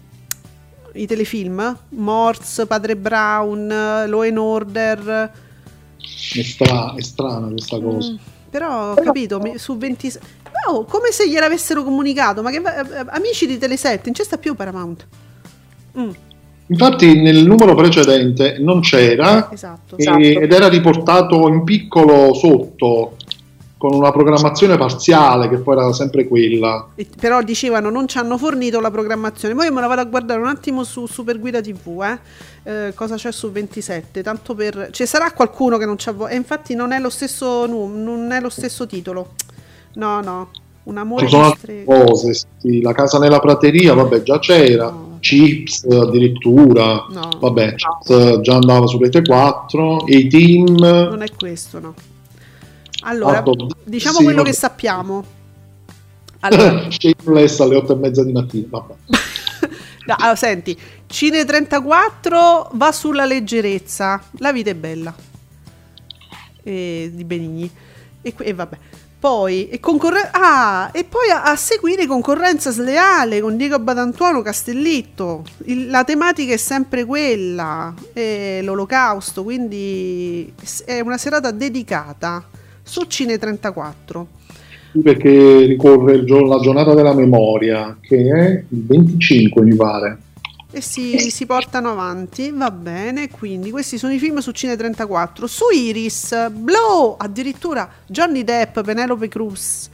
i 0.94 1.06
telefilm, 1.06 1.78
Morse, 1.90 2.66
Padre 2.66 2.96
Brown, 2.96 3.66
Law 3.66 4.20
and 4.20 4.36
Order. 4.36 5.32
È, 5.98 6.42
stra- 6.42 6.94
è 6.94 7.00
strana 7.02 7.48
questa 7.48 7.80
cosa. 7.80 8.10
Mm, 8.10 8.16
però 8.56 8.92
ho 8.92 8.94
capito, 8.94 9.38
mi- 9.38 9.58
su 9.58 9.76
26 9.76 10.20
Oh, 10.68 10.84
come 10.84 11.10
se 11.12 11.28
gliel'avessero 11.28 11.84
comunicato, 11.84 12.42
ma 12.42 12.50
che 12.50 12.60
va- 12.60 12.74
eh, 12.80 13.04
amici 13.10 13.46
di 13.46 13.56
Tele7, 13.58 14.00
non 14.04 14.12
c'è 14.14 14.24
sta 14.24 14.38
più 14.38 14.54
Paramount. 14.54 15.06
Mm, 15.98 16.10
Infatti 16.68 17.20
nel 17.20 17.46
numero 17.46 17.74
precedente 17.76 18.56
non 18.58 18.80
c'era 18.80 19.48
esatto. 19.52 19.96
e- 19.98 20.38
ed 20.42 20.52
era 20.52 20.68
riportato 20.68 21.46
in 21.46 21.62
piccolo 21.62 22.34
sotto 22.34 23.14
con 23.78 23.92
una 23.94 24.10
programmazione 24.10 24.78
parziale 24.78 25.48
che 25.48 25.58
poi 25.58 25.76
era 25.76 25.92
sempre 25.92 26.26
quella. 26.26 26.86
Però 27.20 27.42
dicevano 27.42 27.90
non 27.90 28.08
ci 28.08 28.16
hanno 28.18 28.38
fornito 28.38 28.80
la 28.80 28.90
programmazione. 28.90 29.54
Poi 29.54 29.70
me 29.70 29.80
la 29.80 29.86
vado 29.86 30.00
a 30.00 30.04
guardare 30.04 30.40
un 30.40 30.46
attimo 30.46 30.82
su 30.82 31.06
Super 31.06 31.38
Guida 31.38 31.60
TV, 31.60 32.02
eh. 32.02 32.18
Eh, 32.88 32.94
cosa 32.94 33.16
c'è 33.16 33.30
su 33.32 33.50
27, 33.52 34.22
tanto 34.22 34.54
per... 34.54 34.88
Ci 34.90 35.06
sarà 35.06 35.30
qualcuno 35.32 35.76
che 35.76 35.84
non 35.86 35.96
c'ha... 35.98 36.14
E 36.28 36.36
infatti 36.36 36.74
non 36.74 36.92
è 36.92 36.98
lo 36.98 37.10
stesso, 37.10 37.66
nu- 37.66 37.86
non 37.86 38.32
è 38.32 38.40
lo 38.40 38.48
stesso 38.48 38.86
titolo. 38.86 39.32
No, 39.94 40.20
no, 40.20 40.50
un 40.84 40.96
amore 40.98 41.24
Ci 41.26 41.30
sono 41.32 41.44
altre 41.44 41.84
cose, 41.84 42.32
sì, 42.58 42.80
la 42.80 42.92
casa 42.92 43.18
nella 43.18 43.40
prateria, 43.40 43.94
vabbè, 43.94 44.22
già 44.22 44.38
c'era, 44.38 44.90
No. 44.90 45.18
Chips 45.20 45.84
addirittura, 45.84 47.06
No. 47.10 47.28
vabbè, 47.40 47.74
Chips 47.74 48.40
già 48.40 48.54
andava 48.54 48.86
su 48.86 48.98
Rete 48.98 49.22
4, 49.22 50.06
e 50.06 50.16
i 50.16 50.28
team, 50.28 50.76
Non 50.76 51.22
è 51.22 51.28
questo, 51.36 51.80
no. 51.80 51.94
Allora, 53.06 53.36
Fatto- 53.36 53.68
diciamo 53.84 54.18
sì, 54.18 54.24
quello 54.24 54.38
vabbè. 54.38 54.50
che 54.50 54.56
sappiamo. 54.56 55.24
Allora, 56.40 56.86
Shameless 56.90 57.60
alle 57.60 57.76
8 57.76 57.92
e 57.92 57.96
mezza 57.96 58.24
di 58.24 58.32
mattina, 58.32 58.66
vabbè. 58.68 58.94
no, 60.06 60.14
allora, 60.18 60.34
senti, 60.36 60.76
Cine 61.06 61.44
34 61.44 62.70
va 62.72 62.90
sulla 62.92 63.24
leggerezza, 63.24 64.20
la 64.38 64.52
vita 64.52 64.70
è 64.70 64.74
bella. 64.74 65.14
E, 66.62 67.10
di 67.14 67.24
Benigni. 67.24 67.70
E, 68.22 68.34
e 68.36 68.52
vabbè. 68.52 68.76
Poi, 69.18 69.68
e, 69.68 69.78
concorre- 69.80 70.28
ah, 70.32 70.90
e 70.92 71.04
poi 71.04 71.30
a, 71.30 71.44
a 71.44 71.56
seguire 71.56 72.06
concorrenza 72.06 72.70
sleale 72.72 73.40
con 73.40 73.56
Diego 73.56 73.78
Badantuono 73.78 74.42
Castellitto. 74.42 75.44
Il- 75.66 75.90
la 75.90 76.02
tematica 76.02 76.52
è 76.52 76.56
sempre 76.58 77.04
quella, 77.04 77.94
è 78.12 78.60
l'olocausto, 78.62 79.44
quindi 79.44 80.52
è 80.84 80.98
una 81.00 81.18
serata 81.18 81.52
dedicata 81.52 82.44
su 82.86 83.02
Cine 83.02 83.36
34. 83.36 84.26
Sì, 84.92 85.00
perché 85.00 85.66
ricorre 85.66 86.24
giorno- 86.24 86.54
la 86.54 86.60
giornata 86.60 86.94
della 86.94 87.12
memoria, 87.14 87.98
che 88.00 88.16
è 88.16 88.64
il 88.68 88.84
25 88.86 89.62
mi 89.62 89.74
pare. 89.74 90.18
E 90.70 90.80
si, 90.80 91.30
si 91.30 91.46
portano 91.46 91.90
avanti, 91.90 92.50
va 92.50 92.70
bene. 92.70 93.28
Quindi 93.28 93.70
questi 93.70 93.98
sono 93.98 94.12
i 94.12 94.18
film 94.18 94.38
su 94.38 94.52
Cine 94.52 94.76
34. 94.76 95.46
Su 95.46 95.64
Iris, 95.74 96.50
Blow, 96.50 97.16
addirittura 97.18 97.88
Johnny 98.06 98.44
Depp, 98.44 98.80
Penelope 98.80 99.28
Cruz. 99.28 99.90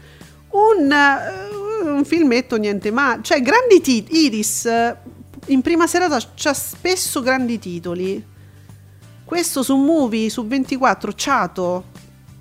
Un, 0.51 0.93
eh, 0.93 1.89
un 1.89 2.05
filmetto 2.05 2.57
niente 2.57 2.91
ma 2.91 3.19
cioè 3.23 3.41
grandi 3.41 3.81
titoli. 3.81 4.25
Iris 4.25 4.69
in 5.47 5.62
prima 5.62 5.87
serata 5.87 6.19
c'ha 6.35 6.53
spesso 6.53 7.23
grandi 7.23 7.59
titoli. 7.59 8.23
Questo 9.25 9.62
su 9.62 9.77
Movie 9.77 10.29
su 10.29 10.47
24 10.47 11.12
Chato 11.15 11.85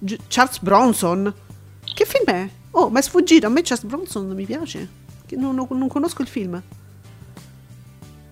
G- 0.03 0.17
Charles 0.27 0.59
Bronson. 0.59 1.31
Che 1.93 2.05
film 2.05 2.25
è? 2.25 2.49
Oh, 2.71 2.89
ma 2.89 2.99
è 2.99 3.01
sfuggito. 3.01 3.45
A 3.45 3.49
me 3.49 3.61
Charles 3.61 3.85
Bronson 3.85 4.25
non 4.27 4.35
mi 4.35 4.45
piace. 4.45 4.87
Che 5.25 5.35
non- 5.35 5.55
non 5.55 5.87
conosco 5.87 6.21
il 6.23 6.27
film. 6.27 6.61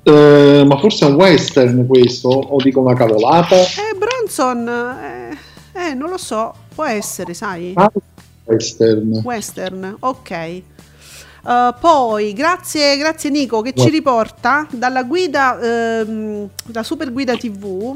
Eh, 0.04 0.64
ma 0.66 0.78
forse 0.80 1.06
è 1.06 1.10
un 1.10 1.16
western 1.16 1.86
questo, 1.86 2.30
o 2.30 2.58
dico 2.62 2.80
una 2.80 2.96
cavolata? 2.96 3.56
Eh, 3.56 3.96
Bronson, 3.98 4.68
eh, 4.68 5.38
eh, 5.74 5.94
non 5.94 6.10
lo 6.10 6.18
so, 6.18 6.54
può 6.74 6.86
essere, 6.86 7.34
sai? 7.34 7.74
Ah, 7.76 7.92
western. 8.46 9.22
Western, 9.24 9.96
ok. 10.00 10.62
Uh, 11.42 11.74
poi, 11.80 12.34
grazie, 12.34 12.98
grazie 12.98 13.30
Nico 13.30 13.62
che 13.62 13.74
ci 13.74 13.90
riporta 13.90 14.68
dalla 14.72 15.04
guida, 15.04 15.58
ehm, 16.02 16.50
la 16.74 16.84
super 16.84 17.12
guida 17.14 17.36
TV. 17.38 17.96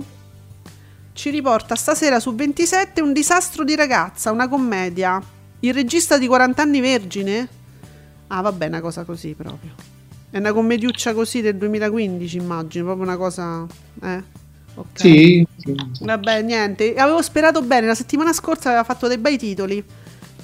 Ci 1.13 1.29
riporta 1.29 1.75
stasera 1.75 2.19
su 2.19 2.33
27 2.33 3.01
un 3.01 3.13
disastro 3.13 3.63
di 3.63 3.75
ragazza, 3.75 4.31
una 4.31 4.49
commedia. 4.49 5.21
Il 5.59 5.73
regista 5.73 6.17
di 6.17 6.27
40 6.27 6.61
anni 6.61 6.81
vergine? 6.81 7.47
Ah, 8.27 8.41
vabbè, 8.41 8.67
una 8.67 8.81
cosa 8.81 9.03
così 9.03 9.33
proprio. 9.35 9.75
È 10.29 10.37
una 10.39 10.51
commediuccia 10.51 11.13
così 11.13 11.41
del 11.41 11.55
2015, 11.57 12.37
immagino, 12.37 12.85
proprio 12.85 13.05
una 13.05 13.17
cosa... 13.17 13.65
Eh? 14.01 14.41
Ok. 14.75 14.99
Sì, 14.99 15.47
sì. 15.57 15.75
Vabbè, 16.01 16.41
niente. 16.41 16.95
Avevo 16.95 17.21
sperato 17.21 17.61
bene. 17.61 17.85
La 17.85 17.95
settimana 17.95 18.33
scorsa 18.33 18.69
aveva 18.69 18.83
fatto 18.83 19.07
dei 19.07 19.19
bei 19.19 19.37
titoli. 19.37 19.83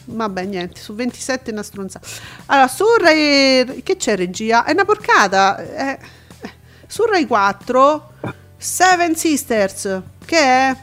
Vabbè, 0.05 0.45
niente. 0.45 0.79
Su 0.79 0.93
27 0.93 1.49
è 1.49 1.53
una 1.53 1.63
stronzata. 1.63 2.07
Allora, 2.45 2.67
su 2.67 2.85
Rai. 2.99 3.81
Che 3.83 3.95
c'è, 3.97 4.15
regia? 4.15 4.63
È 4.63 4.71
una 4.71 4.85
porcata. 4.85 5.57
Eh, 5.57 5.99
eh. 6.41 6.49
Su 6.85 7.05
Rai 7.05 7.25
4, 7.25 8.13
Seven 8.59 9.15
Sisters. 9.15 10.01
Che 10.25 10.37
è? 10.37 10.75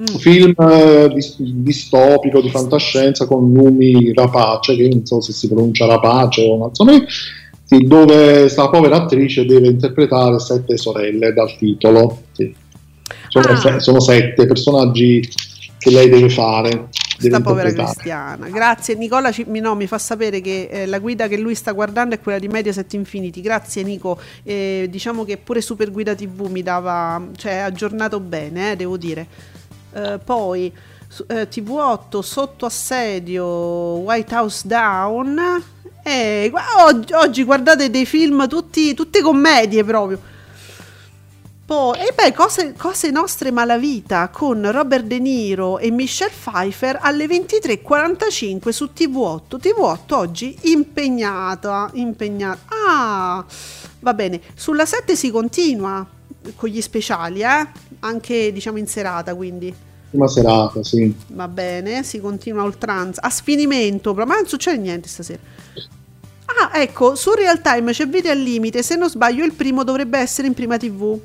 Mm. 0.00 0.04
Un 0.12 0.18
film 0.18 0.54
eh, 0.58 1.10
dis- 1.14 1.36
distopico 1.38 2.40
di 2.40 2.50
fantascienza 2.50 3.26
con 3.26 3.50
Numi 3.50 4.12
Rapace, 4.12 4.76
che 4.76 4.88
non 4.88 5.06
so 5.06 5.20
se 5.20 5.32
si 5.32 5.48
pronuncia 5.48 5.86
Rapace 5.86 6.42
o 6.46 6.56
non 6.58 6.74
so, 6.74 6.84
sì, 7.64 7.78
dove 7.86 8.40
questa 8.40 8.68
povera 8.68 8.96
attrice 8.96 9.46
deve 9.46 9.68
interpretare 9.68 10.38
sette 10.38 10.76
sorelle 10.76 11.32
dal 11.32 11.56
titolo. 11.56 12.24
Sì. 12.32 12.54
Sono, 13.28 13.46
Ah. 13.46 13.80
sono 13.80 14.00
sette 14.00 14.46
personaggi 14.46 15.26
che 15.78 15.90
lei 15.90 16.10
deve 16.10 16.28
fare. 16.28 16.88
Sta 17.28 17.40
povera 17.40 17.68
cristiana. 17.84 18.48
Grazie 18.48 18.94
Nicola, 18.94 19.32
ci- 19.32 19.44
mi, 19.48 19.60
no, 19.60 19.74
mi 19.74 19.86
fa 19.86 19.98
sapere 19.98 20.40
che 20.40 20.68
eh, 20.70 20.86
la 20.86 20.98
guida 20.98 21.28
che 21.28 21.36
lui 21.38 21.54
sta 21.54 21.72
guardando 21.72 22.14
è 22.14 22.20
quella 22.20 22.38
di 22.38 22.48
Mediaset 22.48 22.92
Infinity. 22.94 23.40
Grazie 23.40 23.82
Nico. 23.82 24.18
Eh, 24.42 24.86
diciamo 24.90 25.24
che 25.24 25.36
pure 25.36 25.60
Super 25.60 25.90
Guida 25.90 26.14
TV 26.14 26.48
mi 26.48 26.62
dava, 26.62 27.20
cioè 27.36 27.54
aggiornato 27.54 28.20
bene, 28.20 28.72
eh, 28.72 28.76
devo 28.76 28.96
dire. 28.96 29.26
Eh, 29.94 30.18
poi 30.24 30.72
eh, 31.28 31.48
TV8 31.48 32.20
sotto 32.20 32.66
assedio, 32.66 33.44
White 33.44 34.34
House 34.34 34.66
Down. 34.66 35.62
E 36.04 36.48
gua- 36.50 36.84
oggi, 36.86 37.12
oggi 37.12 37.44
guardate 37.44 37.88
dei 37.90 38.06
film 38.06 38.48
tutti, 38.48 38.92
tutte 38.94 39.20
commedie 39.22 39.84
proprio. 39.84 40.30
Poi, 41.72 42.00
e 42.00 42.12
beh, 42.14 42.34
cose, 42.34 42.74
cose 42.76 43.10
nostre 43.10 43.50
malavita 43.50 44.28
con 44.28 44.70
Robert 44.70 45.06
De 45.06 45.18
Niro 45.18 45.78
e 45.78 45.90
Michelle 45.90 46.30
Pfeiffer 46.30 46.98
alle 47.00 47.24
23.45 47.24 48.68
su 48.68 48.90
TV8. 48.94 49.56
TV8 49.56 50.12
oggi 50.12 50.54
impegnata, 50.64 51.88
impegnata. 51.94 52.60
Ah, 52.68 53.42
va 54.00 54.12
bene. 54.12 54.42
Sulla 54.52 54.84
7 54.84 55.16
si 55.16 55.30
continua 55.30 56.06
con 56.56 56.68
gli 56.68 56.82
speciali, 56.82 57.40
eh? 57.40 57.66
Anche 58.00 58.52
diciamo 58.52 58.76
in 58.76 58.86
serata, 58.86 59.34
quindi. 59.34 59.74
Prima 60.10 60.28
serata, 60.28 60.84
sì. 60.84 61.10
Va 61.28 61.48
bene, 61.48 62.02
si 62.02 62.20
continua 62.20 62.60
a 62.60 62.64
oltranza. 62.66 63.22
A 63.22 63.30
sfinimento, 63.30 64.12
però, 64.12 64.26
ma 64.26 64.34
non 64.34 64.46
succede 64.46 64.76
niente 64.76 65.08
stasera. 65.08 65.40
Ah, 66.44 66.78
ecco, 66.78 67.14
su 67.14 67.32
Real 67.32 67.62
Time 67.62 67.92
c'è 67.92 68.06
video 68.06 68.30
al 68.30 68.40
limite. 68.40 68.82
Se 68.82 68.94
non 68.94 69.08
sbaglio, 69.08 69.42
il 69.42 69.54
primo 69.54 69.84
dovrebbe 69.84 70.18
essere 70.18 70.46
in 70.46 70.52
prima 70.52 70.76
TV. 70.76 71.18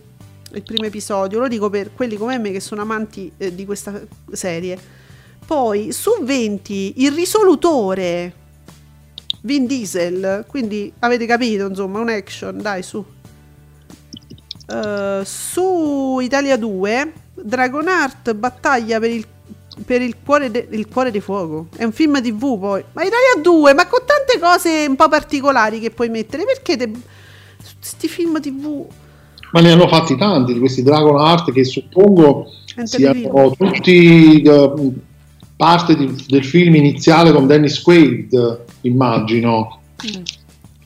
Il 0.51 0.63
primo 0.63 0.85
episodio, 0.85 1.39
lo 1.39 1.47
dico 1.47 1.69
per 1.69 1.93
quelli 1.93 2.15
come 2.15 2.37
me 2.37 2.51
che 2.51 2.61
sono 2.61 2.81
amanti 2.81 3.31
eh, 3.37 3.53
di 3.53 3.65
questa 3.65 4.01
serie. 4.31 4.79
Poi 5.45 5.91
su 5.91 6.11
20, 6.21 6.93
il 6.97 7.11
risolutore 7.11 8.33
Vin 9.41 9.65
Diesel. 9.65 10.45
Quindi 10.47 10.91
avete 10.99 11.25
capito, 11.25 11.65
insomma, 11.65 11.99
un 11.99 12.09
action, 12.09 12.61
dai, 12.61 12.83
su. 12.83 13.03
Eh, 14.69 15.21
su 15.23 16.19
Italia 16.21 16.57
2, 16.57 17.13
Dragonheart 17.33 18.33
battaglia 18.33 18.99
per 18.99 19.09
il, 19.09 19.25
per 19.85 20.01
il 20.01 20.17
cuore, 20.23 20.51
de- 20.51 20.67
il 20.71 20.87
cuore 20.87 21.11
di 21.11 21.19
fuoco. 21.19 21.67
È 21.75 21.83
un 21.83 21.91
film 21.91 22.21
TV 22.21 22.59
poi. 22.59 22.83
Ma 22.93 23.03
Italia 23.03 23.41
2, 23.41 23.73
ma 23.73 23.87
con 23.87 24.01
tante 24.05 24.39
cose 24.39 24.85
un 24.87 24.95
po' 24.95 25.07
particolari 25.07 25.79
che 25.79 25.91
puoi 25.91 26.09
mettere. 26.09 26.43
Perché 26.45 26.77
te... 26.77 26.91
film 28.07 28.39
TV? 28.41 28.85
Ma 29.51 29.61
ne 29.61 29.71
hanno 29.71 29.87
fatti 29.87 30.15
tanti 30.17 30.53
di 30.53 30.59
questi 30.59 30.83
Dragon 30.83 31.17
Art 31.19 31.51
che 31.51 31.63
suppongo 31.63 32.51
siano 32.83 33.51
tutti 33.57 34.41
eh, 34.41 34.73
parte 35.55 35.95
di- 35.95 36.25
del 36.27 36.43
film 36.43 36.75
iniziale 36.75 37.31
con 37.31 37.47
Dennis 37.47 37.81
Quaid, 37.81 38.59
immagino. 38.81 39.79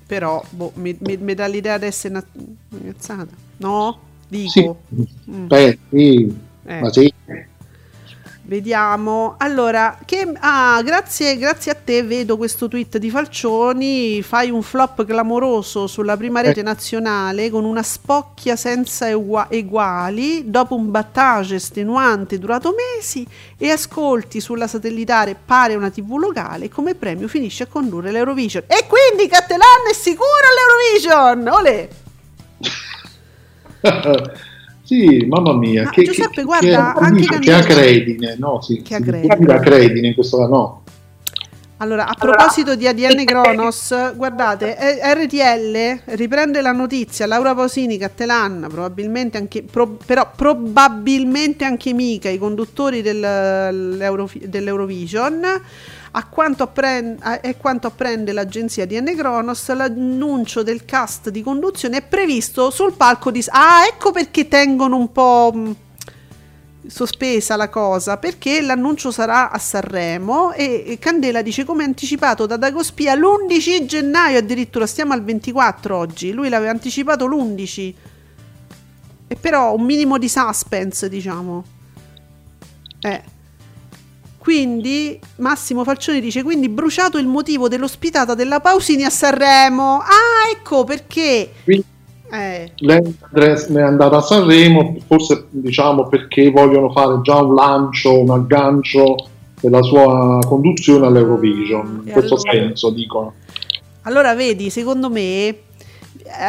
Però 0.05 0.43
boh, 0.49 0.71
mi, 0.75 0.95
mi- 0.99 1.17
mi 1.17 1.33
dà 1.33 1.47
l'idea 1.47 1.77
di 1.77 1.85
essere 1.85 2.13
una. 2.69 3.27
No? 3.57 3.99
Dico. 4.27 4.49
Sì, 4.49 5.05
Mm. 5.31 5.47
beh, 5.47 5.77
sì, 5.89 6.35
Eh. 6.65 6.79
ma 6.79 6.91
sì. 6.91 7.13
Vediamo. 8.55 9.35
Allora, 9.37 9.97
che, 10.03 10.29
ah, 10.41 10.81
grazie, 10.83 11.37
grazie 11.37 11.71
a 11.71 11.75
te 11.81 12.03
vedo 12.03 12.35
questo 12.35 12.67
tweet 12.67 12.97
di 12.97 13.09
Falcioni. 13.09 14.21
Fai 14.21 14.49
un 14.49 14.61
flop 14.61 15.05
clamoroso 15.05 15.87
sulla 15.87 16.17
prima 16.17 16.41
rete 16.41 16.59
Eh. 16.59 16.63
nazionale 16.63 17.49
con 17.49 17.63
una 17.63 17.81
spocchia 17.81 18.57
senza 18.57 19.07
egua- 19.07 19.47
eguali 19.49 20.49
dopo 20.51 20.75
un 20.75 20.91
battage 20.91 21.55
estenuante 21.55 22.39
durato 22.39 22.75
mesi 22.75 23.25
e 23.57 23.69
ascolti 23.69 24.41
sulla 24.41 24.67
satellitare 24.67 25.33
pare 25.45 25.75
una 25.75 25.89
tv 25.89 26.17
locale 26.17 26.67
come 26.67 26.93
premio 26.95 27.29
finisce 27.29 27.63
a 27.63 27.67
condurre 27.67 28.11
l'Eurovision. 28.11 28.63
E 28.67 28.85
quindi 28.85 29.29
Cattelan 29.29 29.87
è 29.89 29.93
sicuro 29.93 30.27
all'Eurovision! 30.51 31.47
Olè! 31.47 31.87
sì, 34.91 35.25
mamma 35.25 35.53
mia. 35.53 35.83
Ma 35.83 35.89
che, 35.89 36.03
Giuseppe, 36.03 36.29
che- 36.35 36.43
guarda, 36.43 36.93
che, 36.97 37.03
anche 37.05 37.21
che 37.21 37.27
Candela- 37.27 37.57
acredine, 37.59 38.35
no? 38.37 38.61
Sì, 38.61 38.81
Che 38.81 38.99
può 39.01 39.11
dire 39.37 39.53
acredine 39.53 40.07
in 40.09 40.13
questo 40.13 40.37
caso, 40.37 40.49
no. 40.49 40.83
Allora, 41.77 42.05
a 42.05 42.13
proposito 42.13 42.75
di 42.75 42.85
ADN 42.85 43.23
Kronos, 43.25 44.13
guardate, 44.15 44.77
RTL 45.01 46.01
riprende 46.15 46.61
la 46.61 46.73
notizia, 46.73 47.25
Laura 47.25 47.55
Pausini, 47.55 47.97
Cattelan, 47.97 48.67
probabilmente 48.69 49.37
anche, 49.37 49.63
pro- 49.63 49.97
però 50.05 50.29
probabilmente 50.35 51.63
anche 51.65 51.93
Mica, 51.93 52.29
i 52.29 52.37
conduttori 52.37 53.01
del- 53.01 53.97
l'Euro- 53.97 54.29
dell'Eurovision, 54.43 55.41
a 56.11 56.25
quanto, 56.27 56.63
appren- 56.63 57.17
a- 57.21 57.39
quanto 57.57 57.87
apprende 57.87 58.33
l'agenzia 58.33 58.83
ADN 58.83 59.15
Kronos, 59.15 59.73
l'annuncio 59.73 60.61
del 60.61 60.83
cast 60.83 61.29
di 61.29 61.41
conduzione 61.41 61.97
è 61.97 62.01
previsto 62.01 62.69
sul 62.69 62.93
palco 62.93 63.31
di... 63.31 63.43
Ah, 63.47 63.85
ecco 63.87 64.11
perché 64.11 64.47
tengono 64.49 64.97
un 64.97 65.11
po' 65.11 65.51
mh, 65.53 65.75
sospesa 66.87 67.55
la 67.55 67.69
cosa 67.69 68.17
perché 68.17 68.59
l'annuncio 68.59 69.11
sarà 69.11 69.51
a 69.51 69.57
Sanremo 69.57 70.51
e 70.51 70.97
Candela 70.99 71.41
dice 71.41 71.63
come 71.63 71.83
anticipato 71.83 72.45
da 72.45 72.57
Dagospia 72.57 73.15
l'11 73.15 73.85
gennaio 73.85 74.39
addirittura 74.39 74.87
stiamo 74.87 75.13
al 75.13 75.23
24 75.23 75.95
oggi 75.95 76.31
lui 76.31 76.49
l'aveva 76.49 76.71
anticipato 76.71 77.27
l'11 77.27 77.93
e 79.27 79.35
però 79.35 79.75
un 79.75 79.85
minimo 79.85 80.17
di 80.17 80.27
suspense 80.27 81.07
diciamo. 81.07 81.63
Eh 82.99 83.30
quindi 84.41 85.19
Massimo 85.35 85.83
Falcioni 85.83 86.19
dice 86.19 86.41
quindi 86.41 86.67
bruciato 86.67 87.19
il 87.19 87.27
motivo 87.27 87.67
dell'ospitata 87.67 88.33
della 88.33 88.59
Pausini 88.59 89.03
a 89.03 89.11
Sanremo 89.11 89.99
ah 89.99 90.49
ecco 90.51 90.83
perché 90.83 91.51
Quindi 91.63 91.85
eh, 92.31 92.71
lei 92.77 93.17
è 93.33 93.81
andata 93.81 94.17
a 94.17 94.21
Sanremo, 94.21 94.95
forse 95.05 95.47
diciamo 95.49 96.07
perché 96.07 96.49
vogliono 96.49 96.89
fare 96.89 97.19
già 97.21 97.35
un 97.35 97.53
lancio, 97.53 98.21
un 98.21 98.29
aggancio 98.29 99.27
della 99.59 99.81
sua 99.81 100.39
conduzione 100.45 101.07
all'Eurovision. 101.07 102.03
E 102.05 102.07
In 102.07 102.13
questo 102.13 102.35
allora? 102.35 102.51
senso 102.51 102.89
dicono. 102.91 103.33
Allora, 104.03 104.33
vedi, 104.33 104.69
secondo 104.69 105.09
me 105.09 105.55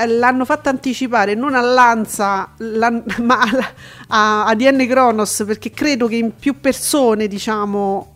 l'hanno 0.07 0.45
fatta 0.45 0.71
anticipare 0.71 1.35
non 1.35 1.55
a 1.55 1.61
Lanza, 1.61 2.51
la- 2.59 2.91
ma 3.23 3.41
alla- 3.41 3.71
a 4.09 4.47
ADN 4.47 4.87
Kronos, 4.87 5.43
perché 5.47 5.71
credo 5.71 6.07
che 6.07 6.17
in 6.17 6.33
più 6.39 6.61
persone, 6.61 7.29
diciamo, 7.29 8.09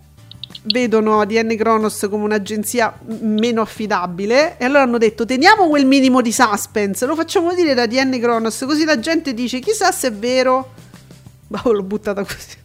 vedono 0.65 1.21
ADN 1.21 1.57
Kronos 1.57 2.07
come 2.11 2.25
un'agenzia 2.25 2.99
meno 3.21 3.61
affidabile 3.63 4.57
e 4.59 4.65
allora 4.65 4.83
hanno 4.83 4.99
detto 4.99 5.25
teniamo 5.25 5.69
quel 5.69 5.87
minimo 5.87 6.21
di 6.21 6.33
suspense, 6.33 7.07
lo 7.07 7.15
facciamo 7.15 7.55
dire 7.55 7.75
da 7.75 7.83
ADN 7.83 8.19
Kronos, 8.19 8.65
così 8.67 8.85
la 8.85 8.99
gente 8.99 9.33
dice 9.35 9.61
chissà 9.61 9.93
se 9.93 10.09
è 10.09 10.13
vero. 10.13 10.73
Ma 11.49 11.63
l'ho 11.65 11.83
buttata 11.83 12.25
così. 12.25 12.57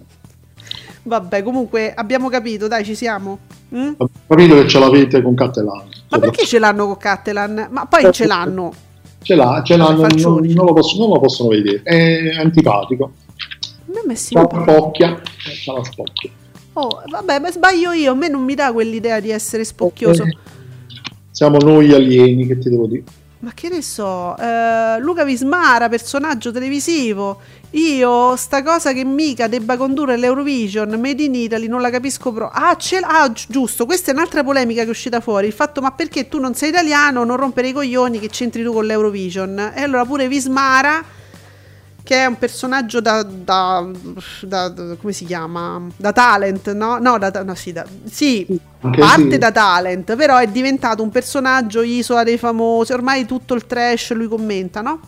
Vabbè, 1.03 1.44
comunque 1.44 1.94
abbiamo 1.94 2.30
capito, 2.30 2.68
dai, 2.68 2.84
ci 2.84 2.95
siamo. 2.95 3.40
Mm? 3.76 3.94
Ho 3.98 4.10
capito 4.28 4.56
che 4.56 4.68
ce 4.68 4.80
l'avete 4.80 5.22
con 5.22 5.36
Cattelano. 5.36 5.88
Ma 6.10 6.19
perché 6.19 6.45
ce 6.45 6.60
l'hanno 6.60 6.86
con 6.88 6.98
Cattelan? 6.98 7.68
Ma 7.72 7.86
poi 7.86 8.11
ce 8.11 8.26
l'hanno. 8.26 8.73
Ce 9.23 9.35
l'ha, 9.35 9.61
ce 9.64 9.77
l'ha, 9.77 9.89
non, 9.91 9.99
Falcioni. 9.99 10.53
non 10.53 10.65
lo 10.65 10.73
possono, 10.73 11.03
non 11.06 11.14
lo 11.14 11.19
possono 11.19 11.49
vedere. 11.49 11.81
È 11.84 12.35
antipatico. 12.38 13.11
Mi 13.85 14.14
è 14.14 14.15
spocchia. 14.15 15.22
C'ha 15.64 15.73
la 15.73 15.84
spocchia. 15.84 16.30
Oh, 16.73 17.02
vabbè, 17.10 17.39
ma 17.39 17.52
sbaglio 17.52 17.91
io. 17.91 18.11
A 18.11 18.15
me 18.15 18.30
non 18.30 18.43
mi 18.43 18.56
dà 18.56 18.72
quell'idea 18.72 19.19
di 19.19 19.30
essere 19.30 19.64
spocchioso. 19.64 20.23
Eh, 20.23 20.38
Siamo 21.30 21.57
noi 21.57 21.93
alieni, 21.93 22.48
che 22.48 22.57
ti 22.57 22.69
devo 22.69 22.88
dire. 22.88 23.03
Ma 23.41 23.53
che 23.55 23.69
ne 23.69 23.81
so, 23.81 24.38
eh, 24.38 24.99
Luca 24.99 25.23
Vismara, 25.23 25.89
personaggio 25.89 26.51
televisivo. 26.51 27.41
Io, 27.72 28.35
sta 28.35 28.61
cosa 28.61 28.93
che 28.93 29.03
mica 29.03 29.47
debba 29.47 29.77
condurre 29.77 30.15
l'Eurovision 30.15 30.89
Made 30.99 31.23
in 31.23 31.34
Italy, 31.34 31.65
non 31.65 31.81
la 31.81 31.89
capisco 31.89 32.31
proprio. 32.31 32.61
Ah, 32.63 32.77
ah, 33.01 33.31
gi- 33.31 33.45
giusto, 33.47 33.88
questa 33.88 34.11
è 34.11 34.13
un'altra 34.13 34.43
polemica 34.43 34.81
che 34.81 34.88
è 34.88 34.91
uscita 34.91 35.22
fuori. 35.22 35.47
Il 35.47 35.53
fatto, 35.53 35.81
ma 35.81 35.91
perché 35.91 36.27
tu 36.27 36.39
non 36.39 36.53
sei 36.53 36.69
italiano, 36.69 37.23
non 37.23 37.35
rompere 37.35 37.69
i 37.69 37.73
coglioni 37.73 38.19
che 38.19 38.30
c'entri 38.30 38.61
tu 38.61 38.73
con 38.73 38.85
l'Eurovision? 38.85 39.72
E 39.73 39.81
allora 39.81 40.05
pure 40.05 40.27
Vismara, 40.27 41.03
che 42.03 42.15
è 42.23 42.26
un 42.26 42.38
personaggio 42.38 42.99
da, 42.99 43.23
da- 43.23 43.88
da- 44.41 44.68
da- 44.69 44.95
come 44.99 45.14
si 45.14 45.26
chiama? 45.26 45.82
Da 45.95 46.11
talent, 46.11 46.72
no? 46.73 46.98
No, 46.98 47.18
da, 47.18 47.30
no 47.44 47.56
sì, 47.56 47.72
da- 47.72 47.86
sì, 48.06 48.45
parte 48.80 49.32
sì. 49.32 49.38
da 49.38 49.52
talent, 49.52 50.15
però 50.15 50.38
è 50.38 50.48
diventato 50.48 51.03
un 51.03 51.10
personaggio 51.10 51.82
isola 51.82 52.23
dei 52.23 52.38
famosi, 52.38 52.91
ormai 52.94 53.26
tutto 53.26 53.53
il 53.53 53.65
trash 53.65 54.11
lui 54.14 54.28
commenta, 54.28 54.82
no? 54.82 54.99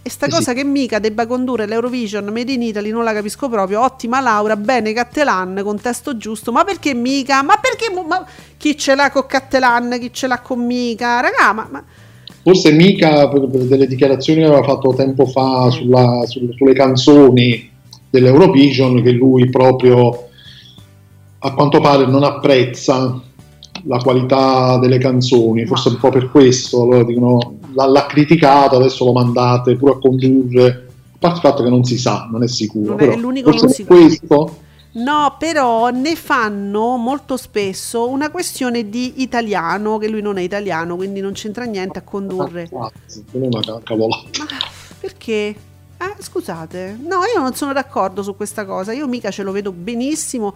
E 0.00 0.10
sta 0.10 0.24
Eh 0.26 0.30
cosa 0.30 0.52
sì. 0.52 0.56
che 0.58 0.64
mica 0.64 0.98
debba 1.00 1.26
condurre 1.26 1.66
l'Eurovision 1.66 2.24
Made 2.26 2.50
in 2.52 2.62
Italy 2.62 2.90
non 2.90 3.04
la 3.04 3.12
capisco 3.12 3.48
proprio. 3.50 3.82
Ottima 3.82 4.20
Laura, 4.20 4.56
bene 4.56 4.94
Cattelan, 4.94 5.60
contesto 5.62 6.16
giusto. 6.16 6.50
Ma 6.50 6.64
perché 6.64 6.94
mica? 6.94 7.42
Ma 7.42 7.58
perché 7.60 7.92
ma 8.06 8.24
chi 8.56 8.74
ce 8.78 8.94
l'ha 8.94 9.10
con 9.10 9.26
Cattelan? 9.26 9.98
Chi 10.00 10.10
ce 10.12 10.26
l'ha 10.26 10.38
con 10.40 10.64
mica? 10.64 11.20
Raga, 11.20 11.52
ma, 11.52 11.68
ma- 11.70 11.84
Forse 12.48 12.72
mica 12.72 13.28
per, 13.28 13.46
per 13.46 13.64
delle 13.66 13.86
dichiarazioni 13.86 14.40
che 14.40 14.46
aveva 14.46 14.62
fatto 14.62 14.94
tempo 14.94 15.26
fa 15.26 15.68
sulla- 15.68 16.24
sul- 16.24 16.54
sulle 16.56 16.72
canzoni 16.72 17.68
dell'Eurovision 18.08 19.02
che 19.02 19.10
lui 19.10 19.50
proprio 19.50 20.28
a 21.40 21.52
quanto 21.52 21.78
pare 21.80 22.06
non 22.06 22.22
apprezza 22.24 23.20
la 23.84 23.98
qualità 23.98 24.78
delle 24.78 24.96
canzoni, 24.96 25.66
forse 25.66 25.90
Ma- 25.90 25.94
un 25.96 26.00
po' 26.00 26.08
per 26.08 26.30
questo, 26.30 26.82
allora 26.84 27.04
dicono 27.04 27.56
l'ha, 27.74 27.86
l'ha 27.86 28.06
criticato, 28.06 28.76
adesso 28.76 29.04
lo 29.04 29.12
mandate 29.12 29.76
pure 29.76 29.92
a 29.92 29.98
condurre, 29.98 30.66
a 31.12 31.16
parte 31.18 31.36
il 31.36 31.42
fatto 31.42 31.62
che 31.62 31.68
non 31.68 31.84
si 31.84 31.98
sa, 31.98 32.28
non 32.32 32.42
è 32.42 32.48
sicuro, 32.48 32.92
Non 32.92 33.00
è 33.00 33.08
però 33.08 33.16
l'unico 33.20 33.50
forse 33.50 33.64
non 33.66 33.74
si- 33.74 33.84
per 33.84 33.96
questo 33.98 34.56
No, 34.90 35.36
però 35.38 35.90
ne 35.90 36.16
fanno 36.16 36.96
molto 36.96 37.36
spesso 37.36 38.08
una 38.08 38.30
questione 38.30 38.88
di 38.88 39.22
italiano, 39.22 39.98
che 39.98 40.08
lui 40.08 40.22
non 40.22 40.38
è 40.38 40.42
italiano, 40.42 40.96
quindi 40.96 41.20
non 41.20 41.32
c'entra 41.32 41.64
niente 41.64 41.98
a 41.98 42.02
condurre. 42.02 42.68
Ah, 42.72 42.90
una 43.32 43.60
ca- 43.60 43.80
cavolata. 43.84 44.28
Ma 44.38 44.46
perché? 44.98 45.54
Eh, 46.00 46.14
scusate, 46.18 46.98
no, 47.00 47.18
io 47.32 47.40
non 47.40 47.54
sono 47.54 47.72
d'accordo 47.72 48.22
su 48.22 48.34
questa 48.34 48.64
cosa. 48.64 48.92
Io 48.92 49.06
mica 49.06 49.30
ce 49.30 49.42
lo 49.42 49.52
vedo 49.52 49.72
benissimo. 49.72 50.54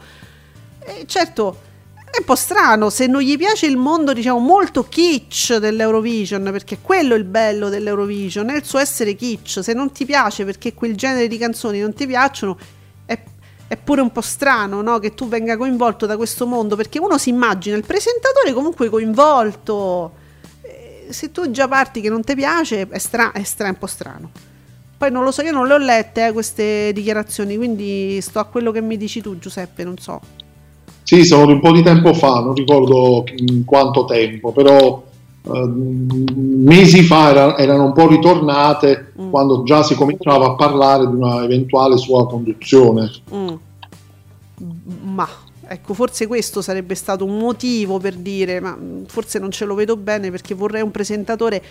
E 0.80 1.04
certo, 1.06 1.58
è 1.94 2.18
un 2.18 2.24
po' 2.24 2.34
strano 2.34 2.90
se 2.90 3.06
non 3.06 3.20
gli 3.22 3.36
piace 3.36 3.66
il 3.66 3.76
mondo, 3.76 4.12
diciamo, 4.12 4.38
molto 4.38 4.84
kitsch 4.84 5.56
dell'Eurovision, 5.56 6.42
perché 6.52 6.78
quello 6.80 7.14
è 7.14 7.18
il 7.18 7.24
bello 7.24 7.68
dell'Eurovision, 7.68 8.50
è 8.50 8.56
il 8.56 8.64
suo 8.64 8.78
essere 8.78 9.14
kitsch. 9.14 9.60
Se 9.62 9.72
non 9.72 9.92
ti 9.92 10.04
piace 10.04 10.44
perché 10.44 10.74
quel 10.74 10.96
genere 10.96 11.28
di 11.28 11.38
canzoni 11.38 11.80
non 11.80 11.92
ti 11.92 12.06
piacciono, 12.06 12.58
è, 13.72 13.74
è 13.74 13.76
pure 13.76 14.02
un 14.02 14.12
po' 14.12 14.20
strano 14.20 14.82
no? 14.82 14.98
che 14.98 15.14
tu 15.14 15.28
venga 15.28 15.56
coinvolto 15.56 16.04
da 16.04 16.16
questo 16.16 16.46
mondo, 16.46 16.76
perché 16.76 16.98
uno 16.98 17.16
si 17.16 17.30
immagina 17.30 17.76
il 17.76 17.84
presentatore 17.84 18.52
comunque 18.52 18.90
coinvolto. 18.90 20.12
Eh, 20.62 21.06
Se 21.08 21.30
tu 21.30 21.50
già 21.50 21.66
parti 21.68 22.00
che 22.00 22.10
non 22.10 22.22
ti 22.22 22.34
piace, 22.34 22.86
è, 22.88 22.98
stra- 22.98 23.32
è 23.32 23.42
stra- 23.42 23.68
un 23.68 23.78
po' 23.78 23.86
strano. 23.86 24.30
Poi 24.98 25.10
non 25.10 25.24
lo 25.24 25.32
so, 25.32 25.42
io 25.42 25.52
non 25.52 25.66
le 25.66 25.74
ho 25.74 25.78
lette 25.78 26.26
eh, 26.26 26.32
queste 26.32 26.92
dichiarazioni, 26.92 27.56
quindi 27.56 28.20
sto 28.20 28.38
a 28.38 28.44
quello 28.44 28.70
che 28.70 28.80
mi 28.80 28.96
dici 28.96 29.20
tu, 29.20 29.38
Giuseppe, 29.38 29.82
non 29.84 29.96
so. 29.98 30.20
Sì, 31.02 31.24
sono 31.24 31.52
un 31.52 31.60
po' 31.60 31.72
di 31.72 31.82
tempo 31.82 32.14
fa, 32.14 32.40
non 32.40 32.54
ricordo 32.54 33.24
in 33.36 33.64
quanto 33.64 34.04
tempo, 34.04 34.52
però 34.52 35.02
mesi 35.44 37.02
fa 37.02 37.30
era- 37.30 37.56
erano 37.58 37.86
un 37.86 37.92
po' 37.92 38.06
ritornate 38.06 39.12
Mm. 39.20 39.30
quando 39.30 39.62
già 39.64 39.82
si 39.82 39.94
cominciava 39.94 40.46
a 40.46 40.54
parlare 40.54 41.06
di 41.06 41.14
una 41.14 41.42
eventuale 41.42 41.96
sua 41.96 42.26
conduzione. 42.28 43.10
Mm. 43.34 43.54
Ma 45.02 45.28
ecco, 45.66 45.94
forse 45.94 46.26
questo 46.26 46.62
sarebbe 46.62 46.94
stato 46.94 47.24
un 47.24 47.38
motivo 47.38 47.98
per 47.98 48.14
dire, 48.14 48.60
ma 48.60 48.76
mm, 48.78 49.04
forse 49.06 49.38
non 49.38 49.50
ce 49.50 49.64
lo 49.64 49.74
vedo 49.74 49.96
bene 49.96 50.30
perché 50.30 50.54
vorrei 50.54 50.82
un 50.82 50.90
presentatore, 50.90 51.62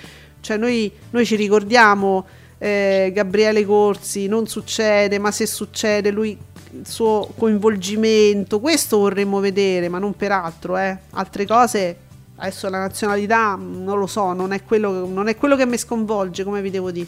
cioè 0.41 0.57
noi, 0.57 0.91
noi 1.11 1.26
ci 1.26 1.35
ricordiamo 1.35 2.26
eh, 2.57 3.11
Gabriele 3.14 3.65
Corsi, 3.65 4.27
non 4.27 4.48
succede, 4.48 5.18
ma 5.18 5.31
se 5.31 5.45
succede 5.48 6.11
lui 6.11 6.38
il 6.73 6.88
suo 6.88 7.30
coinvolgimento, 7.35 8.60
questo 8.60 8.98
vorremmo 8.99 9.39
vedere, 9.39 9.89
ma 9.89 9.98
non 9.98 10.14
per 10.14 10.31
altro, 10.31 10.77
eh. 10.77 10.98
altre 11.11 11.45
cose. 11.45 11.98
Adesso 12.42 12.70
la 12.70 12.80
nazionalità 12.80 13.56
non 13.56 14.00
lo 14.00 14.08
so, 14.08 14.34
non 14.34 14.52
è 14.52 14.64
quello, 14.64 15.06
non 15.06 15.28
è 15.28 15.38
quello 15.38 15.56
che 15.56 15.68
mi 15.68 15.78
sconvolge, 15.78 16.44
come 16.44 16.64
vi 16.64 16.72
devo 16.72 16.90
dire. 16.90 17.08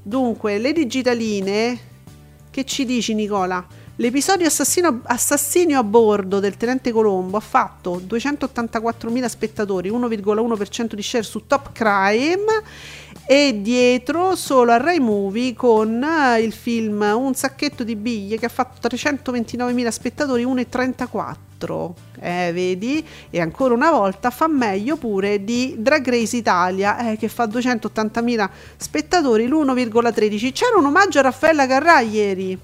Dunque, 0.00 0.58
le 0.58 0.72
digitaline, 0.72 1.78
che 2.48 2.64
ci 2.64 2.84
dici 2.84 3.14
Nicola? 3.14 3.66
L'episodio 3.96 4.46
assassino, 4.46 5.76
a 5.76 5.82
bordo 5.82 6.38
del 6.38 6.56
Tenente 6.56 6.92
Colombo 6.92 7.36
ha 7.36 7.40
fatto 7.40 8.00
284.000 8.00 9.26
spettatori, 9.26 9.90
1,1% 9.90 10.94
di 10.94 11.02
share 11.02 11.24
su 11.24 11.44
Top 11.48 11.72
Crime 11.72 12.62
e 13.26 13.60
dietro 13.60 14.36
solo 14.36 14.70
a 14.70 14.76
Rai 14.76 15.00
Movie 15.00 15.54
con 15.54 16.00
eh, 16.00 16.40
il 16.40 16.52
film 16.52 17.00
Un 17.00 17.34
sacchetto 17.34 17.82
di 17.82 17.96
biglie 17.96 18.38
che 18.38 18.46
ha 18.46 18.50
fatto 18.50 18.86
329.000 18.86 19.88
spettatori, 19.88 20.44
1,34. 20.44 21.50
Eh, 22.20 22.50
vedi? 22.52 23.04
E 23.30 23.40
ancora 23.40 23.74
una 23.74 23.90
volta 23.90 24.30
fa 24.30 24.48
meglio 24.48 24.96
pure 24.96 25.44
di 25.44 25.74
Drag 25.78 26.08
Race 26.08 26.36
Italia 26.36 27.10
eh, 27.10 27.16
che 27.16 27.28
fa 27.28 27.44
280.000 27.44 28.48
spettatori, 28.76 29.46
l'1,13. 29.46 30.52
C'era 30.52 30.78
un 30.78 30.86
omaggio 30.86 31.18
a 31.18 31.22
Raffaella 31.22 31.66
Carrà 31.66 32.00
ieri. 32.00 32.58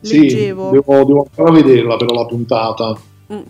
Sì, 0.00 0.20
Leggevo. 0.20 0.70
devo, 0.70 1.04
devo 1.04 1.28
ancora 1.30 1.50
vederla 1.52 1.96
però 1.96 2.14
la 2.14 2.26
puntata. 2.26 2.96
Mm. 3.32 3.40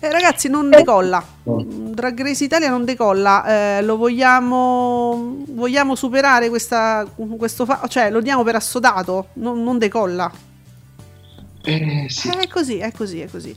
Eh, 0.00 0.12
ragazzi, 0.12 0.48
non 0.48 0.70
decolla. 0.70 1.22
No. 1.42 1.56
Mm, 1.56 1.88
Drag 1.88 2.22
Race 2.22 2.44
Italia 2.44 2.70
non 2.70 2.84
decolla. 2.84 3.78
Eh, 3.78 3.82
lo 3.82 3.96
vogliamo. 3.96 5.44
Vogliamo 5.48 5.94
superare 5.96 6.48
questa, 6.48 7.04
questo 7.36 7.64
fa- 7.64 7.84
cioè 7.88 8.10
lo 8.10 8.20
diamo 8.20 8.44
per 8.44 8.54
assodato. 8.54 9.28
Non, 9.34 9.62
non 9.62 9.76
decolla. 9.76 10.30
Eh, 11.62 12.06
sì. 12.08 12.28
È 12.28 12.46
così, 12.48 12.78
è 12.78 12.92
così, 12.92 13.20
è 13.20 13.28
così. 13.28 13.54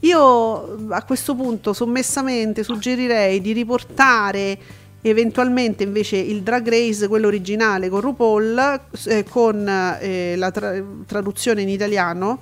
Io 0.00 0.76
a 0.90 1.02
questo 1.04 1.34
punto 1.34 1.72
sommessamente 1.72 2.62
suggerirei 2.62 3.40
di 3.40 3.52
riportare 3.52 4.58
eventualmente 5.00 5.84
invece 5.84 6.16
il 6.16 6.42
Drag 6.42 6.68
Race, 6.68 7.08
quello 7.08 7.28
originale 7.28 7.88
con 7.88 8.00
RuPaul, 8.00 8.80
eh, 9.06 9.24
con 9.24 9.66
eh, 10.00 10.34
la 10.36 10.50
tra- 10.50 10.74
traduzione 11.06 11.62
in 11.62 11.68
italiano 11.68 12.40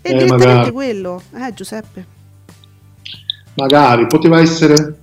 e 0.00 0.10
Eh, 0.10 0.14
direttamente 0.14 0.46
magari. 0.46 0.70
quello. 0.72 1.22
Eh, 1.34 1.52
Giuseppe. 1.54 2.06
Magari 3.54 4.06
poteva 4.06 4.40
essere 4.40 4.98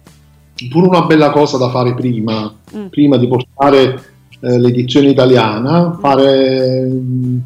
pure 0.69 0.87
una 0.87 1.03
bella 1.05 1.31
cosa 1.31 1.57
da 1.57 1.69
fare 1.69 1.93
prima, 1.93 2.53
Mm. 2.75 2.87
prima 2.87 3.17
di 3.17 3.27
portare 3.27 4.03
eh, 4.41 4.57
l'edizione 4.59 5.09
italiana, 5.09 5.95
fare 6.01 6.81
mm, 6.89 7.37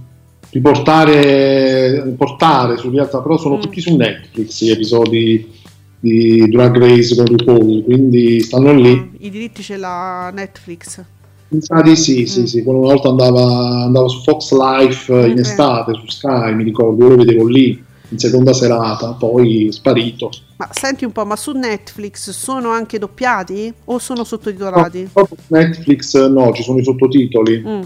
riportare 0.51 2.13
portare 2.17 2.77
su 2.77 2.89
realtà, 2.89 3.19
però 3.21 3.37
sono 3.37 3.57
Mm. 3.57 3.59
tutti 3.61 3.81
su 3.81 3.95
Netflix 3.95 4.63
gli 4.63 4.69
episodi 4.71 5.51
di 5.99 6.47
Drag 6.49 6.77
Race 6.77 7.15
con 7.15 7.25
RuPaul, 7.25 7.83
quindi 7.83 8.39
stanno 8.41 8.73
lì. 8.73 9.11
I 9.19 9.29
diritti 9.29 9.61
ce 9.63 9.77
l'ha 9.77 10.31
Netflix. 10.33 11.03
Mi 11.49 11.61
sa 11.61 11.81
di 11.81 11.95
sì, 11.95 12.25
sì, 12.27 12.41
Mm. 12.41 12.43
sì, 12.45 12.63
quello 12.63 12.79
una 12.79 12.93
volta 12.93 13.09
andava, 13.09 13.83
andava 13.85 14.07
su 14.07 14.21
Fox 14.21 14.51
Life 14.51 15.13
in 15.27 15.39
estate, 15.39 15.93
su 15.93 16.05
Sky, 16.07 16.53
mi 16.53 16.63
ricordo, 16.63 17.03
io 17.05 17.09
lo 17.15 17.23
vedevo 17.23 17.47
lì 17.47 17.83
in 18.09 18.17
seconda 18.19 18.53
serata, 18.53 19.13
poi 19.13 19.67
sparito. 19.71 20.29
Ma 20.57 20.67
senti 20.71 21.05
un 21.05 21.11
po', 21.11 21.25
ma 21.25 21.35
su 21.35 21.51
Netflix 21.51 22.29
sono 22.31 22.69
anche 22.69 22.99
doppiati 22.99 23.73
o 23.85 23.97
sono 23.99 24.23
sottotitolati? 24.23 25.09
No, 25.13 25.27
Netflix 25.47 26.13
eh, 26.15 26.27
no, 26.27 26.51
ci 26.53 26.63
sono 26.63 26.79
i 26.79 26.83
sottotitoli. 26.83 27.63
Mm. 27.65 27.81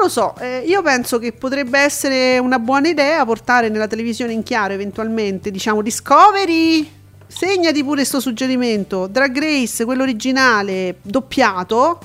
Lo 0.00 0.08
so, 0.08 0.34
eh, 0.38 0.64
io 0.66 0.80
penso 0.80 1.18
che 1.18 1.32
potrebbe 1.32 1.78
essere 1.78 2.38
una 2.38 2.58
buona 2.58 2.88
idea 2.88 3.22
portare 3.26 3.68
nella 3.68 3.86
televisione 3.86 4.32
in 4.32 4.42
chiaro 4.42 4.72
eventualmente, 4.72 5.50
diciamo 5.50 5.82
Discovery, 5.82 6.90
segnati 7.26 7.84
pure 7.84 8.06
sto 8.06 8.18
suggerimento, 8.18 9.06
Drag 9.06 9.38
Race, 9.38 9.84
quello 9.84 10.02
originale, 10.02 10.96
doppiato, 11.02 11.98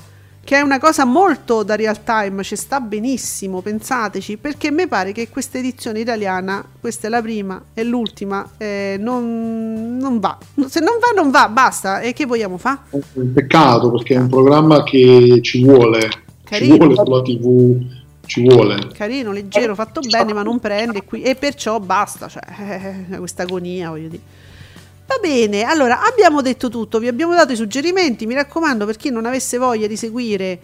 che 0.44 0.58
è 0.58 0.60
una 0.60 0.78
cosa 0.78 1.06
molto 1.06 1.62
da 1.62 1.74
real 1.74 2.04
time, 2.04 2.42
ci 2.42 2.54
sta 2.54 2.80
benissimo, 2.80 3.62
pensateci, 3.62 4.36
perché 4.36 4.70
mi 4.70 4.86
pare 4.86 5.12
che 5.12 5.30
questa 5.30 5.56
edizione 5.56 6.00
italiana, 6.00 6.62
questa 6.78 7.06
è 7.06 7.10
la 7.10 7.22
prima 7.22 7.60
e 7.72 7.82
l'ultima, 7.82 8.46
eh, 8.58 8.96
non, 9.00 9.96
non 9.98 10.20
va, 10.20 10.36
se 10.66 10.80
non 10.80 10.98
va 11.00 11.20
non 11.20 11.30
va, 11.30 11.48
basta, 11.48 12.00
e 12.00 12.12
che 12.12 12.26
vogliamo 12.26 12.58
fare? 12.58 12.80
Peccato 13.34 13.90
perché 13.90 14.16
è 14.16 14.18
un 14.18 14.28
programma 14.28 14.82
che 14.82 15.40
ci 15.40 15.64
vuole, 15.64 16.08
Carino. 16.46 16.74
ci 16.74 16.78
vuole 16.78 16.94
sulla 16.94 17.22
TV, 17.22 17.84
ci 18.24 18.42
vuole. 18.42 18.88
carino, 18.92 19.32
leggero, 19.32 19.74
fatto 19.74 20.00
bene, 20.00 20.32
ma 20.32 20.42
non 20.42 20.60
prende 20.60 21.02
qui 21.02 21.22
e 21.22 21.34
perciò 21.34 21.80
basta, 21.80 22.28
cioè, 22.28 23.04
eh, 23.10 23.16
questa 23.18 23.42
agonia, 23.42 23.90
voglio 23.90 24.08
dire. 24.08 24.22
Va 25.06 25.18
bene, 25.20 25.62
allora 25.64 26.02
abbiamo 26.02 26.42
detto 26.42 26.68
tutto, 26.68 26.98
vi 26.98 27.08
abbiamo 27.08 27.34
dato 27.34 27.52
i 27.52 27.56
suggerimenti, 27.56 28.26
mi 28.26 28.34
raccomando 28.34 28.86
per 28.86 28.96
chi 28.96 29.10
non 29.10 29.26
avesse 29.26 29.58
voglia 29.58 29.86
di 29.86 29.96
seguire 29.96 30.58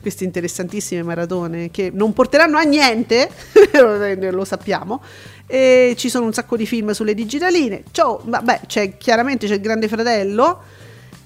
queste 0.00 0.24
interessantissime 0.24 1.02
maratone 1.02 1.70
che 1.70 1.90
non 1.92 2.12
porteranno 2.12 2.58
a 2.58 2.62
niente, 2.62 3.28
lo 4.30 4.44
sappiamo. 4.44 5.02
E 5.46 5.94
ci 5.96 6.08
sono 6.08 6.26
un 6.26 6.32
sacco 6.32 6.56
di 6.56 6.66
film 6.66 6.92
sulle 6.92 7.14
digitaline. 7.14 7.84
Ciao, 7.90 8.20
vabbè, 8.24 8.62
c'è 8.66 8.96
chiaramente 8.96 9.46
c'è 9.46 9.54
il 9.54 9.60
Grande 9.60 9.88
Fratello. 9.88 10.60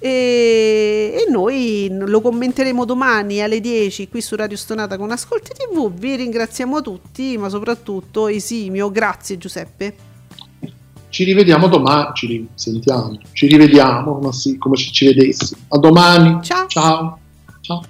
E, 0.03 1.13
e 1.15 1.29
noi 1.29 1.87
lo 1.91 2.21
commenteremo 2.21 2.85
domani 2.85 3.39
alle 3.39 3.59
10 3.59 4.09
qui 4.09 4.19
su 4.19 4.35
Radio 4.35 4.57
Stonata 4.57 4.97
con 4.97 5.11
Ascolti 5.11 5.51
TV. 5.53 5.93
Vi 5.93 6.15
ringraziamo 6.15 6.81
tutti, 6.81 7.37
ma 7.37 7.49
soprattutto 7.49 8.27
Esimio. 8.27 8.89
Grazie 8.89 9.37
Giuseppe. 9.37 9.95
Ci 11.09 11.23
rivediamo 11.23 11.67
domani, 11.67 12.09
ci 12.15 12.47
risentiamo, 12.55 13.19
ci 13.33 13.45
rivediamo 13.45 14.17
ma 14.19 14.31
sì, 14.31 14.57
come 14.57 14.75
se 14.75 14.89
ci 14.91 15.05
vedessi. 15.05 15.55
A 15.67 15.77
domani. 15.77 16.39
Ciao. 16.41 16.65
Ciao. 16.65 17.19
Ciao. 17.59 17.83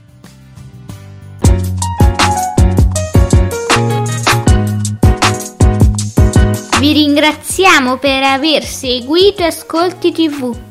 Vi 6.78 6.92
ringraziamo 6.92 8.00
per 8.00 8.24
aver 8.24 8.66
seguito 8.66 9.44
Ascolti 9.44 10.12
TV. 10.12 10.71